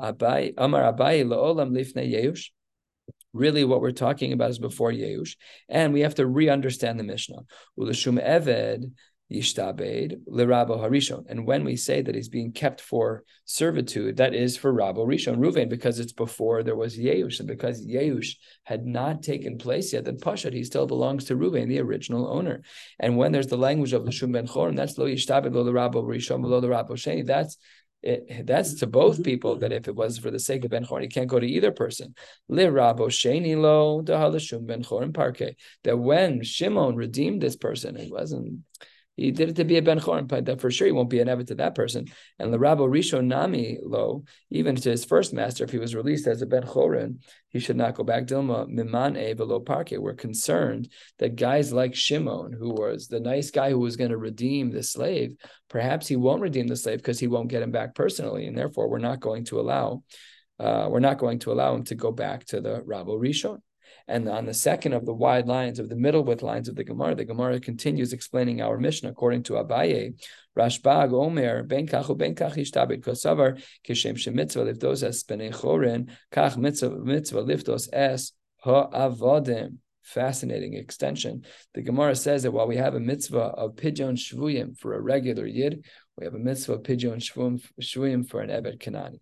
Abai, 0.00 0.54
Amar 0.56 0.92
Abai 0.92 1.24
La'olam 1.24 1.70
Lifne 1.70 2.12
Yeush. 2.12 2.50
Really, 3.32 3.64
what 3.64 3.80
we're 3.80 3.90
talking 3.90 4.32
about 4.32 4.50
is 4.50 4.58
before 4.58 4.90
Yeush, 4.90 5.36
and 5.68 5.92
we 5.92 6.00
have 6.00 6.14
to 6.16 6.26
re-understand 6.26 6.98
the 6.98 7.04
Mishnah. 7.04 7.42
Ulashum 7.78 8.22
Eved 8.24 8.92
Yishtabed 9.30 10.26
Lirabo 10.26 10.80
Harishon. 10.80 11.24
And 11.28 11.46
when 11.46 11.62
we 11.62 11.76
say 11.76 12.00
that 12.00 12.14
he's 12.14 12.30
being 12.30 12.52
kept 12.52 12.80
for 12.80 13.24
servitude, 13.44 14.16
that 14.16 14.34
is 14.34 14.56
for 14.56 14.72
Rabo 14.72 15.06
Rishon 15.06 15.36
Ruvain, 15.36 15.68
because 15.68 16.00
it's 16.00 16.14
before 16.14 16.62
there 16.62 16.74
was 16.74 16.98
Yeush, 16.98 17.38
and 17.38 17.46
because 17.46 17.86
Yeush 17.86 18.36
had 18.64 18.86
not 18.86 19.22
taken 19.22 19.58
place 19.58 19.92
yet, 19.92 20.06
then 20.06 20.16
Pashat 20.16 20.54
he 20.54 20.64
still 20.64 20.86
belongs 20.86 21.24
to 21.24 21.36
Ruvain, 21.36 21.68
the 21.68 21.80
original 21.80 22.32
owner. 22.32 22.62
And 22.98 23.18
when 23.18 23.32
there's 23.32 23.48
the 23.48 23.58
language 23.58 23.92
of 23.92 24.04
Lashum 24.04 24.32
Ben 24.32 24.46
Chorim, 24.46 24.76
that's 24.76 24.96
Lo 24.96 25.04
Yishtabed 25.04 25.52
Lo 25.54 25.62
Lirabo 25.62 26.02
Rishon 26.02 26.42
Lo 26.42 26.62
Lirabo 26.62 26.92
Sheni. 26.92 27.26
That's 27.26 27.58
it, 28.02 28.46
that's 28.46 28.74
to 28.74 28.86
both 28.86 29.14
mm-hmm. 29.14 29.22
people 29.24 29.56
that 29.56 29.72
if 29.72 29.88
it 29.88 29.94
was 29.94 30.18
for 30.18 30.30
the 30.30 30.38
sake 30.38 30.64
of 30.64 30.70
Ben 30.70 30.84
Chor, 30.84 31.00
he 31.00 31.08
can't 31.08 31.28
go 31.28 31.40
to 31.40 31.46
either 31.46 31.72
person. 31.72 32.14
Rabo 32.70 33.08
Sheni 33.08 33.60
lo 33.60 34.02
Ben 34.66 34.84
Chor 34.84 35.08
Parke. 35.08 35.56
That 35.84 35.96
when 35.96 36.42
Shimon 36.42 36.96
redeemed 36.96 37.40
this 37.40 37.56
person, 37.56 37.96
it 37.96 38.10
wasn't 38.10 38.60
he 39.18 39.32
did 39.32 39.48
it 39.48 39.56
to 39.56 39.64
be 39.64 39.78
a 39.78 39.82
ben 39.82 39.98
chorin, 39.98 40.28
but 40.28 40.60
for 40.60 40.70
sure 40.70 40.86
he 40.86 40.92
won't 40.92 41.10
be 41.10 41.18
an 41.18 41.26
evet 41.26 41.48
to 41.48 41.56
that 41.56 41.74
person. 41.74 42.06
And 42.38 42.52
the 42.52 42.58
Rabo 42.58 42.88
Rishon 42.88 43.26
Nami 43.26 43.78
lo, 43.82 44.22
even 44.50 44.76
to 44.76 44.90
his 44.90 45.04
first 45.04 45.34
master, 45.34 45.64
if 45.64 45.70
he 45.70 45.78
was 45.78 45.96
released 45.96 46.28
as 46.28 46.40
a 46.40 46.46
ben 46.46 46.62
chorin, 46.62 47.16
he 47.48 47.58
should 47.58 47.76
not 47.76 47.96
go 47.96 48.04
back. 48.04 48.26
Dilma 48.26 48.68
miman 48.68 49.36
velo 49.36 49.58
parke. 49.58 49.94
We're 49.98 50.14
concerned 50.14 50.88
that 51.18 51.34
guys 51.34 51.72
like 51.72 51.96
Shimon, 51.96 52.52
who 52.52 52.70
was 52.70 53.08
the 53.08 53.18
nice 53.18 53.50
guy 53.50 53.70
who 53.70 53.80
was 53.80 53.96
going 53.96 54.12
to 54.12 54.16
redeem 54.16 54.70
the 54.70 54.84
slave, 54.84 55.34
perhaps 55.68 56.06
he 56.06 56.14
won't 56.14 56.40
redeem 56.40 56.68
the 56.68 56.76
slave 56.76 56.98
because 56.98 57.18
he 57.18 57.26
won't 57.26 57.48
get 57.48 57.62
him 57.62 57.72
back 57.72 57.96
personally, 57.96 58.46
and 58.46 58.56
therefore 58.56 58.88
we're 58.88 58.98
not 58.98 59.18
going 59.18 59.44
to 59.46 59.58
allow. 59.58 60.04
Uh, 60.60 60.86
we're 60.88 61.00
not 61.00 61.18
going 61.18 61.40
to 61.40 61.52
allow 61.52 61.74
him 61.74 61.84
to 61.84 61.96
go 61.96 62.12
back 62.12 62.44
to 62.44 62.60
the 62.60 62.82
Rabo 62.82 63.18
Rishon. 63.18 63.58
And 64.08 64.26
on 64.26 64.46
the 64.46 64.54
second 64.54 64.94
of 64.94 65.04
the 65.04 65.12
wide 65.12 65.46
lines 65.46 65.78
of 65.78 65.90
the 65.90 65.96
middle 65.96 66.24
width 66.24 66.42
lines 66.42 66.68
of 66.68 66.76
the 66.76 66.84
Gemara, 66.84 67.14
the 67.14 67.26
Gemara 67.26 67.60
continues 67.60 68.14
explaining 68.14 68.62
our 68.62 68.78
Mishnah 68.78 69.10
according 69.10 69.42
to 69.44 69.52
Abaye. 69.54 70.14
Rashbag 70.56 71.12
Omer 71.12 71.62
Ben 71.64 71.86
Kachu 71.86 72.16
Ben 72.16 72.34
Kach 72.34 72.56
Ishtabed 72.56 73.02
Kosavar 73.02 73.62
Kishem 73.86 74.14
Shemitzvah 74.14 74.72
Liftos 74.72 75.02
Es 75.02 75.22
Bnei 75.24 75.52
Kach 76.32 76.56
Mitzvah 76.56 77.42
Liftos 77.42 77.88
Es 77.92 78.32
Ha'avodim. 78.64 79.76
Fascinating 80.02 80.72
extension. 80.72 81.44
The 81.74 81.82
Gemara 81.82 82.16
says 82.16 82.44
that 82.44 82.52
while 82.52 82.66
we 82.66 82.76
have 82.76 82.94
a 82.94 83.00
mitzvah 83.00 83.38
of 83.38 83.76
pidyon 83.76 84.16
shvuyim 84.16 84.78
for 84.78 84.94
a 84.94 85.00
regular 85.02 85.44
yid, 85.44 85.84
we 86.16 86.24
have 86.24 86.32
a 86.32 86.38
mitzvah 86.38 86.76
of 86.76 86.82
pidyon 86.82 87.18
shvuyim 87.78 88.26
for 88.26 88.40
an 88.40 88.48
ebed 88.48 88.80
kanani. 88.80 89.20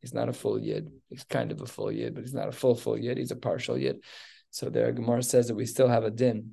He's 0.00 0.14
not 0.14 0.28
a 0.28 0.32
full 0.32 0.58
yid. 0.58 0.90
He's 1.08 1.24
kind 1.24 1.52
of 1.52 1.60
a 1.60 1.66
full 1.66 1.90
yid, 1.92 2.14
but 2.14 2.22
he's 2.22 2.34
not 2.34 2.48
a 2.48 2.52
full 2.52 2.74
full 2.74 2.98
yid. 2.98 3.18
He's 3.18 3.30
a 3.30 3.36
partial 3.36 3.78
yid. 3.78 4.02
So 4.50 4.68
there, 4.68 4.92
Gemara 4.92 5.22
says 5.22 5.48
that 5.48 5.54
we 5.54 5.66
still 5.66 5.88
have 5.88 6.04
a 6.04 6.10
din 6.10 6.52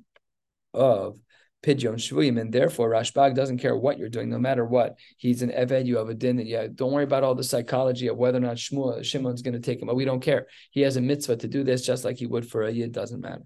of 0.72 1.18
pidyon 1.64 1.94
shvuyim, 1.94 2.40
and 2.40 2.52
therefore 2.52 2.90
Rashbag 2.90 3.34
doesn't 3.34 3.58
care 3.58 3.76
what 3.76 3.98
you're 3.98 4.08
doing, 4.08 4.30
no 4.30 4.38
matter 4.38 4.64
what. 4.64 4.96
He's 5.16 5.42
an 5.42 5.50
eved. 5.50 5.86
You 5.86 5.96
have 5.98 6.08
a 6.08 6.14
din 6.14 6.36
that 6.36 6.46
yeah. 6.46 6.68
Don't 6.72 6.92
worry 6.92 7.04
about 7.04 7.24
all 7.24 7.34
the 7.34 7.44
psychology 7.44 8.06
of 8.08 8.16
whether 8.16 8.38
or 8.38 8.42
not 8.42 8.56
Shmuel 8.56 9.04
Shimon's 9.04 9.42
going 9.42 9.54
to 9.54 9.60
take 9.60 9.80
him. 9.80 9.86
But 9.88 9.96
we 9.96 10.04
don't 10.04 10.20
care. 10.20 10.46
He 10.70 10.82
has 10.82 10.96
a 10.96 11.00
mitzvah 11.00 11.36
to 11.38 11.48
do 11.48 11.64
this, 11.64 11.84
just 11.84 12.04
like 12.04 12.16
he 12.16 12.26
would 12.26 12.48
for 12.48 12.62
a 12.62 12.70
yid. 12.70 12.92
Doesn't 12.92 13.20
matter. 13.20 13.42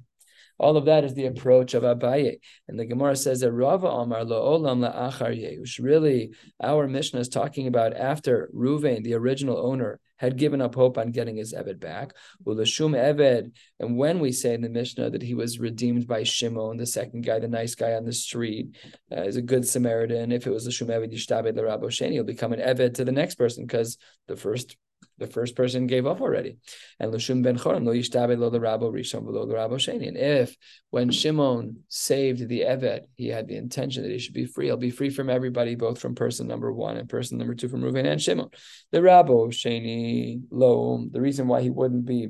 All 0.62 0.76
of 0.76 0.84
that 0.84 1.02
is 1.02 1.14
the 1.14 1.26
approach 1.26 1.74
of 1.74 1.82
Abaye. 1.82 2.36
And 2.68 2.78
the 2.78 2.86
Gemara 2.86 3.16
says 3.16 3.40
that 3.40 3.50
Rava 3.52 3.88
Amar 3.88 4.24
lo 4.24 4.58
olam 4.58 4.78
la'achar 4.78 5.36
yeush. 5.36 5.82
Really, 5.82 6.30
our 6.62 6.86
Mishnah 6.86 7.20
is 7.20 7.28
talking 7.28 7.66
about 7.66 7.96
after 7.96 8.48
Ruvain, 8.54 9.02
the 9.02 9.14
original 9.14 9.58
owner, 9.58 9.98
had 10.18 10.38
given 10.38 10.60
up 10.60 10.76
hope 10.76 10.98
on 10.98 11.10
getting 11.10 11.36
his 11.36 11.52
Eved 11.52 11.80
back. 11.80 12.14
Ulashum 12.46 12.96
Eved. 12.96 13.50
And 13.80 13.98
when 13.98 14.20
we 14.20 14.30
say 14.30 14.54
in 14.54 14.60
the 14.60 14.68
Mishnah 14.68 15.10
that 15.10 15.22
he 15.22 15.34
was 15.34 15.58
redeemed 15.58 16.06
by 16.06 16.22
Shimon, 16.22 16.76
the 16.76 16.86
second 16.86 17.26
guy, 17.26 17.40
the 17.40 17.48
nice 17.48 17.74
guy 17.74 17.94
on 17.94 18.04
the 18.04 18.12
street, 18.12 18.76
uh, 19.10 19.22
is 19.22 19.34
a 19.34 19.42
good 19.42 19.66
Samaritan. 19.66 20.30
If 20.30 20.46
it 20.46 20.50
was 20.50 20.64
the 20.64 20.70
Shum 20.70 20.88
Eved 20.88 21.12
Yishtabed 21.12 21.56
L'Rabo 21.56 21.86
Sheni, 21.86 22.12
he'll 22.12 22.22
become 22.22 22.52
an 22.52 22.60
Eved 22.60 22.94
to 22.94 23.04
the 23.04 23.10
next 23.10 23.34
person 23.34 23.66
because 23.66 23.98
the 24.28 24.36
first 24.36 24.76
the 25.22 25.32
first 25.32 25.56
person 25.56 25.86
gave 25.86 26.06
up 26.06 26.20
already. 26.20 26.58
And 26.98 27.12
Lushum 27.12 27.42
ben 27.42 27.56
Chorim 27.56 27.86
lo 27.86 27.94
yishtabed 27.94 28.38
lo 28.38 28.50
Rabo 28.50 28.92
rishon 28.92 29.24
lo 29.24 29.46
Rabo 29.46 29.74
sheni. 29.74 30.08
And 30.08 30.16
if 30.16 30.56
when 30.90 31.10
Shimon 31.10 31.84
saved 31.88 32.48
the 32.48 32.60
Evet, 32.60 33.02
he 33.16 33.28
had 33.28 33.48
the 33.48 33.56
intention 33.56 34.02
that 34.02 34.12
he 34.12 34.18
should 34.18 34.34
be 34.34 34.46
free, 34.46 34.66
he'll 34.66 34.76
be 34.76 34.90
free 34.90 35.10
from 35.10 35.30
everybody, 35.30 35.74
both 35.74 35.98
from 35.98 36.14
person 36.14 36.46
number 36.46 36.72
one 36.72 36.96
and 36.96 37.08
person 37.08 37.38
number 37.38 37.54
two 37.54 37.68
from 37.68 37.82
Reuven 37.82 38.06
and 38.06 38.20
Shimon. 38.20 38.50
The 38.90 38.98
Rabo 38.98 39.48
sheni 39.48 40.42
lo. 40.50 41.06
The 41.10 41.20
reason 41.20 41.48
why 41.48 41.62
he 41.62 41.70
wouldn't 41.70 42.04
be 42.04 42.28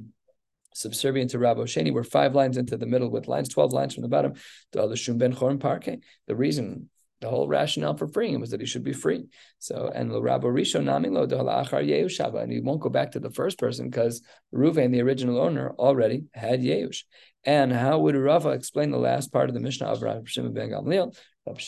subservient 0.74 1.30
to 1.30 1.38
Rabbi 1.38 1.62
Sheni. 1.62 1.92
We're 1.92 2.04
five 2.04 2.34
lines 2.34 2.56
into 2.56 2.76
the 2.76 2.86
middle 2.86 3.10
with 3.10 3.28
lines, 3.28 3.48
12 3.48 3.72
lines 3.72 3.94
from 3.94 4.02
the 4.02 4.08
bottom. 4.08 4.34
The 4.72 6.34
reason 6.34 6.88
the 7.22 7.28
whole 7.28 7.48
rationale 7.48 7.96
for 7.96 8.06
freeing 8.06 8.34
him 8.34 8.40
was 8.40 8.50
that 8.50 8.60
he 8.60 8.66
should 8.66 8.84
be 8.84 8.92
free. 8.92 9.24
So 9.58 9.90
and 9.94 10.12
Rabbi 10.12 10.46
Rishon 10.46 10.84
Nami 10.84 11.08
lo 11.08 11.22
and 11.22 12.52
he 12.52 12.60
won't 12.60 12.80
go 12.80 12.88
back 12.90 13.12
to 13.12 13.20
the 13.20 13.30
first 13.30 13.58
person 13.58 13.88
because 13.88 14.22
Ruvain, 14.54 14.90
the 14.92 15.00
original 15.00 15.38
owner, 15.38 15.70
already 15.78 16.24
had 16.34 16.60
Yeush. 16.60 17.04
And 17.44 17.72
how 17.72 17.98
would 18.00 18.14
Rava 18.14 18.50
explain 18.50 18.90
the 18.90 18.98
last 18.98 19.32
part 19.32 19.48
of 19.48 19.54
the 19.54 19.60
Mishnah 19.60 19.86
of 19.86 20.02
Rabbi 20.02 20.22
Shimon 20.26 20.52
ben 20.52 20.70
Gamliel? 20.70 21.16
What 21.44 21.56
was 21.56 21.64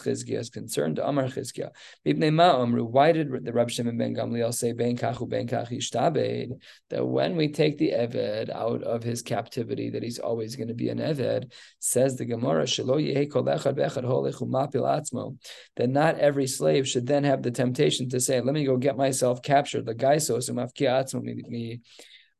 Chizkiya's 0.00 0.50
concern? 0.50 0.96
Amar 1.02 1.24
Chizkiya. 1.24 1.70
Mipnei 2.06 2.32
ma 2.32 2.62
Amru. 2.62 2.84
Why 2.84 3.10
did 3.10 3.44
the 3.44 3.52
Rabbi 3.52 3.70
Shimon 3.70 3.98
ben 3.98 4.14
Gamliel 4.14 4.54
say 4.54 4.70
ben 4.72 4.96
kachu 4.96 5.28
ben 5.28 5.48
kach 5.48 5.72
ishtaben? 5.72 6.60
That 6.90 7.04
when 7.04 7.34
we 7.34 7.48
take 7.48 7.78
the 7.78 7.90
Eved 7.90 8.50
out 8.50 8.84
of 8.84 9.02
his 9.02 9.22
captivity, 9.22 9.90
that 9.90 10.04
he's 10.04 10.20
always 10.20 10.54
going 10.54 10.68
to 10.68 10.74
be 10.74 10.90
an 10.90 10.98
Eved. 10.98 11.50
Says 11.80 12.16
the 12.16 12.24
Gemara 12.24 12.64
Shelo 12.64 13.02
yehei 13.02 13.28
kol 13.28 13.42
echad 13.42 13.74
bechad 13.74 14.04
holechu. 14.04 15.36
That 15.74 15.90
not 15.90 16.20
every 16.20 16.46
slave 16.46 16.86
should 16.86 17.08
then 17.08 17.24
have 17.24 17.42
the 17.42 17.50
temptation 17.50 18.08
to 18.10 18.20
say, 18.20 18.40
"Let 18.40 18.54
me 18.54 18.64
go 18.64 18.76
get 18.76 18.96
myself 18.96 19.42
captured." 19.42 19.86
The 19.86 19.94
guy 19.94 20.18
so 20.18 20.38
mafki 20.38 20.86
atzmo 20.86 21.20
mi 21.22 21.80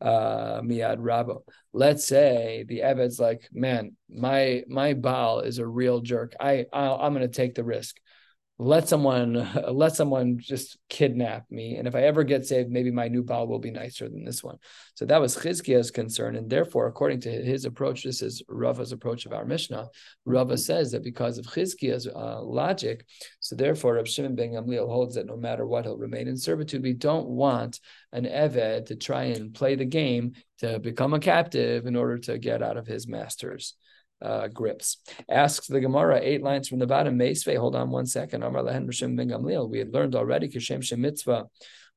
uh, 0.05 0.61
miad 0.61 0.99
rabo. 0.99 1.43
Let's 1.73 2.07
say 2.07 2.65
the 2.69 2.81
Eved's 2.81 3.19
like, 3.19 3.49
man, 3.53 3.97
my 4.09 4.63
my 4.69 4.93
Baal 4.93 5.41
is 5.41 5.59
a 5.59 5.67
real 5.67 6.01
jerk. 6.01 6.35
I 6.39 6.67
i 6.73 7.07
am 7.07 7.15
going 7.15 7.23
to 7.27 7.29
take 7.29 7.55
the 7.55 7.65
risk 7.65 7.97
let 8.59 8.89
someone 8.89 9.49
let 9.73 9.97
someone 9.97 10.39
just 10.39 10.79
kidnap 10.89 11.45
me. 11.51 11.77
And 11.77 11.89
if 11.89 11.95
i 11.95 12.03
ever 12.03 12.25
get 12.25 12.47
saved 12.47 12.71
maybe 12.71 12.91
my 12.91 13.09
new 13.09 13.23
baal 13.23 13.49
will 13.49 13.59
be 13.59 13.71
nicer 13.71 14.09
than 14.09 14.25
this 14.25 14.45
one. 14.45 14.59
So 14.95 15.05
that 15.07 15.21
was 15.21 15.37
chizkiah's 15.37 15.91
concern. 15.91 16.37
And 16.37 16.49
therefore 16.49 16.87
according 16.87 17.21
to 17.23 17.31
his 17.31 17.65
approach 17.65 18.05
this 18.05 18.23
is 18.23 18.43
rava's 18.49 18.93
approach 18.93 19.27
of 19.27 19.33
our 19.33 19.45
mishnah. 19.45 19.89
Rava 20.25 20.57
says 20.57 20.93
that 20.93 21.03
because 21.03 21.39
of 21.39 21.47
chizkiah's 21.47 22.07
uh, 22.07 22.43
logic 22.43 23.07
so 23.41 23.57
therefore 23.57 23.95
Rav 23.95 24.09
Shimon 24.09 24.35
ben 24.35 24.53
Gamliel 24.53 24.89
holds 24.89 25.17
that 25.17 25.27
no 25.27 25.37
matter 25.37 25.67
what 25.67 25.85
he'll 25.85 25.97
remain 25.97 26.29
in 26.29 26.37
servitude. 26.37 26.83
We 26.83 26.95
don't 26.95 27.29
want 27.29 27.81
an 28.13 28.25
eved 28.25 28.87
to 28.87 28.97
try 28.97 29.25
and 29.25 29.53
play 29.53 29.75
the 29.75 29.85
game 29.85 30.35
to 30.59 30.79
become 30.79 31.15
a 31.15 31.19
captive 31.19 31.87
in 31.87 31.97
order 31.97 32.19
to 32.19 32.39
get 32.39 32.63
out 32.63 32.77
of 32.77 32.87
his 32.87 33.09
master's 33.09 33.75
uh, 34.25 34.49
grips. 34.49 34.99
Asks 35.29 35.67
the 35.67 35.81
Gemara, 35.81 36.21
eight 36.23 36.43
lines 36.43 36.69
from 36.69 36.79
the 36.79 36.87
bottom, 36.87 37.19
Meisve, 37.19 37.57
hold 37.57 37.77
on 37.77 37.91
one 37.91 38.07
second. 38.07 38.43
Amar 38.43 38.63
Lehen 38.63 38.87
Rishim 38.87 39.17
Ben 39.17 39.29
Gamliel. 39.29 39.69
We 39.69 39.79
had 39.79 39.93
learned 39.93 40.15
already, 40.15 40.49
Kishem 40.49 40.83
Shem 40.83 41.03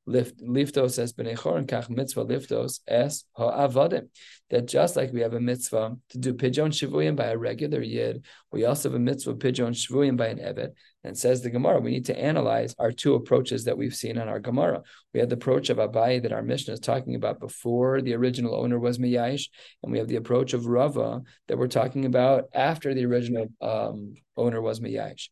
Mitzvah, 0.08 0.44
liftos 0.44 0.98
es 0.98 1.12
b'nei 1.12 1.36
chorin 1.36 1.66
kach 1.66 1.90
mitzvah 1.90 2.24
liftos 2.24 2.80
es 2.88 3.24
ha'avadim. 3.36 4.08
That 4.50 4.66
just 4.66 4.96
like 4.96 5.12
we 5.12 5.20
have 5.20 5.34
a 5.34 5.40
mitzvah 5.40 5.96
to 6.10 6.18
do 6.18 6.32
pidyon 6.32 6.70
shivuyim 6.70 7.14
by 7.16 7.26
a 7.26 7.36
regular 7.36 7.82
yid, 7.82 8.24
we 8.50 8.64
also 8.64 8.88
have 8.88 8.96
a 8.96 8.98
mitzvah 8.98 9.34
pidyon 9.34 9.74
shivuyim 9.74 10.16
by 10.16 10.28
an 10.28 10.38
evet. 10.38 10.72
And 11.04 11.16
says 11.16 11.42
the 11.42 11.50
Gemara, 11.50 11.80
we 11.80 11.90
need 11.90 12.06
to 12.06 12.18
analyze 12.18 12.74
our 12.78 12.90
two 12.90 13.14
approaches 13.14 13.64
that 13.64 13.78
we've 13.78 13.94
seen 13.94 14.18
on 14.18 14.28
our 14.28 14.40
Gemara. 14.40 14.82
We 15.14 15.20
had 15.20 15.28
the 15.28 15.36
approach 15.36 15.70
of 15.70 15.76
Abaye 15.76 16.22
that 16.22 16.32
our 16.32 16.42
Mishnah 16.42 16.74
is 16.74 16.80
talking 16.80 17.14
about 17.14 17.40
before 17.40 18.02
the 18.02 18.14
original 18.14 18.54
owner 18.54 18.78
was 18.78 18.98
Miyash, 18.98 19.48
and 19.82 19.92
we 19.92 19.98
have 19.98 20.08
the 20.08 20.16
approach 20.16 20.54
of 20.54 20.66
Rava 20.66 21.22
that 21.46 21.58
we're 21.58 21.68
talking 21.68 22.04
about 22.04 22.44
after 22.52 22.94
the 22.94 23.04
original 23.04 23.46
um, 23.60 24.14
owner 24.36 24.60
was 24.60 24.80
Miyash. 24.80 25.28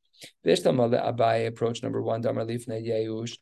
Abaye 0.46 1.46
approach 1.46 1.82
number 1.82 2.02
one, 2.02 2.20
Damar 2.20 2.44
Yeush, 2.46 3.36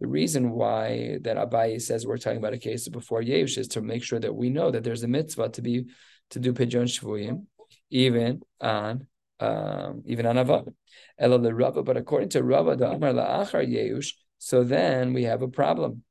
the 0.00 0.06
reason 0.08 0.50
why 0.50 1.18
that 1.22 1.36
Abaye 1.36 1.80
says 1.80 2.06
we're 2.06 2.16
talking 2.16 2.38
about 2.38 2.54
a 2.54 2.58
case 2.58 2.88
before 2.88 3.22
Yeush 3.22 3.58
is 3.58 3.68
to 3.68 3.80
make 3.80 4.02
sure 4.02 4.20
that 4.20 4.34
we 4.34 4.50
know 4.50 4.70
that 4.70 4.84
there's 4.84 5.02
a 5.02 5.08
mitzvah 5.08 5.48
to 5.50 5.62
be 5.62 5.86
to 6.30 6.38
do 6.38 6.52
pidyon 6.52 6.84
shvuyim, 6.84 7.46
even 7.90 8.40
on 8.60 9.06
um, 9.40 10.02
even 10.06 10.26
on. 10.26 10.74
Elo 11.18 11.38
the 11.38 11.54
Rava, 11.54 11.82
but 11.82 11.96
according 11.96 12.30
to 12.30 12.42
Rava, 12.42 12.76
the 12.76 12.90
Amar 12.90 13.12
la'achar 13.12 13.68
Yeush, 13.68 14.12
so 14.38 14.64
then 14.64 15.12
we 15.12 15.24
have 15.24 15.42
a 15.42 15.48
problem. 15.48 16.04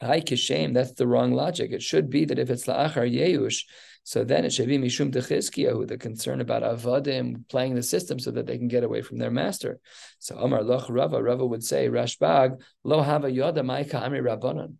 Hi 0.00 0.20
kishem, 0.20 0.74
that's 0.74 0.92
the 0.92 1.06
wrong 1.06 1.32
logic. 1.32 1.72
It 1.72 1.82
should 1.82 2.10
be 2.10 2.24
that 2.26 2.38
if 2.38 2.50
it's 2.50 2.66
la'achar 2.66 3.10
Yeush, 3.10 3.64
so 4.06 4.22
then 4.22 4.44
it 4.44 4.52
should 4.52 4.68
be 4.68 4.78
Mishum 4.78 5.10
Techizkiyahu, 5.10 5.88
the 5.88 5.98
concern 5.98 6.40
about 6.40 6.62
Avadim 6.62 7.48
playing 7.48 7.74
the 7.74 7.82
system 7.82 8.20
so 8.20 8.30
that 8.30 8.46
they 8.46 8.56
can 8.56 8.68
get 8.68 8.84
away 8.84 9.02
from 9.02 9.18
their 9.18 9.32
master. 9.32 9.80
So 10.20 10.36
Amar 10.36 10.62
Loch 10.62 10.86
Rava, 10.88 11.20
Rava 11.20 11.44
would 11.44 11.64
say, 11.64 11.88
Rashbag, 11.88 12.60
Lo 12.84 13.02
Hava 13.02 13.28
Yoda 13.28 13.64
Maika 13.64 14.00
Amri 14.00 14.22
Rabbanon. 14.22 14.74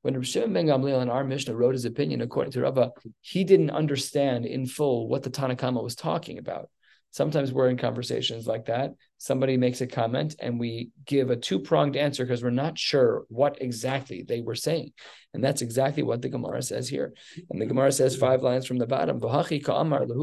When 0.00 0.14
Rav 0.14 0.26
Shimon 0.26 0.52
ben 0.52 0.66
Gamliel 0.66 1.00
in 1.00 1.10
our 1.10 1.22
Mishnah 1.22 1.54
wrote 1.54 1.74
his 1.74 1.84
opinion, 1.84 2.22
according 2.22 2.50
to 2.54 2.62
Rava, 2.62 2.90
he 3.20 3.44
didn't 3.44 3.70
understand 3.70 4.46
in 4.46 4.66
full 4.66 5.06
what 5.06 5.22
the 5.22 5.30
Tanna 5.30 5.54
Kamma 5.54 5.80
was 5.80 5.94
talking 5.94 6.38
about. 6.38 6.68
Sometimes 7.12 7.52
we're 7.52 7.68
in 7.68 7.76
conversations 7.76 8.46
like 8.46 8.64
that. 8.64 8.94
Somebody 9.18 9.56
makes 9.56 9.80
a 9.82 9.86
comment 9.86 10.34
and 10.40 10.58
we 10.58 10.90
give 11.04 11.30
a 11.30 11.36
two 11.36 11.60
pronged 11.60 11.94
answer 11.94 12.24
because 12.24 12.42
we're 12.42 12.50
not 12.50 12.78
sure 12.78 13.24
what 13.28 13.60
exactly 13.60 14.24
they 14.26 14.40
were 14.40 14.54
saying. 14.54 14.92
And 15.34 15.44
that's 15.44 15.62
exactly 15.62 16.02
what 16.02 16.22
the 16.22 16.30
Gemara 16.30 16.62
says 16.62 16.88
here. 16.88 17.12
And 17.50 17.60
the 17.60 17.66
Gemara 17.66 17.92
says 17.92 18.16
five 18.16 18.42
lines 18.42 18.66
from 18.66 18.78
the 18.78 18.86
bottom. 18.86 19.20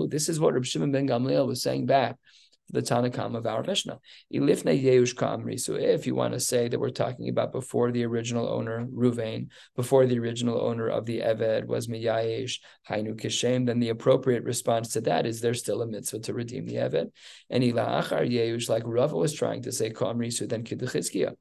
This 0.10 0.30
is 0.30 0.40
what 0.40 0.54
Reb 0.54 0.66
Shimon 0.66 0.92
ben 0.92 1.08
Gamliel 1.08 1.48
was 1.48 1.62
saying 1.62 1.86
back 1.86 2.18
the 2.70 2.82
Tanakam 2.82 3.36
of 3.36 3.46
our 3.46 3.64
Mishnah. 3.64 4.00
So 5.58 5.76
if 5.76 6.08
you 6.08 6.16
want 6.16 6.34
to 6.34 6.40
say 6.40 6.68
that 6.68 6.80
we're 6.80 6.90
talking 6.90 7.30
about 7.30 7.52
before 7.52 7.92
the 7.92 8.06
original 8.06 8.48
owner, 8.48 8.88
Ruvain, 8.88 9.48
before 9.76 10.06
the 10.06 10.20
original 10.20 10.62
owner 10.62 10.88
of 10.88 11.06
the 11.06 11.20
Eved 11.20 11.66
was 11.66 11.88
Miyayesh, 11.88 12.60
Hainu 12.90 13.20
Kishem, 13.20 13.66
then 13.66 13.80
the 13.80 13.90
appropriate 13.90 14.44
response 14.44 14.94
to 14.94 15.02
that 15.02 15.26
is 15.26 15.42
there's 15.42 15.60
still 15.60 15.82
a 15.82 15.88
mitzvah 15.88 16.20
to 16.20 16.34
redeem 16.34 16.66
the 16.66 16.76
Eved. 16.76 17.12
And 17.50 17.64
Ilachar 17.64 18.30
Yeush, 18.30 18.70
like 18.70 18.84
Rava 18.86 19.16
was 19.16 19.34
trying 19.34 19.64
to 19.64 19.72
say, 19.72 19.90
Kamrisu, 19.90 20.48
then 20.48 20.64
Kidduchizkiya. 20.64 21.36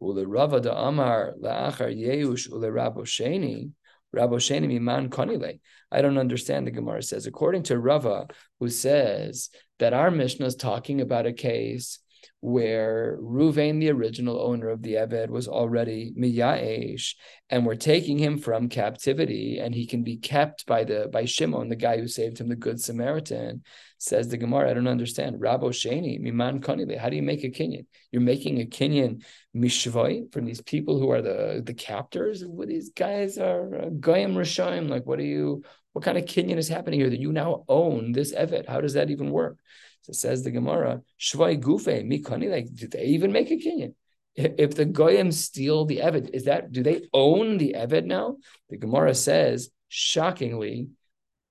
Ule 0.00 0.26
Rava 0.26 0.60
da 0.60 0.88
Amar 0.88 1.34
La'achar 1.42 1.94
Yeush 1.96 2.48
Ule 2.50 2.70
Rabo 2.70 3.04
Sheni. 3.04 3.70
Rabbo 4.14 4.36
Sheni 4.36 4.68
Miman 4.68 5.08
Konile. 5.08 5.58
I 5.90 6.00
don't 6.00 6.18
understand, 6.18 6.66
the 6.66 6.70
Gemara 6.70 7.02
says. 7.02 7.26
According 7.26 7.64
to 7.64 7.78
Rava, 7.78 8.28
who 8.60 8.68
says 8.68 9.50
that 9.78 9.92
our 9.92 10.10
Mishnah 10.10 10.46
is 10.46 10.56
talking 10.56 11.00
about 11.00 11.26
a 11.26 11.32
case 11.32 11.98
where 12.40 13.18
Ruvain, 13.22 13.80
the 13.80 13.90
original 13.90 14.38
owner 14.38 14.68
of 14.68 14.82
the 14.82 14.94
Eved, 14.94 15.30
was 15.30 15.48
already 15.48 16.12
Miyaesh, 16.18 17.14
and 17.48 17.64
we're 17.64 17.74
taking 17.74 18.18
him 18.18 18.38
from 18.38 18.68
captivity, 18.68 19.58
and 19.58 19.74
he 19.74 19.86
can 19.86 20.02
be 20.02 20.18
kept 20.18 20.66
by 20.66 20.84
the 20.84 21.08
by 21.10 21.24
Shimon, 21.24 21.70
the 21.70 21.76
guy 21.76 21.98
who 21.98 22.06
saved 22.06 22.38
him, 22.38 22.48
the 22.48 22.56
Good 22.56 22.80
Samaritan. 22.80 23.62
Says 23.96 24.28
the 24.28 24.36
Gemara, 24.36 24.70
I 24.70 24.74
don't 24.74 24.86
understand. 24.86 25.40
Rabbo 25.40 25.70
Sheni, 25.70 26.20
Miman 26.20 26.60
Konile. 26.60 26.98
How 26.98 27.08
do 27.08 27.16
you 27.16 27.22
make 27.22 27.44
a 27.44 27.48
kinyan? 27.48 27.86
You're 28.12 28.20
making 28.20 28.60
a 28.60 28.66
kinyan 28.66 29.22
mishvoi 29.56 30.30
from 30.30 30.44
these 30.44 30.60
people 30.60 30.98
who 30.98 31.10
are 31.10 31.22
the 31.22 31.62
the 31.64 31.72
captors. 31.72 32.44
What 32.44 32.68
these 32.68 32.90
guys 32.90 33.38
are 33.38 33.74
uh, 33.74 33.88
goyim 33.88 34.34
rishayim. 34.34 34.90
Like, 34.90 35.06
what 35.06 35.18
are 35.18 35.22
you? 35.22 35.62
What 35.94 36.04
kind 36.04 36.18
of 36.18 36.24
kinyan 36.24 36.58
is 36.58 36.68
happening 36.68 37.00
here 37.00 37.08
that 37.08 37.20
you 37.20 37.32
now 37.32 37.64
own 37.68 38.12
this 38.12 38.34
Evet? 38.34 38.68
How 38.68 38.80
does 38.80 38.94
that 38.94 39.10
even 39.10 39.30
work? 39.30 39.58
So 40.02 40.12
says 40.12 40.42
the 40.42 40.50
Gemara, 40.50 41.00
Shvai 41.18 41.58
Gufe, 41.58 42.04
Mikani, 42.04 42.50
like, 42.50 42.66
do 42.74 42.88
they 42.88 43.04
even 43.06 43.32
make 43.32 43.50
a 43.50 43.56
kinyan? 43.56 43.94
If 44.34 44.74
the 44.74 44.84
Goyim 44.84 45.30
steal 45.30 45.84
the 45.84 45.98
Eved, 45.98 46.30
is 46.34 46.44
that, 46.44 46.72
do 46.72 46.82
they 46.82 47.02
own 47.12 47.56
the 47.58 47.76
Eved 47.78 48.04
now? 48.04 48.36
The 48.68 48.76
Gemara 48.76 49.14
says, 49.14 49.70
shockingly, 49.88 50.88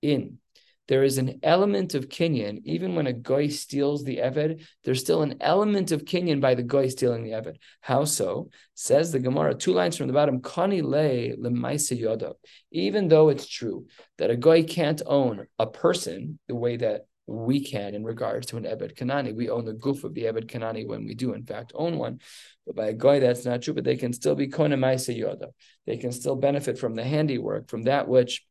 in. 0.02 0.38
There 0.86 1.02
is 1.02 1.18
an 1.18 1.40
element 1.42 1.94
of 1.94 2.08
Kinyan, 2.08 2.60
even 2.64 2.94
when 2.94 3.06
a 3.06 3.12
goy 3.12 3.48
steals 3.48 4.04
the 4.04 4.18
eved, 4.18 4.66
there's 4.84 5.00
still 5.00 5.22
an 5.22 5.36
element 5.40 5.92
of 5.92 6.04
Kinyan 6.04 6.40
by 6.40 6.54
the 6.54 6.62
goy 6.62 6.88
stealing 6.88 7.24
the 7.24 7.30
eved. 7.30 7.56
How 7.80 8.04
so? 8.04 8.50
Says 8.74 9.10
the 9.10 9.18
Gemara, 9.18 9.54
two 9.54 9.72
lines 9.72 9.96
from 9.96 10.08
the 10.08 10.12
bottom, 10.12 10.40
kani 10.40 10.82
le. 10.82 12.34
Even 12.72 13.08
though 13.08 13.28
it's 13.30 13.48
true 13.48 13.86
that 14.18 14.30
a 14.30 14.36
goy 14.36 14.62
can't 14.62 15.00
own 15.06 15.46
a 15.58 15.66
person 15.66 16.38
the 16.48 16.54
way 16.54 16.76
that 16.76 17.06
we 17.26 17.64
can 17.64 17.94
in 17.94 18.04
regards 18.04 18.46
to 18.46 18.56
an 18.56 18.66
Ebed 18.66 18.96
Kanani. 18.96 19.34
We 19.34 19.48
own 19.48 19.64
the 19.64 19.72
goof 19.72 20.04
of 20.04 20.14
the 20.14 20.26
Ebed 20.26 20.48
Kanani 20.48 20.86
when 20.86 21.06
we 21.06 21.14
do, 21.14 21.32
in 21.32 21.44
fact, 21.44 21.72
own 21.74 21.96
one. 21.96 22.20
But 22.66 22.76
by 22.76 22.86
a 22.88 22.92
guy, 22.92 23.18
that's 23.18 23.44
not 23.44 23.62
true, 23.62 23.74
but 23.74 23.84
they 23.84 23.96
can 23.96 24.12
still 24.12 24.34
be 24.34 24.48
Kona 24.48 24.76
Yoda. 24.76 25.48
They 25.86 25.96
can 25.96 26.12
still 26.12 26.36
benefit 26.36 26.78
from 26.78 26.94
the 26.94 27.04
handiwork, 27.04 27.68
from 27.68 27.84
that 27.84 28.08
which 28.08 28.44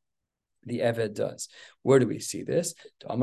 the 0.65 0.79
Eved 0.79 1.15
does. 1.15 1.49
Where 1.81 1.99
do 1.99 2.07
we 2.07 2.19
see 2.19 2.43
this? 2.43 2.73
How 3.07 3.15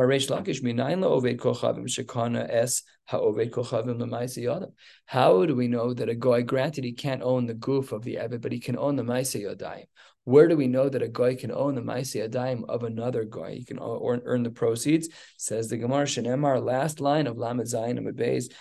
do 5.46 5.55
we 5.55 5.68
know 5.68 5.94
that 5.94 6.09
a 6.09 6.14
guy, 6.14 6.42
granted 6.42 6.85
he 6.85 6.92
can't 6.92 7.22
own 7.22 7.46
the 7.46 7.55
goof 7.55 7.92
of 7.92 8.03
the 8.05 8.16
Eved, 8.16 8.40
but 8.40 8.53
he 8.53 8.61
can 8.61 8.76
own 8.79 8.96
the 8.96 9.03
Maisa 9.03 9.42
Yodayim? 9.42 9.87
Where 10.25 10.48
do 10.48 10.56
we 10.56 10.67
know 10.67 10.88
that 10.88 11.02
a 11.02 11.08
guy 11.08 11.35
can 11.35 11.50
own 11.50 11.75
the 11.75 11.81
Maisi 11.81 12.23
Adayim 12.25 12.64
of 12.69 12.85
another 12.85 13.25
guy? 13.25 13.54
He 13.54 13.64
can 13.64 13.79
earn, 13.81 14.42
the 14.42 14.50
proceeds. 14.50 15.08
Says 15.38 15.69
the 15.69 15.79
Gemara 15.79 16.04
Shenemar, 16.04 16.62
last 16.62 17.00
line 17.00 17.27
of 17.27 17.38
Lamed 17.38 17.62
Zayin 17.62 17.96
Amid 17.96 18.17
Beis, 18.17 18.52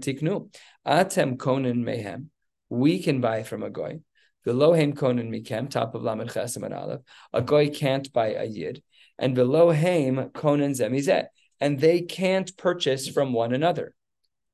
Tiknu. 0.00 0.48
Atem 0.86 1.36
Konin 1.36 1.82
Mehem. 1.82 2.26
We 2.70 3.02
can 3.02 3.20
buy 3.20 3.42
from 3.42 3.62
a 3.64 3.70
guy. 3.70 3.98
The 4.44 4.52
Lohem 4.52 4.94
Konin 4.94 5.30
Mikem, 5.30 5.68
top 5.68 5.94
of 5.94 6.02
Lamed 6.02 6.30
Chesem 6.30 6.64
and 6.64 6.74
Aleph. 6.74 7.00
A 7.32 7.42
goy 7.42 7.68
can't 7.68 8.12
buy 8.12 8.34
a 8.34 8.44
Yid. 8.44 8.82
And 9.18 9.34
below 9.34 9.72
Haim 9.72 10.30
Konin 10.30 10.70
Zemizet. 10.70 11.26
And 11.60 11.80
they 11.80 12.02
can't 12.02 12.56
purchase 12.56 13.08
from 13.08 13.32
one 13.32 13.52
another. 13.52 13.94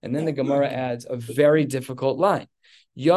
And 0.02 0.14
then 0.14 0.24
the 0.24 0.32
Gemara 0.32 0.68
adds 0.68 1.06
a 1.08 1.16
very 1.16 1.64
difficult 1.64 2.18
line. 2.18 2.46
Maybe 2.96 3.16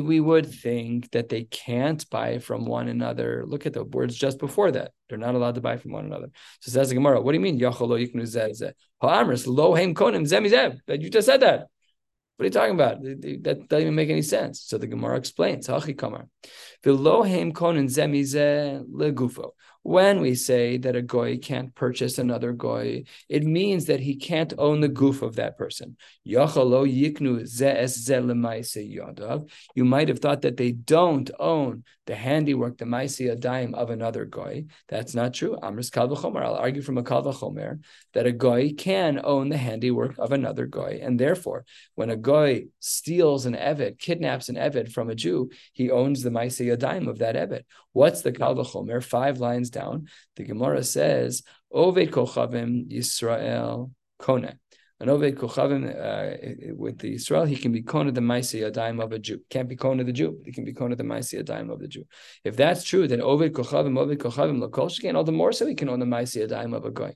we 0.00 0.20
would 0.20 0.46
think 0.46 1.10
that 1.12 1.28
they 1.28 1.44
can't 1.44 2.10
buy 2.10 2.38
from 2.38 2.64
one 2.64 2.88
another. 2.88 3.44
Look 3.46 3.66
at 3.66 3.74
the 3.74 3.84
words 3.84 4.16
just 4.16 4.38
before 4.38 4.72
that. 4.72 4.92
They're 5.08 5.18
not 5.18 5.34
allowed 5.34 5.54
to 5.54 5.60
buy 5.60 5.76
from 5.76 5.92
one 5.92 6.06
another. 6.06 6.30
So 6.60 6.72
says 6.72 6.88
the 6.88 6.96
Gemara, 6.96 7.20
what 7.20 7.32
do 7.32 7.38
you 7.38 7.42
mean? 7.42 7.58
That 7.58 7.78
you 11.00 11.10
just 11.10 11.26
said 11.26 11.40
that. 11.40 11.66
What 12.38 12.44
are 12.44 12.46
you 12.46 12.52
talking 12.52 12.74
about? 12.74 13.02
That 13.02 13.66
doesn't 13.68 13.82
even 13.82 13.96
make 13.96 14.10
any 14.10 14.22
sense. 14.22 14.60
So 14.60 14.78
the 14.78 14.86
Gemara 14.86 15.16
explains. 15.16 15.68
When 19.82 20.20
we 20.20 20.34
say 20.36 20.76
that 20.76 20.94
a 20.94 21.02
goy 21.02 21.38
can't 21.38 21.74
purchase 21.74 22.18
another 22.18 22.52
goy, 22.52 23.04
it 23.28 23.42
means 23.42 23.86
that 23.86 23.98
he 23.98 24.14
can't 24.14 24.54
own 24.56 24.80
the 24.80 24.88
goof 24.88 25.22
of 25.22 25.34
that 25.34 25.58
person. 25.58 25.96
You 26.22 26.38
might 29.84 30.08
have 30.08 30.18
thought 30.20 30.42
that 30.42 30.56
they 30.56 30.72
don't 30.72 31.30
own 31.40 31.84
the 32.08 32.14
handiwork, 32.14 32.78
the 32.78 32.86
maisi 32.86 33.30
adaim 33.30 33.74
of 33.74 33.90
another 33.90 34.24
goy. 34.24 34.64
That's 34.88 35.14
not 35.14 35.34
true. 35.34 35.58
Amris 35.62 35.92
kal 35.92 36.08
I'll 36.38 36.54
argue 36.54 36.80
from 36.80 36.96
a 36.96 37.04
kal 37.04 37.22
v'chomer 37.22 37.80
that 38.14 38.26
a 38.26 38.32
goy 38.32 38.72
can 38.72 39.20
own 39.22 39.50
the 39.50 39.58
handiwork 39.58 40.18
of 40.18 40.32
another 40.32 40.64
goy, 40.64 41.00
and 41.02 41.20
therefore, 41.20 41.66
when 41.96 42.08
a 42.08 42.16
goy 42.16 42.64
steals 42.80 43.44
an 43.44 43.54
eved, 43.54 43.98
kidnaps 43.98 44.48
an 44.48 44.56
eved 44.56 44.90
from 44.90 45.10
a 45.10 45.14
Jew, 45.14 45.50
he 45.74 45.90
owns 45.90 46.22
the 46.22 46.30
maisi 46.30 46.74
adaim 46.74 47.08
of 47.08 47.18
that 47.18 47.36
eved. 47.36 47.64
What's 47.92 48.22
the 48.22 48.32
kal 48.32 48.56
v'chomer? 48.56 49.04
Five 49.04 49.38
lines 49.38 49.68
down, 49.68 50.08
the 50.36 50.44
Gemara 50.44 50.84
says, 50.84 51.42
Oved 51.70 52.08
Kochavim 52.08 52.90
Yisrael 52.90 53.90
Kone. 54.18 54.56
An 55.00 55.06
Oved 55.08 55.36
Kochavim 55.36 55.84
uh, 55.86 56.74
with 56.74 56.98
the 56.98 57.14
Israel, 57.14 57.44
he 57.44 57.56
can 57.56 57.70
be 57.70 57.82
Kona 57.82 58.10
the 58.10 58.20
Maisi 58.20 58.68
Adaim 58.68 59.00
of 59.00 59.12
a 59.12 59.18
Jew. 59.18 59.40
Can't 59.48 59.68
be 59.68 59.76
Kona 59.76 60.02
the 60.02 60.12
Jew, 60.12 60.40
he 60.44 60.50
can 60.50 60.64
be 60.64 60.72
Kona 60.72 60.96
the 60.96 61.04
Maisi 61.04 61.40
Adaim 61.40 61.72
of 61.72 61.78
the 61.78 61.86
Jew. 61.86 62.04
If 62.42 62.56
that's 62.56 62.82
true, 62.82 63.06
then 63.06 63.20
Oved 63.20 63.50
Kochavim, 63.50 63.92
Oved 63.92 64.16
Kochavim 64.16 64.60
Lakol 64.60 65.14
all 65.14 65.24
the 65.24 65.32
more 65.32 65.52
so 65.52 65.66
he 65.66 65.76
can 65.76 65.88
own 65.88 66.00
the 66.00 66.06
Maisi 66.06 66.46
Adaim 66.46 66.74
of 66.74 66.84
a 66.84 66.90
Goy. 66.90 67.14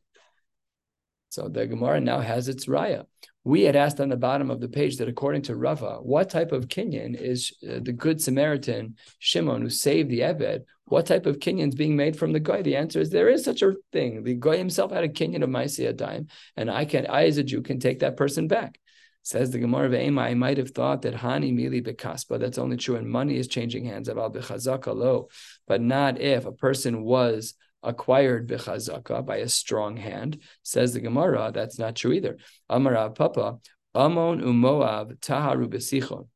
So 1.33 1.49
the 1.49 1.67
Gemara 1.67 1.99
now 1.99 2.21
has 2.21 2.49
its 2.49 2.67
raya. 2.67 3.07
We 3.43 3.63
had 3.63 3.75
asked 3.75 4.01
on 4.01 4.11
the 4.11 4.19
bottom 4.19 4.51
of 4.51 4.61
the 4.61 4.69
page 4.69 4.99
that 4.99 5.09
according 5.09 5.41
to 5.43 5.57
Rava, 5.57 5.97
what 6.03 6.29
type 6.29 6.53
of 6.53 6.69
Kinyan 6.69 7.19
is 7.19 7.55
uh, 7.67 7.81
the 7.81 7.95
good 7.95 8.21
Samaritan 8.21 8.97
Shimon 9.19 9.63
who 9.63 9.71
saved 9.71 10.11
the 10.11 10.25
Ebed? 10.25 10.67
What 10.85 11.07
type 11.07 11.25
of 11.25 11.39
kinyan 11.39 11.71
is 11.71 11.75
being 11.75 11.97
made 11.97 12.19
from 12.19 12.35
the 12.35 12.41
guy? 12.41 12.61
The 12.61 12.77
answer 12.77 13.01
is 13.01 13.09
there 13.09 13.31
is 13.31 13.45
such 13.45 13.63
a 13.63 13.77
thing. 13.93 14.25
The 14.25 14.35
guy 14.35 14.59
himself 14.59 14.93
had 14.93 15.05
a 15.05 15.09
Kinyan 15.09 15.43
of 15.43 15.49
Maisi 15.49 15.91
Adaim, 15.91 16.29
and 16.55 16.71
I 16.71 16.85
can, 16.85 17.07
I 17.07 17.25
as 17.25 17.39
a 17.39 17.43
Jew 17.43 17.63
can 17.63 17.81
take 17.81 18.01
that 18.01 18.19
person 18.19 18.47
back. 18.47 18.79
Says 19.23 19.51
the 19.51 19.59
Gemara 19.59 19.87
of 19.87 19.95
Ema, 19.95 20.21
I 20.21 20.35
might 20.35 20.59
have 20.59 20.73
thought 20.73 21.01
that 21.03 21.15
Hani 21.15 21.55
Mili 21.55 21.83
Bekaspa, 21.83 22.39
that's 22.39 22.59
only 22.59 22.77
true 22.77 22.97
when 22.97 23.09
money 23.09 23.39
is 23.39 23.49
changing 23.49 23.87
hands, 23.87 24.11
of 24.11 24.19
Abu 24.19 24.41
Chazakalo, 24.43 25.31
but 25.67 25.81
not 25.81 26.21
if 26.21 26.45
a 26.45 26.53
person 26.53 27.03
was 27.03 27.55
acquired 27.83 28.49
bechazaka 28.49 29.25
by 29.25 29.39
a 29.39 29.49
strong 29.49 29.97
hand. 29.97 30.41
Says 30.63 30.93
the 30.93 31.01
Gemara, 31.01 31.51
that's 31.53 31.79
not 31.79 31.97
true 31.97 32.13
either. 32.13 32.39
Amar 32.69 33.11
Papa, 33.11 33.59
Amon 33.95 34.41
umoav 34.41 35.19
taharu 35.19 35.67
besichon. 35.69 36.29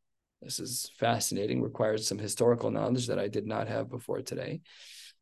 This 0.43 0.61
is 0.61 0.91
fascinating, 0.99 1.63
requires 1.63 2.07
some 2.07 2.19
historical 2.19 2.71
knowledge 2.71 3.07
that 3.07 3.19
I 3.19 3.29
did 3.29 3.47
not 3.47 3.69
have 3.69 3.89
before 3.89 4.21
today. 4.23 4.61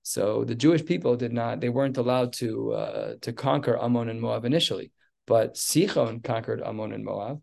So 0.03 0.45
the 0.45 0.55
Jewish 0.55 0.85
people 0.85 1.17
did 1.17 1.33
not, 1.33 1.61
they 1.61 1.71
weren't 1.71 1.97
allowed 1.97 2.35
to 2.35 2.73
uh, 2.73 3.15
to 3.23 3.33
conquer 3.33 3.79
Ammon 3.81 4.09
and 4.11 4.21
Moab 4.21 4.45
initially, 4.45 4.93
but 5.27 5.55
Sichon 5.55 6.23
conquered 6.23 6.61
Ammon 6.63 6.93
and 6.93 7.05
Moab, 7.05 7.41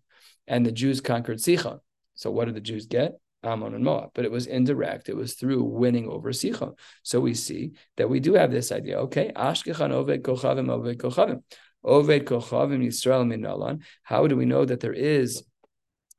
and 0.47 0.65
the 0.65 0.71
Jews 0.71 1.01
conquered 1.01 1.39
Sichon. 1.39 1.79
So 2.13 2.29
what 2.29 2.45
did 2.45 2.55
the 2.55 2.61
Jews 2.61 2.85
get? 2.85 3.13
Ammon 3.43 3.73
and 3.73 3.83
Moab, 3.83 4.11
but 4.13 4.25
it 4.25 4.31
was 4.31 4.45
indirect. 4.47 5.09
It 5.09 5.15
was 5.15 5.33
through 5.33 5.63
winning 5.63 6.07
over 6.07 6.31
Sichon. 6.31 6.77
So 7.03 7.19
we 7.19 7.33
see 7.33 7.71
that 7.97 8.09
we 8.09 8.19
do 8.19 8.33
have 8.33 8.51
this 8.51 8.71
idea. 8.71 8.99
Okay, 8.99 9.31
Ashkechan 9.35 9.91
Oved 9.91 10.21
Kochavim 10.21 10.67
Oved 10.67 10.97
Kochavim. 10.97 11.41
Oved 11.83 12.23
Kochavim 12.25 12.85
Yisrael 12.85 13.25
Minalan. 13.25 13.81
How 14.03 14.27
do 14.27 14.35
we 14.35 14.45
know 14.45 14.65
that 14.65 14.79
there 14.79 14.93
is 14.93 15.43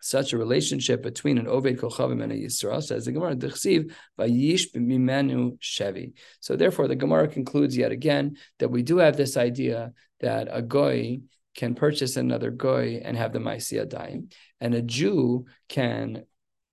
such 0.01 0.33
a 0.33 0.39
relationship 0.39 1.01
between 1.01 1.39
an 1.39 1.47
Oved 1.47 1.79
Kochavim 1.79 2.23
and 2.23 2.33
a 2.33 2.37
Yisrael? 2.37 2.83
Says 2.83 3.05
the 3.05 3.13
Gemara, 3.13 3.37
Dechsiv 3.37 3.93
Vayish 4.19 4.75
Mimenu 4.75 5.59
Shevi. 5.61 6.15
So 6.41 6.57
therefore, 6.57 6.89
the 6.89 6.97
Gemara 6.97 7.29
concludes 7.29 7.77
yet 7.77 7.93
again 7.93 8.37
that 8.59 8.71
we 8.71 8.83
do 8.83 8.99
have 8.99 9.17
this 9.17 9.37
idea 9.37 9.93
that 10.21 10.49
a 10.51 10.61
Goy 10.61 11.21
can 11.55 11.75
purchase 11.75 12.17
another 12.17 12.51
goy 12.51 13.01
and 13.05 13.17
have 13.17 13.33
the 13.33 13.39
Maisi 13.39 13.85
Adaim, 13.85 14.33
and 14.61 14.75
a 14.75 14.83
Jew 14.83 15.45
can 15.69 16.25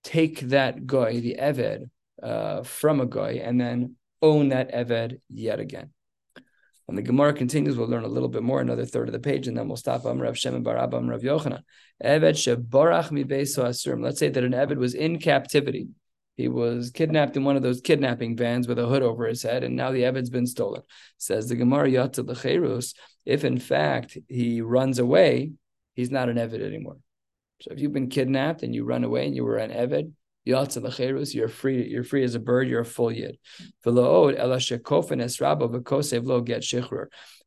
take 0.04 0.39
that 0.41 0.86
goy, 0.86 1.20
the 1.22 1.38
eved, 1.39 1.89
uh, 2.22 2.64
from 2.64 3.00
a 3.00 3.06
goy, 3.06 3.41
and 3.43 3.60
then 3.60 3.95
own 4.22 4.50
that 4.50 4.74
eved 4.74 5.20
yet 5.30 5.60
again. 5.60 5.91
And 6.88 6.97
the 6.97 7.04
Gemara 7.04 7.34
continues. 7.34 7.78
We'll 7.78 7.88
learn 7.88 8.04
a 8.04 8.08
little 8.08 8.30
bit 8.30 8.41
more, 8.41 8.62
another 8.62 8.86
third 8.86 9.08
of 9.08 9.14
the 9.14 9.20
page, 9.20 9.47
and 9.47 9.56
then 9.56 9.68
we'll 9.68 9.78
stop. 9.78 10.06
Am 10.06 10.20
Rav 10.20 10.38
Shem 10.38 10.64
Barab 10.64 10.95
Am 10.95 11.08
Rav 11.08 11.22
Yochanan. 11.22 11.62
Eved 12.04 12.34
shebarach 12.34 13.12
mi 13.12 13.24
asurim. 13.24 14.04
Let's 14.04 14.18
say 14.18 14.30
that 14.30 14.43
an 14.43 14.54
eved 14.54 14.78
was 14.78 14.95
in 14.95 15.20
captivity. 15.20 15.89
He 16.36 16.47
was 16.47 16.89
kidnapped 16.89 17.36
in 17.36 17.43
one 17.43 17.58
of 17.58 17.64
those 17.64 17.82
kidnapping 17.82 18.38
vans 18.38 18.68
with 18.68 18.80
a 18.80 18.88
hood 18.88 19.04
over 19.04 19.28
his 19.28 19.43
head, 19.43 19.64
and 19.64 19.76
now 19.76 19.91
the 19.91 20.04
eved's 20.04 20.30
been 20.30 20.47
stolen. 20.47 20.82
Says 21.18 21.50
the 21.50 21.56
Gemara 21.56 21.89
Yatza. 21.89 22.93
If 23.26 23.43
in 23.43 23.60
fact 23.60 24.18
he 24.28 24.62
runs 24.62 25.00
away, 25.00 25.52
he's 25.95 26.10
not 26.10 26.30
an 26.30 26.38
eved 26.38 26.66
anymore. 26.66 26.97
So 27.62 27.72
if 27.72 27.80
you've 27.80 27.93
been 27.93 28.10
kidnapped 28.10 28.64
and 28.64 28.74
you 28.74 28.86
run 28.86 29.03
away 29.03 29.26
and 29.26 29.36
you 29.36 29.43
were 29.43 29.57
an 29.57 29.72
Eved, 29.72 30.12
you're 30.45 31.47
free, 31.47 31.88
you're 31.88 32.03
free 32.03 32.24
as 32.24 32.36
a 32.36 32.39
bird, 32.39 32.68
you're 32.70 32.82
a 32.82 32.86
full 32.86 33.12
yid. 33.12 33.38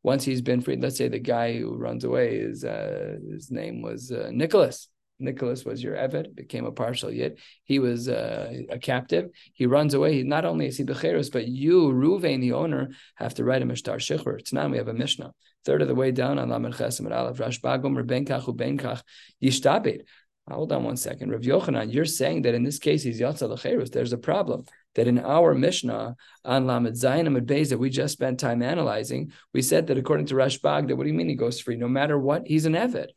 Once 0.03 0.23
he's 0.23 0.41
been 0.41 0.61
freed, 0.61 0.81
let's 0.81 0.97
say 0.97 1.07
the 1.07 1.19
guy 1.19 1.57
who 1.57 1.75
runs 1.75 2.03
away, 2.03 2.35
is 2.35 2.63
uh, 2.63 3.15
his 3.31 3.49
name 3.51 3.81
was 3.81 4.11
uh, 4.11 4.29
Nicholas. 4.31 4.89
Nicholas 5.19 5.65
was 5.65 5.81
your 5.81 5.95
Eved, 5.95 6.35
became 6.35 6.65
a 6.65 6.71
partial 6.71 7.11
yid. 7.11 7.39
He 7.63 7.79
was 7.79 8.09
uh, 8.09 8.53
a 8.69 8.77
captive. 8.77 9.29
He 9.53 9.65
runs 9.65 9.93
away. 9.93 10.13
He 10.13 10.23
not 10.23 10.45
only 10.45 10.67
is 10.67 10.77
he 10.77 10.83
becherus, 10.83 11.29
but 11.29 11.47
you, 11.47 11.91
Ruvain, 11.91 12.41
the 12.41 12.53
owner, 12.53 12.91
have 13.15 13.33
to 13.35 13.43
write 13.43 13.61
him 13.61 13.71
a 13.71 13.73
shechur. 13.73 14.39
It's 14.39 14.53
not. 14.53 14.69
We 14.69 14.77
have 14.77 14.87
a 14.87 14.93
mishnah. 14.93 15.33
Third 15.65 15.81
of 15.81 15.87
the 15.87 15.95
way 15.95 16.11
down 16.11 16.39
on 16.39 16.49
Lamed 16.49 16.73
Chesem 16.73 17.05
and 17.05 17.13
Aleph 17.13 17.37
Rashbagum 17.37 17.95
Rebenkach 18.01 18.45
Ubenkach 18.45 19.01
Yishtabed. 19.41 20.01
Hold 20.49 20.73
on 20.73 20.83
one 20.83 20.97
second. 20.97 21.31
Rav 21.31 21.41
Yochanan, 21.41 21.93
you're 21.93 22.03
saying 22.03 22.41
that 22.41 22.53
in 22.53 22.63
this 22.63 22.77
case 22.77 23.01
he's 23.01 23.21
Yatza 23.21 23.49
Lecherus. 23.49 23.91
There's 23.91 24.11
a 24.11 24.17
problem 24.17 24.65
that 24.95 25.07
in 25.07 25.19
our 25.19 25.55
Mishnah 25.55 26.17
on 26.43 26.67
Lamed 26.67 26.95
Zayin 26.95 27.27
Amid 27.27 27.47
Beis 27.47 27.69
that 27.69 27.77
we 27.77 27.89
just 27.89 28.13
spent 28.13 28.41
time 28.41 28.61
analyzing, 28.61 29.31
we 29.53 29.61
said 29.61 29.87
that 29.87 29.97
according 29.97 30.25
to 30.27 30.35
Rashbag, 30.35 30.89
that 30.89 30.97
what 30.97 31.03
do 31.03 31.09
you 31.09 31.15
mean 31.15 31.29
he 31.29 31.35
goes 31.35 31.61
free? 31.61 31.77
No 31.77 31.87
matter 31.87 32.19
what, 32.19 32.45
he's 32.45 32.65
an 32.65 32.73
Eved. 32.73 33.07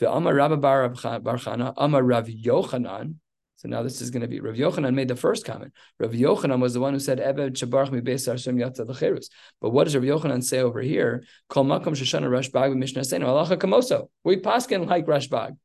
The 0.00 0.12
Amar 0.12 0.34
Rabba 0.34 0.58
Bar 0.58 0.90
Chana, 0.90 1.72
Amar 1.78 2.02
Rav 2.02 2.26
Yochanan. 2.26 3.14
So 3.60 3.68
now 3.68 3.82
this 3.82 4.00
is 4.00 4.08
going 4.08 4.22
to 4.22 4.26
be 4.26 4.40
Rav 4.40 4.54
Yochanan 4.54 4.94
made 4.94 5.08
the 5.08 5.16
first 5.16 5.44
comment. 5.44 5.74
Rav 5.98 6.12
Yochanan 6.12 6.60
was 6.60 6.72
the 6.72 6.80
one 6.80 6.94
who 6.94 6.98
said 6.98 7.18
Eved 7.18 7.52
Shabarch 7.52 7.90
mi 7.90 8.00
Beis 8.00 8.24
Hashem 8.24 8.56
Lecherus. 8.56 9.26
But 9.60 9.70
what 9.70 9.84
does 9.84 9.94
Rav 9.94 10.02
Yochanan 10.02 10.42
say 10.42 10.60
over 10.60 10.80
here? 10.80 11.24
Kol 11.50 11.66
Makom 11.66 11.88
Shoshana 11.88 12.30
Rashbag 12.30 12.74
Mishnah 12.74 13.02
Seinu 13.02 13.26
Alacha 13.26 13.58
Kamoso. 13.58 14.08
We 14.24 14.38
paskin 14.38 14.86
like 14.86 15.04
Rashbag. 15.04 15.58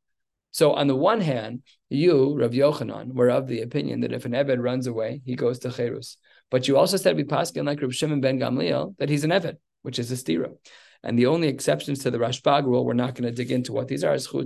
So 0.50 0.74
on 0.74 0.88
the 0.88 0.94
one 0.94 1.22
hand, 1.22 1.62
you, 1.88 2.38
Rav 2.38 2.50
Yochanan, 2.50 3.14
were 3.14 3.30
of 3.30 3.46
the 3.46 3.62
opinion 3.62 4.00
that 4.00 4.12
if 4.12 4.26
an 4.26 4.32
Eved 4.32 4.62
runs 4.62 4.86
away, 4.86 5.22
he 5.24 5.34
goes 5.34 5.60
to 5.60 5.70
Cherus. 5.70 6.18
But 6.50 6.68
you 6.68 6.76
also 6.76 6.98
said 6.98 7.16
we 7.16 7.24
paskin 7.24 7.64
like 7.64 7.80
Rav 7.80 7.94
Shimon 7.94 8.20
ben 8.20 8.38
Gamliel 8.38 8.94
that 8.98 9.08
he's 9.08 9.24
an 9.24 9.30
Eved, 9.30 9.56
which 9.80 9.98
is 9.98 10.12
a 10.12 10.16
stira. 10.16 10.54
And 11.06 11.16
the 11.16 11.26
only 11.26 11.46
exceptions 11.46 12.00
to 12.00 12.10
the 12.10 12.18
Rashbag 12.18 12.64
rule, 12.64 12.84
we're 12.84 12.92
not 12.92 13.14
going 13.14 13.30
to 13.30 13.32
dig 13.32 13.52
into 13.52 13.72
what 13.72 13.86
these 13.86 14.02
are. 14.02 14.14
Uh, 14.14 14.18
We're 14.18 14.42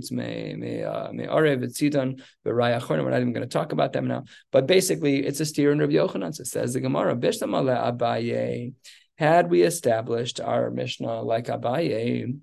not 3.09 3.19
even 3.19 3.33
going 3.33 3.41
to 3.41 3.47
talk 3.47 3.71
about 3.71 3.93
them 3.93 4.07
now. 4.07 4.25
But 4.51 4.67
basically, 4.67 5.25
it's 5.25 5.39
a 5.39 5.43
stira 5.43 5.71
in 5.71 5.79
Rabbi 5.79 5.93
Yochanan. 5.93 6.35
So 6.35 6.41
it 6.41 6.47
says 6.47 6.73
the 6.73 6.79
Gemara, 6.79 7.15
Abaye. 7.15 8.73
Had 9.17 9.49
we 9.49 9.63
established 9.63 10.39
our 10.39 10.69
Mishnah 10.69 11.23
like 11.23 11.47
Abaye, 11.47 12.37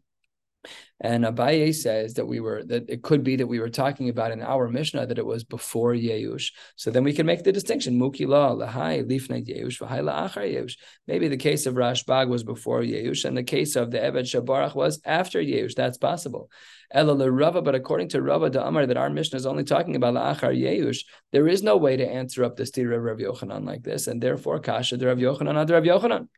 And 1.01 1.25
Abaye 1.25 1.73
says 1.75 2.15
that 2.15 2.27
we 2.27 2.41
were 2.41 2.65
that 2.65 2.91
it 2.91 3.03
could 3.03 3.23
be 3.23 3.37
that 3.37 3.47
we 3.47 3.61
were 3.61 3.69
talking 3.69 4.09
about 4.09 4.33
in 4.33 4.43
our 4.43 4.69
Mishnah 4.69 5.07
that 5.07 5.19
it 5.19 5.25
was 5.25 5.45
before 5.45 5.93
Yeush. 5.93 6.51
So 6.75 6.91
then 6.91 7.05
we 7.05 7.13
can 7.13 7.27
make 7.27 7.45
the 7.45 7.53
distinction. 7.53 7.99
Mukila 7.99 8.57
lahai 8.57 9.09
lifnei 9.09 9.47
Yeush 9.47 9.79
v'hai 9.79 10.01
la'achar 10.01 10.53
Yeush. 10.53 10.77
Maybe 11.07 11.29
the 11.29 11.37
case 11.37 11.67
of 11.67 11.75
Rashbag 11.75 12.29
was 12.29 12.43
before 12.43 12.81
Yeush, 12.81 13.25
and 13.25 13.37
the 13.37 13.45
case 13.45 13.77
of 13.77 13.93
the 13.93 13.99
Eved 13.99 14.25
Shabarach 14.25 14.75
was 14.75 15.01
after 15.05 15.41
Yeush. 15.41 15.75
That's 15.75 15.99
possible. 15.99 16.51
Ela 16.91 17.31
Rava, 17.31 17.63
but 17.63 17.77
according 17.77 18.09
to 18.09 18.23
Rava 18.23 18.51
the 18.51 18.67
Amar, 18.67 18.87
that 18.87 18.97
our 18.97 19.11
Mishnah 19.11 19.37
is 19.37 19.47
only 19.47 19.65
talking 19.65 19.95
about 19.95 20.15
la'achar 20.15 20.57
Yeush, 20.57 21.05
there 21.31 21.47
is 21.47 21.63
no 21.63 21.77
way 21.77 21.97
to 21.97 22.09
answer 22.09 22.43
up 22.43 22.57
the 22.57 22.65
stira 22.65 22.97
of 22.97 23.03
Rav 23.03 23.19
Yochanan 23.19 23.65
like 23.65 23.85
this, 23.85 24.09
and 24.09 24.21
therefore 24.21 24.59
Kasha 24.59 24.97
the 24.97 25.07
Rav 25.07 25.19
Yochanan 25.19 25.57
under 25.57 25.75
Rav 25.75 25.85
Yochanan. 25.85 26.29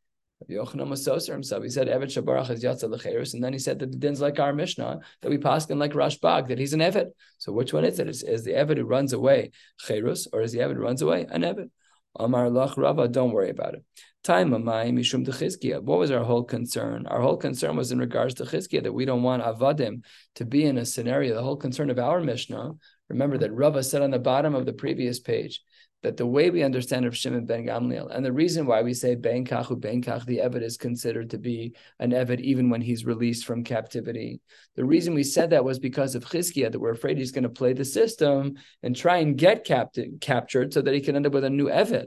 Yochanan 0.48 0.88
was 0.88 1.06
soser 1.06 1.32
himself. 1.32 1.62
He 1.62 1.68
said 1.68 1.88
Evet 1.88 2.04
Shabarach 2.04 2.50
is 2.50 2.64
Yatza 2.64 2.84
Lecheres, 2.84 3.34
and 3.34 3.44
then 3.44 3.52
he 3.52 3.58
said 3.58 3.78
that 3.80 3.92
the 3.92 3.98
din's 3.98 4.20
like 4.20 4.38
our 4.38 4.52
Mishnah 4.52 5.00
that 5.20 5.28
we 5.28 5.38
paskin 5.38 5.78
like 5.78 5.92
Rashbag 5.92 6.48
that 6.48 6.58
he's 6.58 6.72
an 6.72 6.80
Evet. 6.80 7.08
So 7.38 7.52
which 7.52 7.72
one 7.72 7.84
is 7.84 7.98
it? 7.98 8.08
Is, 8.08 8.22
is 8.22 8.44
the 8.44 8.52
Evet 8.52 8.78
who 8.78 8.84
runs 8.84 9.12
away 9.12 9.50
Cherus, 9.78 10.26
or 10.32 10.40
is 10.40 10.52
the 10.52 10.60
Evet 10.60 10.76
who 10.76 10.82
runs 10.82 11.02
away 11.02 11.26
an 11.30 11.42
Evet? 11.42 11.70
Amar 12.18 12.46
Lach 12.46 12.76
Rava, 12.76 13.06
don't 13.06 13.32
worry 13.32 13.50
about 13.50 13.74
it. 13.74 13.84
Time 14.22 14.50
Mishum 14.50 15.26
Chizkiah. 15.26 15.82
What 15.82 15.98
was 15.98 16.10
our 16.10 16.24
whole 16.24 16.44
concern? 16.44 17.06
Our 17.06 17.20
whole 17.20 17.36
concern 17.36 17.76
was 17.76 17.92
in 17.92 17.98
regards 17.98 18.34
to 18.34 18.44
Chizkiah 18.44 18.82
that 18.82 18.92
we 18.92 19.04
don't 19.04 19.22
want 19.22 19.42
Avadim 19.42 20.02
to 20.34 20.44
be 20.44 20.64
in 20.64 20.76
a 20.76 20.84
scenario. 20.84 21.34
The 21.34 21.42
whole 21.42 21.56
concern 21.56 21.88
of 21.88 21.98
our 21.98 22.20
Mishnah. 22.20 22.72
Remember 23.08 23.38
that 23.38 23.52
Rava 23.52 23.82
said 23.82 24.02
on 24.02 24.10
the 24.10 24.18
bottom 24.18 24.54
of 24.54 24.66
the 24.66 24.72
previous 24.72 25.20
page 25.20 25.62
that 26.02 26.16
the 26.16 26.26
way 26.26 26.50
we 26.50 26.62
understand 26.62 27.04
Rav 27.04 27.16
Shimon 27.16 27.44
ben 27.44 27.66
Gamliel, 27.66 28.14
and 28.14 28.24
the 28.24 28.32
reason 28.32 28.66
why 28.66 28.82
we 28.82 28.94
say 28.94 29.14
ben 29.14 29.44
kachu 29.44 29.78
ben 29.78 30.02
kach, 30.02 30.24
the 30.24 30.38
Eved 30.38 30.62
is 30.62 30.76
considered 30.76 31.30
to 31.30 31.38
be 31.38 31.74
an 31.98 32.12
Eved 32.12 32.40
even 32.40 32.70
when 32.70 32.80
he's 32.80 33.04
released 33.04 33.44
from 33.44 33.64
captivity. 33.64 34.40
The 34.76 34.84
reason 34.84 35.14
we 35.14 35.22
said 35.22 35.50
that 35.50 35.64
was 35.64 35.78
because 35.78 36.14
of 36.14 36.24
Chizkiah, 36.24 36.72
that 36.72 36.78
we're 36.78 36.92
afraid 36.92 37.18
he's 37.18 37.32
going 37.32 37.44
to 37.44 37.50
play 37.50 37.74
the 37.74 37.84
system 37.84 38.54
and 38.82 38.96
try 38.96 39.18
and 39.18 39.36
get 39.36 39.66
capti- 39.66 40.20
captured 40.20 40.72
so 40.72 40.80
that 40.82 40.94
he 40.94 41.00
can 41.00 41.16
end 41.16 41.26
up 41.26 41.32
with 41.32 41.44
a 41.44 41.50
new 41.50 41.68
Eved. 41.68 42.06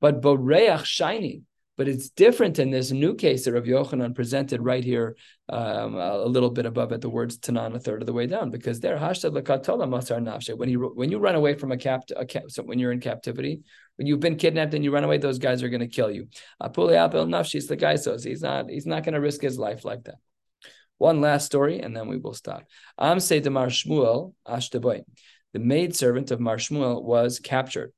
But 0.00 0.22
Boreach 0.22 0.84
shiny, 0.84 1.42
but 1.78 1.86
it's 1.86 2.10
different 2.10 2.58
in 2.58 2.72
this 2.72 2.90
new 2.90 3.14
case 3.14 3.44
that 3.44 3.52
Rav 3.52 3.62
Yochanan 3.62 4.12
presented 4.12 4.60
right 4.60 4.82
here, 4.82 5.16
um, 5.48 5.94
a 5.94 6.24
little 6.24 6.50
bit 6.50 6.66
above 6.66 6.92
at 6.92 7.00
the 7.00 7.08
words 7.08 7.38
Tanan, 7.38 7.76
a 7.76 7.78
third 7.78 8.02
of 8.02 8.06
the 8.06 8.12
way 8.12 8.26
down, 8.26 8.50
because 8.50 8.80
there 8.80 8.98
hashtag 8.98 9.40
lekatola 9.40 9.88
masar 9.88 10.20
nafshe. 10.20 10.58
When 10.58 10.68
you 10.68 10.90
when 10.96 11.12
you 11.12 11.20
run 11.20 11.36
away 11.36 11.54
from 11.54 11.70
a 11.70 11.76
cap, 11.76 12.02
a 12.16 12.26
cap 12.26 12.42
so 12.48 12.64
when 12.64 12.80
you're 12.80 12.90
in 12.90 12.98
captivity, 12.98 13.62
when 13.94 14.08
you've 14.08 14.18
been 14.18 14.34
kidnapped 14.34 14.74
and 14.74 14.82
you 14.82 14.90
run 14.92 15.04
away, 15.04 15.18
those 15.18 15.38
guys 15.38 15.62
are 15.62 15.68
going 15.68 15.80
to 15.80 15.86
kill 15.86 16.10
you. 16.10 16.26
Apule 16.60 16.90
apel 16.90 17.78
guy 17.78 17.94
says 17.94 18.24
he's 18.24 18.42
not 18.42 18.68
he's 18.68 18.86
not 18.86 19.04
going 19.04 19.14
to 19.14 19.20
risk 19.20 19.40
his 19.40 19.56
life 19.56 19.84
like 19.84 20.02
that. 20.04 20.16
One 20.98 21.20
last 21.20 21.46
story, 21.46 21.78
and 21.78 21.96
then 21.96 22.08
we 22.08 22.16
will 22.18 22.34
stop. 22.34 22.64
Am 22.98 23.20
say 23.20 23.38
to 23.38 23.50
Mar 23.50 23.68
Shmuel 23.68 24.34
Ashteboy. 24.48 25.04
The 25.52 25.60
maid 25.60 25.94
servant 25.94 26.32
of 26.32 26.40
Mar 26.40 26.56
Shmuel 26.56 27.04
was 27.04 27.38
captured. 27.38 27.92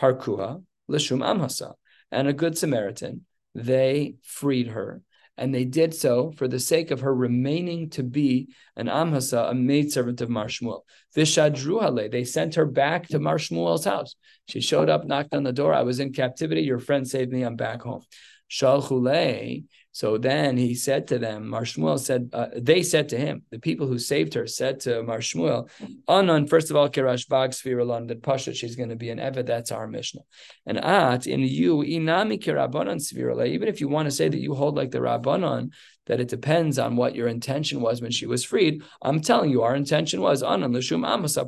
Parkuha 0.00 0.64
Lishum 0.90 1.22
Amhasa 1.22 1.74
and 2.12 2.28
a 2.28 2.32
good 2.32 2.56
Samaritan, 2.56 3.26
they 3.54 4.14
freed 4.22 4.68
her. 4.68 5.02
And 5.38 5.54
they 5.54 5.64
did 5.64 5.94
so 5.94 6.30
for 6.30 6.46
the 6.46 6.60
sake 6.60 6.90
of 6.90 7.00
her 7.00 7.14
remaining 7.14 7.88
to 7.90 8.02
be 8.02 8.50
an 8.76 8.88
Amhasa, 8.88 9.48
a 9.50 9.54
maidservant 9.54 10.20
of 10.20 10.28
Mar 10.28 10.46
Shmuel. 10.46 10.82
Vishadruhale, 11.16 12.10
they 12.10 12.24
sent 12.24 12.54
her 12.56 12.66
back 12.66 13.08
to 13.08 13.18
Mar 13.18 13.38
Shmuel's 13.38 13.86
house. 13.86 14.14
She 14.46 14.60
showed 14.60 14.90
up, 14.90 15.06
knocked 15.06 15.34
on 15.34 15.42
the 15.42 15.52
door. 15.52 15.72
I 15.72 15.82
was 15.82 16.00
in 16.00 16.12
captivity. 16.12 16.60
Your 16.60 16.78
friend 16.78 17.08
saved 17.08 17.32
me. 17.32 17.42
I'm 17.42 17.56
back 17.56 17.80
home. 17.80 18.02
Shalchule, 18.50 19.64
so 19.94 20.16
then 20.16 20.56
he 20.56 20.74
said 20.74 21.08
to 21.08 21.18
them, 21.18 21.50
Mar 21.50 21.62
Shmuel 21.62 21.98
said, 21.98 22.30
uh, 22.32 22.46
they 22.56 22.82
said 22.82 23.10
to 23.10 23.18
him, 23.18 23.42
the 23.50 23.58
people 23.58 23.86
who 23.86 23.98
saved 23.98 24.32
her 24.32 24.46
said 24.46 24.80
to 24.80 25.02
Mar 25.02 25.18
Shmuel, 25.18 25.68
Anon, 26.08 26.46
first 26.46 26.70
of 26.70 26.76
all, 26.76 26.88
Kirash 26.88 27.28
Bag 27.28 27.50
Sviralon, 27.50 28.08
that 28.08 28.22
Pasha, 28.22 28.54
she's 28.54 28.74
going 28.74 28.88
to 28.88 28.96
be 28.96 29.10
an 29.10 29.18
Eved, 29.18 29.44
that's 29.44 29.70
our 29.70 29.86
Mishnah. 29.86 30.22
And 30.64 30.82
At, 30.82 31.26
in 31.26 31.40
you, 31.40 31.78
Inami 31.78 32.42
Kirabanon 32.42 33.00
Svirala, 33.00 33.46
even 33.46 33.68
if 33.68 33.82
you 33.82 33.88
want 33.88 34.06
to 34.06 34.10
say 34.10 34.30
that 34.30 34.40
you 34.40 34.54
hold 34.54 34.76
like 34.76 34.92
the 34.92 34.98
Rabbanon, 34.98 35.72
that 36.06 36.20
it 36.20 36.28
depends 36.28 36.78
on 36.78 36.96
what 36.96 37.14
your 37.14 37.28
intention 37.28 37.82
was 37.82 38.00
when 38.00 38.12
she 38.12 38.24
was 38.24 38.46
freed, 38.46 38.82
I'm 39.02 39.20
telling 39.20 39.50
you, 39.50 39.60
our 39.60 39.76
intention 39.76 40.22
was 40.22 40.42
Anon, 40.42 40.72
Lashum 40.72 41.06
Amasa 41.06 41.46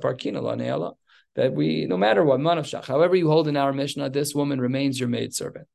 that 1.37 1.53
we, 1.53 1.87
no 1.87 1.97
matter 1.97 2.23
what, 2.23 2.41
Manavshach, 2.41 2.85
however 2.85 3.17
you 3.17 3.29
hold 3.29 3.49
in 3.49 3.57
our 3.57 3.73
Mishnah, 3.73 4.11
this 4.11 4.35
woman 4.35 4.61
remains 4.61 5.01
your 5.01 5.09
maidservant. 5.09 5.67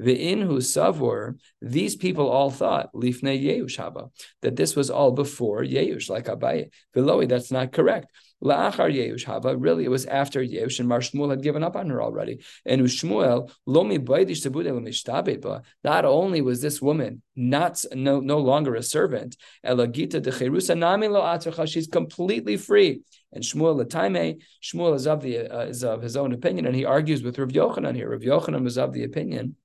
The 0.00 0.16
inhu 0.16 0.62
savor, 0.62 1.36
these 1.60 1.94
people 1.94 2.30
all 2.30 2.50
thought 2.50 2.90
lifnei 2.94 3.38
Yeush 3.38 3.76
haba 3.76 4.10
that 4.40 4.56
this 4.56 4.74
was 4.74 4.88
all 4.88 5.12
before 5.12 5.62
Yeush, 5.62 6.08
like 6.08 6.24
Abaye. 6.24 6.70
Veloi, 6.96 7.28
that's 7.28 7.52
not 7.52 7.70
correct. 7.70 8.06
La'achar 8.42 8.90
Yeush 8.90 9.26
haba, 9.26 9.54
really 9.58 9.84
it 9.84 9.90
was 9.90 10.06
after 10.06 10.42
Yeush, 10.42 10.80
and 10.80 10.88
Mar 10.88 11.00
Shmuel 11.00 11.28
had 11.28 11.42
given 11.42 11.62
up 11.62 11.76
on 11.76 11.90
her 11.90 12.02
already. 12.02 12.42
And 12.64 12.80
Shmuel 12.80 13.52
lomi 13.66 13.98
lemishtabeba. 13.98 15.64
Not 15.84 16.06
only 16.06 16.40
was 16.40 16.62
this 16.62 16.80
woman 16.80 17.20
not 17.36 17.84
no, 17.92 18.20
no 18.20 18.38
longer 18.38 18.76
a 18.76 18.82
servant, 18.82 19.36
elagita 19.66 20.22
de 20.22 20.74
nami 20.74 21.08
lo 21.08 21.66
she's 21.66 21.88
completely 21.88 22.56
free. 22.56 23.02
And 23.32 23.44
Shmuel 23.44 23.84
Lataime, 23.84 24.40
Shmuel 24.62 24.94
is 24.94 25.06
of 25.06 25.20
the 25.20 25.40
uh, 25.40 25.66
is 25.66 25.84
of 25.84 26.00
his 26.00 26.16
own 26.16 26.32
opinion, 26.32 26.64
and 26.64 26.74
he 26.74 26.86
argues 26.86 27.22
with 27.22 27.38
Rav 27.38 27.50
Yochanan 27.50 27.94
here. 27.94 28.10
Rav 28.10 28.22
Yochanan 28.22 28.64
was 28.64 28.78
of 28.78 28.94
the 28.94 29.04
opinion 29.04 29.56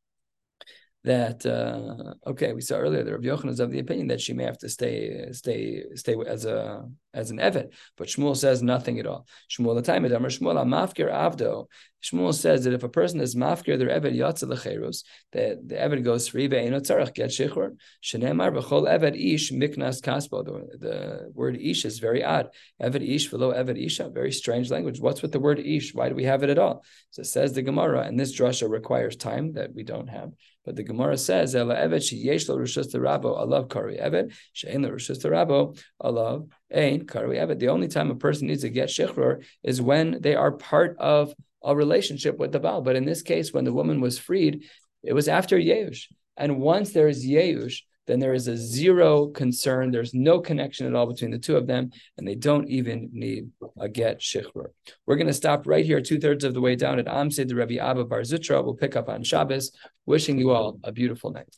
that 1.05 1.45
uh, 1.45 2.29
okay, 2.31 2.53
we 2.53 2.61
saw 2.61 2.77
earlier 2.77 3.03
that 3.03 3.11
Rav 3.11 3.21
Yochanan 3.21 3.51
is 3.51 3.59
of 3.59 3.71
the 3.71 3.79
opinion 3.79 4.07
that 4.07 4.21
she 4.21 4.33
may 4.33 4.43
have 4.43 4.57
to 4.59 4.69
stay 4.69 5.27
stay 5.31 5.83
stay 5.93 6.15
as 6.27 6.45
a 6.45 6.83
as 7.13 7.31
an 7.31 7.37
evet, 7.37 7.69
but 7.95 8.07
Shmuel 8.07 8.35
says 8.35 8.61
nothing 8.61 8.99
at 8.99 9.05
all. 9.05 9.27
Shmuel 9.49 9.75
the 9.75 9.81
time 9.81 10.03
Shmuel 10.03 10.65
mafkir 10.65 11.11
avdo. 11.11 11.67
Shmuel 12.03 12.33
says 12.33 12.65
that 12.65 12.73
if 12.73 12.83
a 12.83 12.89
person 12.89 13.19
is 13.19 13.35
mafkir 13.35 13.77
their 13.77 13.89
evet 13.89 14.13
yatsa 14.13 14.45
lecherus, 14.51 15.03
that 15.31 15.67
the 15.67 15.75
evet 15.75 16.03
goes 16.03 16.27
free 16.27 16.49
ve'eno 16.49 16.81
tzarach 16.81 17.13
get 17.13 17.29
shichur. 17.29 17.77
Shenemar 18.03 18.51
b'chol 18.55 18.87
evet 18.87 19.15
ish 19.15 19.51
miknas 19.51 20.01
kaspo. 20.01 20.43
The, 20.43 21.31
word 21.33 21.57
ish 21.57 21.85
is 21.85 21.99
very 21.99 22.23
odd. 22.23 22.49
Evet 22.81 23.01
ish 23.07 23.29
below 23.29 23.51
evet 23.51 23.77
isha. 23.77 24.09
Very 24.09 24.31
strange 24.31 24.71
language. 24.71 24.99
What's 24.99 25.21
with 25.21 25.31
the 25.31 25.39
word 25.39 25.59
ish? 25.59 25.93
Why 25.93 26.09
do 26.09 26.15
we 26.15 26.23
have 26.23 26.43
it 26.43 26.49
at 26.49 26.59
all? 26.59 26.83
So 27.11 27.21
it 27.21 27.25
says 27.25 27.53
the 27.53 27.61
Gemara, 27.61 28.01
and 28.01 28.19
this 28.19 28.37
drasha 28.37 28.69
requires 28.69 29.15
time 29.15 29.53
that 29.53 29.73
we 29.73 29.83
don't 29.83 30.07
have. 30.07 30.31
But 30.65 30.75
the 30.75 30.83
Gemara 30.83 31.17
says, 31.17 31.55
"Ela 31.55 31.75
evet 31.75 32.01
sheyesh 32.01 32.49
lo 32.49 32.57
rishus 32.57 32.93
rabo 32.95 33.37
alav 33.37 33.69
kari 33.69 33.97
evet 33.97 34.33
she'en 34.53 34.81
lo 34.81 34.89
rishus 34.89 35.23
rabo 35.23 35.77
alav 36.01 36.49
ein 36.71 37.05
kari 37.05 37.37
evet." 37.37 37.59
The 37.59 37.69
only 37.69 37.87
time 37.87 38.09
a 38.11 38.15
person 38.15 38.47
needs 38.47 38.61
to 38.61 38.69
get 38.69 38.89
shechror 38.89 39.43
is 39.63 39.81
when 39.81 40.21
they 40.21 40.35
are 40.35 40.51
part 40.51 40.97
of 40.97 41.33
a 41.63 41.75
relationship 41.75 42.37
with 42.37 42.51
the 42.51 42.59
Baal. 42.59 42.81
But 42.81 42.95
in 42.95 43.05
this 43.05 43.21
case, 43.21 43.53
when 43.53 43.65
the 43.65 43.73
woman 43.73 44.01
was 44.01 44.17
freed, 44.19 44.65
it 45.03 45.13
was 45.13 45.27
after 45.27 45.57
Yeush. 45.57 46.05
And 46.37 46.59
once 46.59 46.91
there 46.91 47.07
is 47.07 47.25
Yeush, 47.25 47.81
then 48.07 48.19
there 48.19 48.33
is 48.33 48.47
a 48.47 48.57
zero 48.57 49.27
concern. 49.27 49.91
There's 49.91 50.13
no 50.13 50.39
connection 50.39 50.87
at 50.87 50.95
all 50.95 51.07
between 51.07 51.31
the 51.31 51.39
two 51.39 51.57
of 51.57 51.67
them, 51.67 51.91
and 52.17 52.27
they 52.27 52.35
don't 52.35 52.69
even 52.69 53.09
need 53.11 53.49
a 53.79 53.89
get 53.89 54.19
shichrur. 54.19 54.67
We're 55.05 55.15
going 55.15 55.27
to 55.27 55.33
stop 55.33 55.65
right 55.65 55.85
here, 55.85 56.01
two 56.01 56.19
thirds 56.19 56.43
of 56.43 56.53
the 56.53 56.61
way 56.61 56.75
down 56.75 56.99
at 56.99 57.07
Amsid, 57.07 57.47
the 57.47 57.55
Rabbi 57.55 57.75
Abba 57.75 58.05
Bar 58.05 58.21
Zutra. 58.21 58.63
We'll 58.63 58.75
pick 58.75 58.95
up 58.95 59.09
on 59.09 59.23
Shabbos. 59.23 59.71
Wishing 60.05 60.37
you 60.37 60.51
all 60.51 60.79
a 60.83 60.91
beautiful 60.91 61.31
night. 61.31 61.55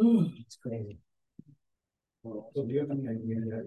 Hmm, 0.00 0.26
it's 0.38 0.56
crazy. 0.56 0.98
So 2.22 2.50
do 2.54 2.72
you 2.72 2.80
have 2.80 2.90
any 2.90 3.08
idea 3.08 3.36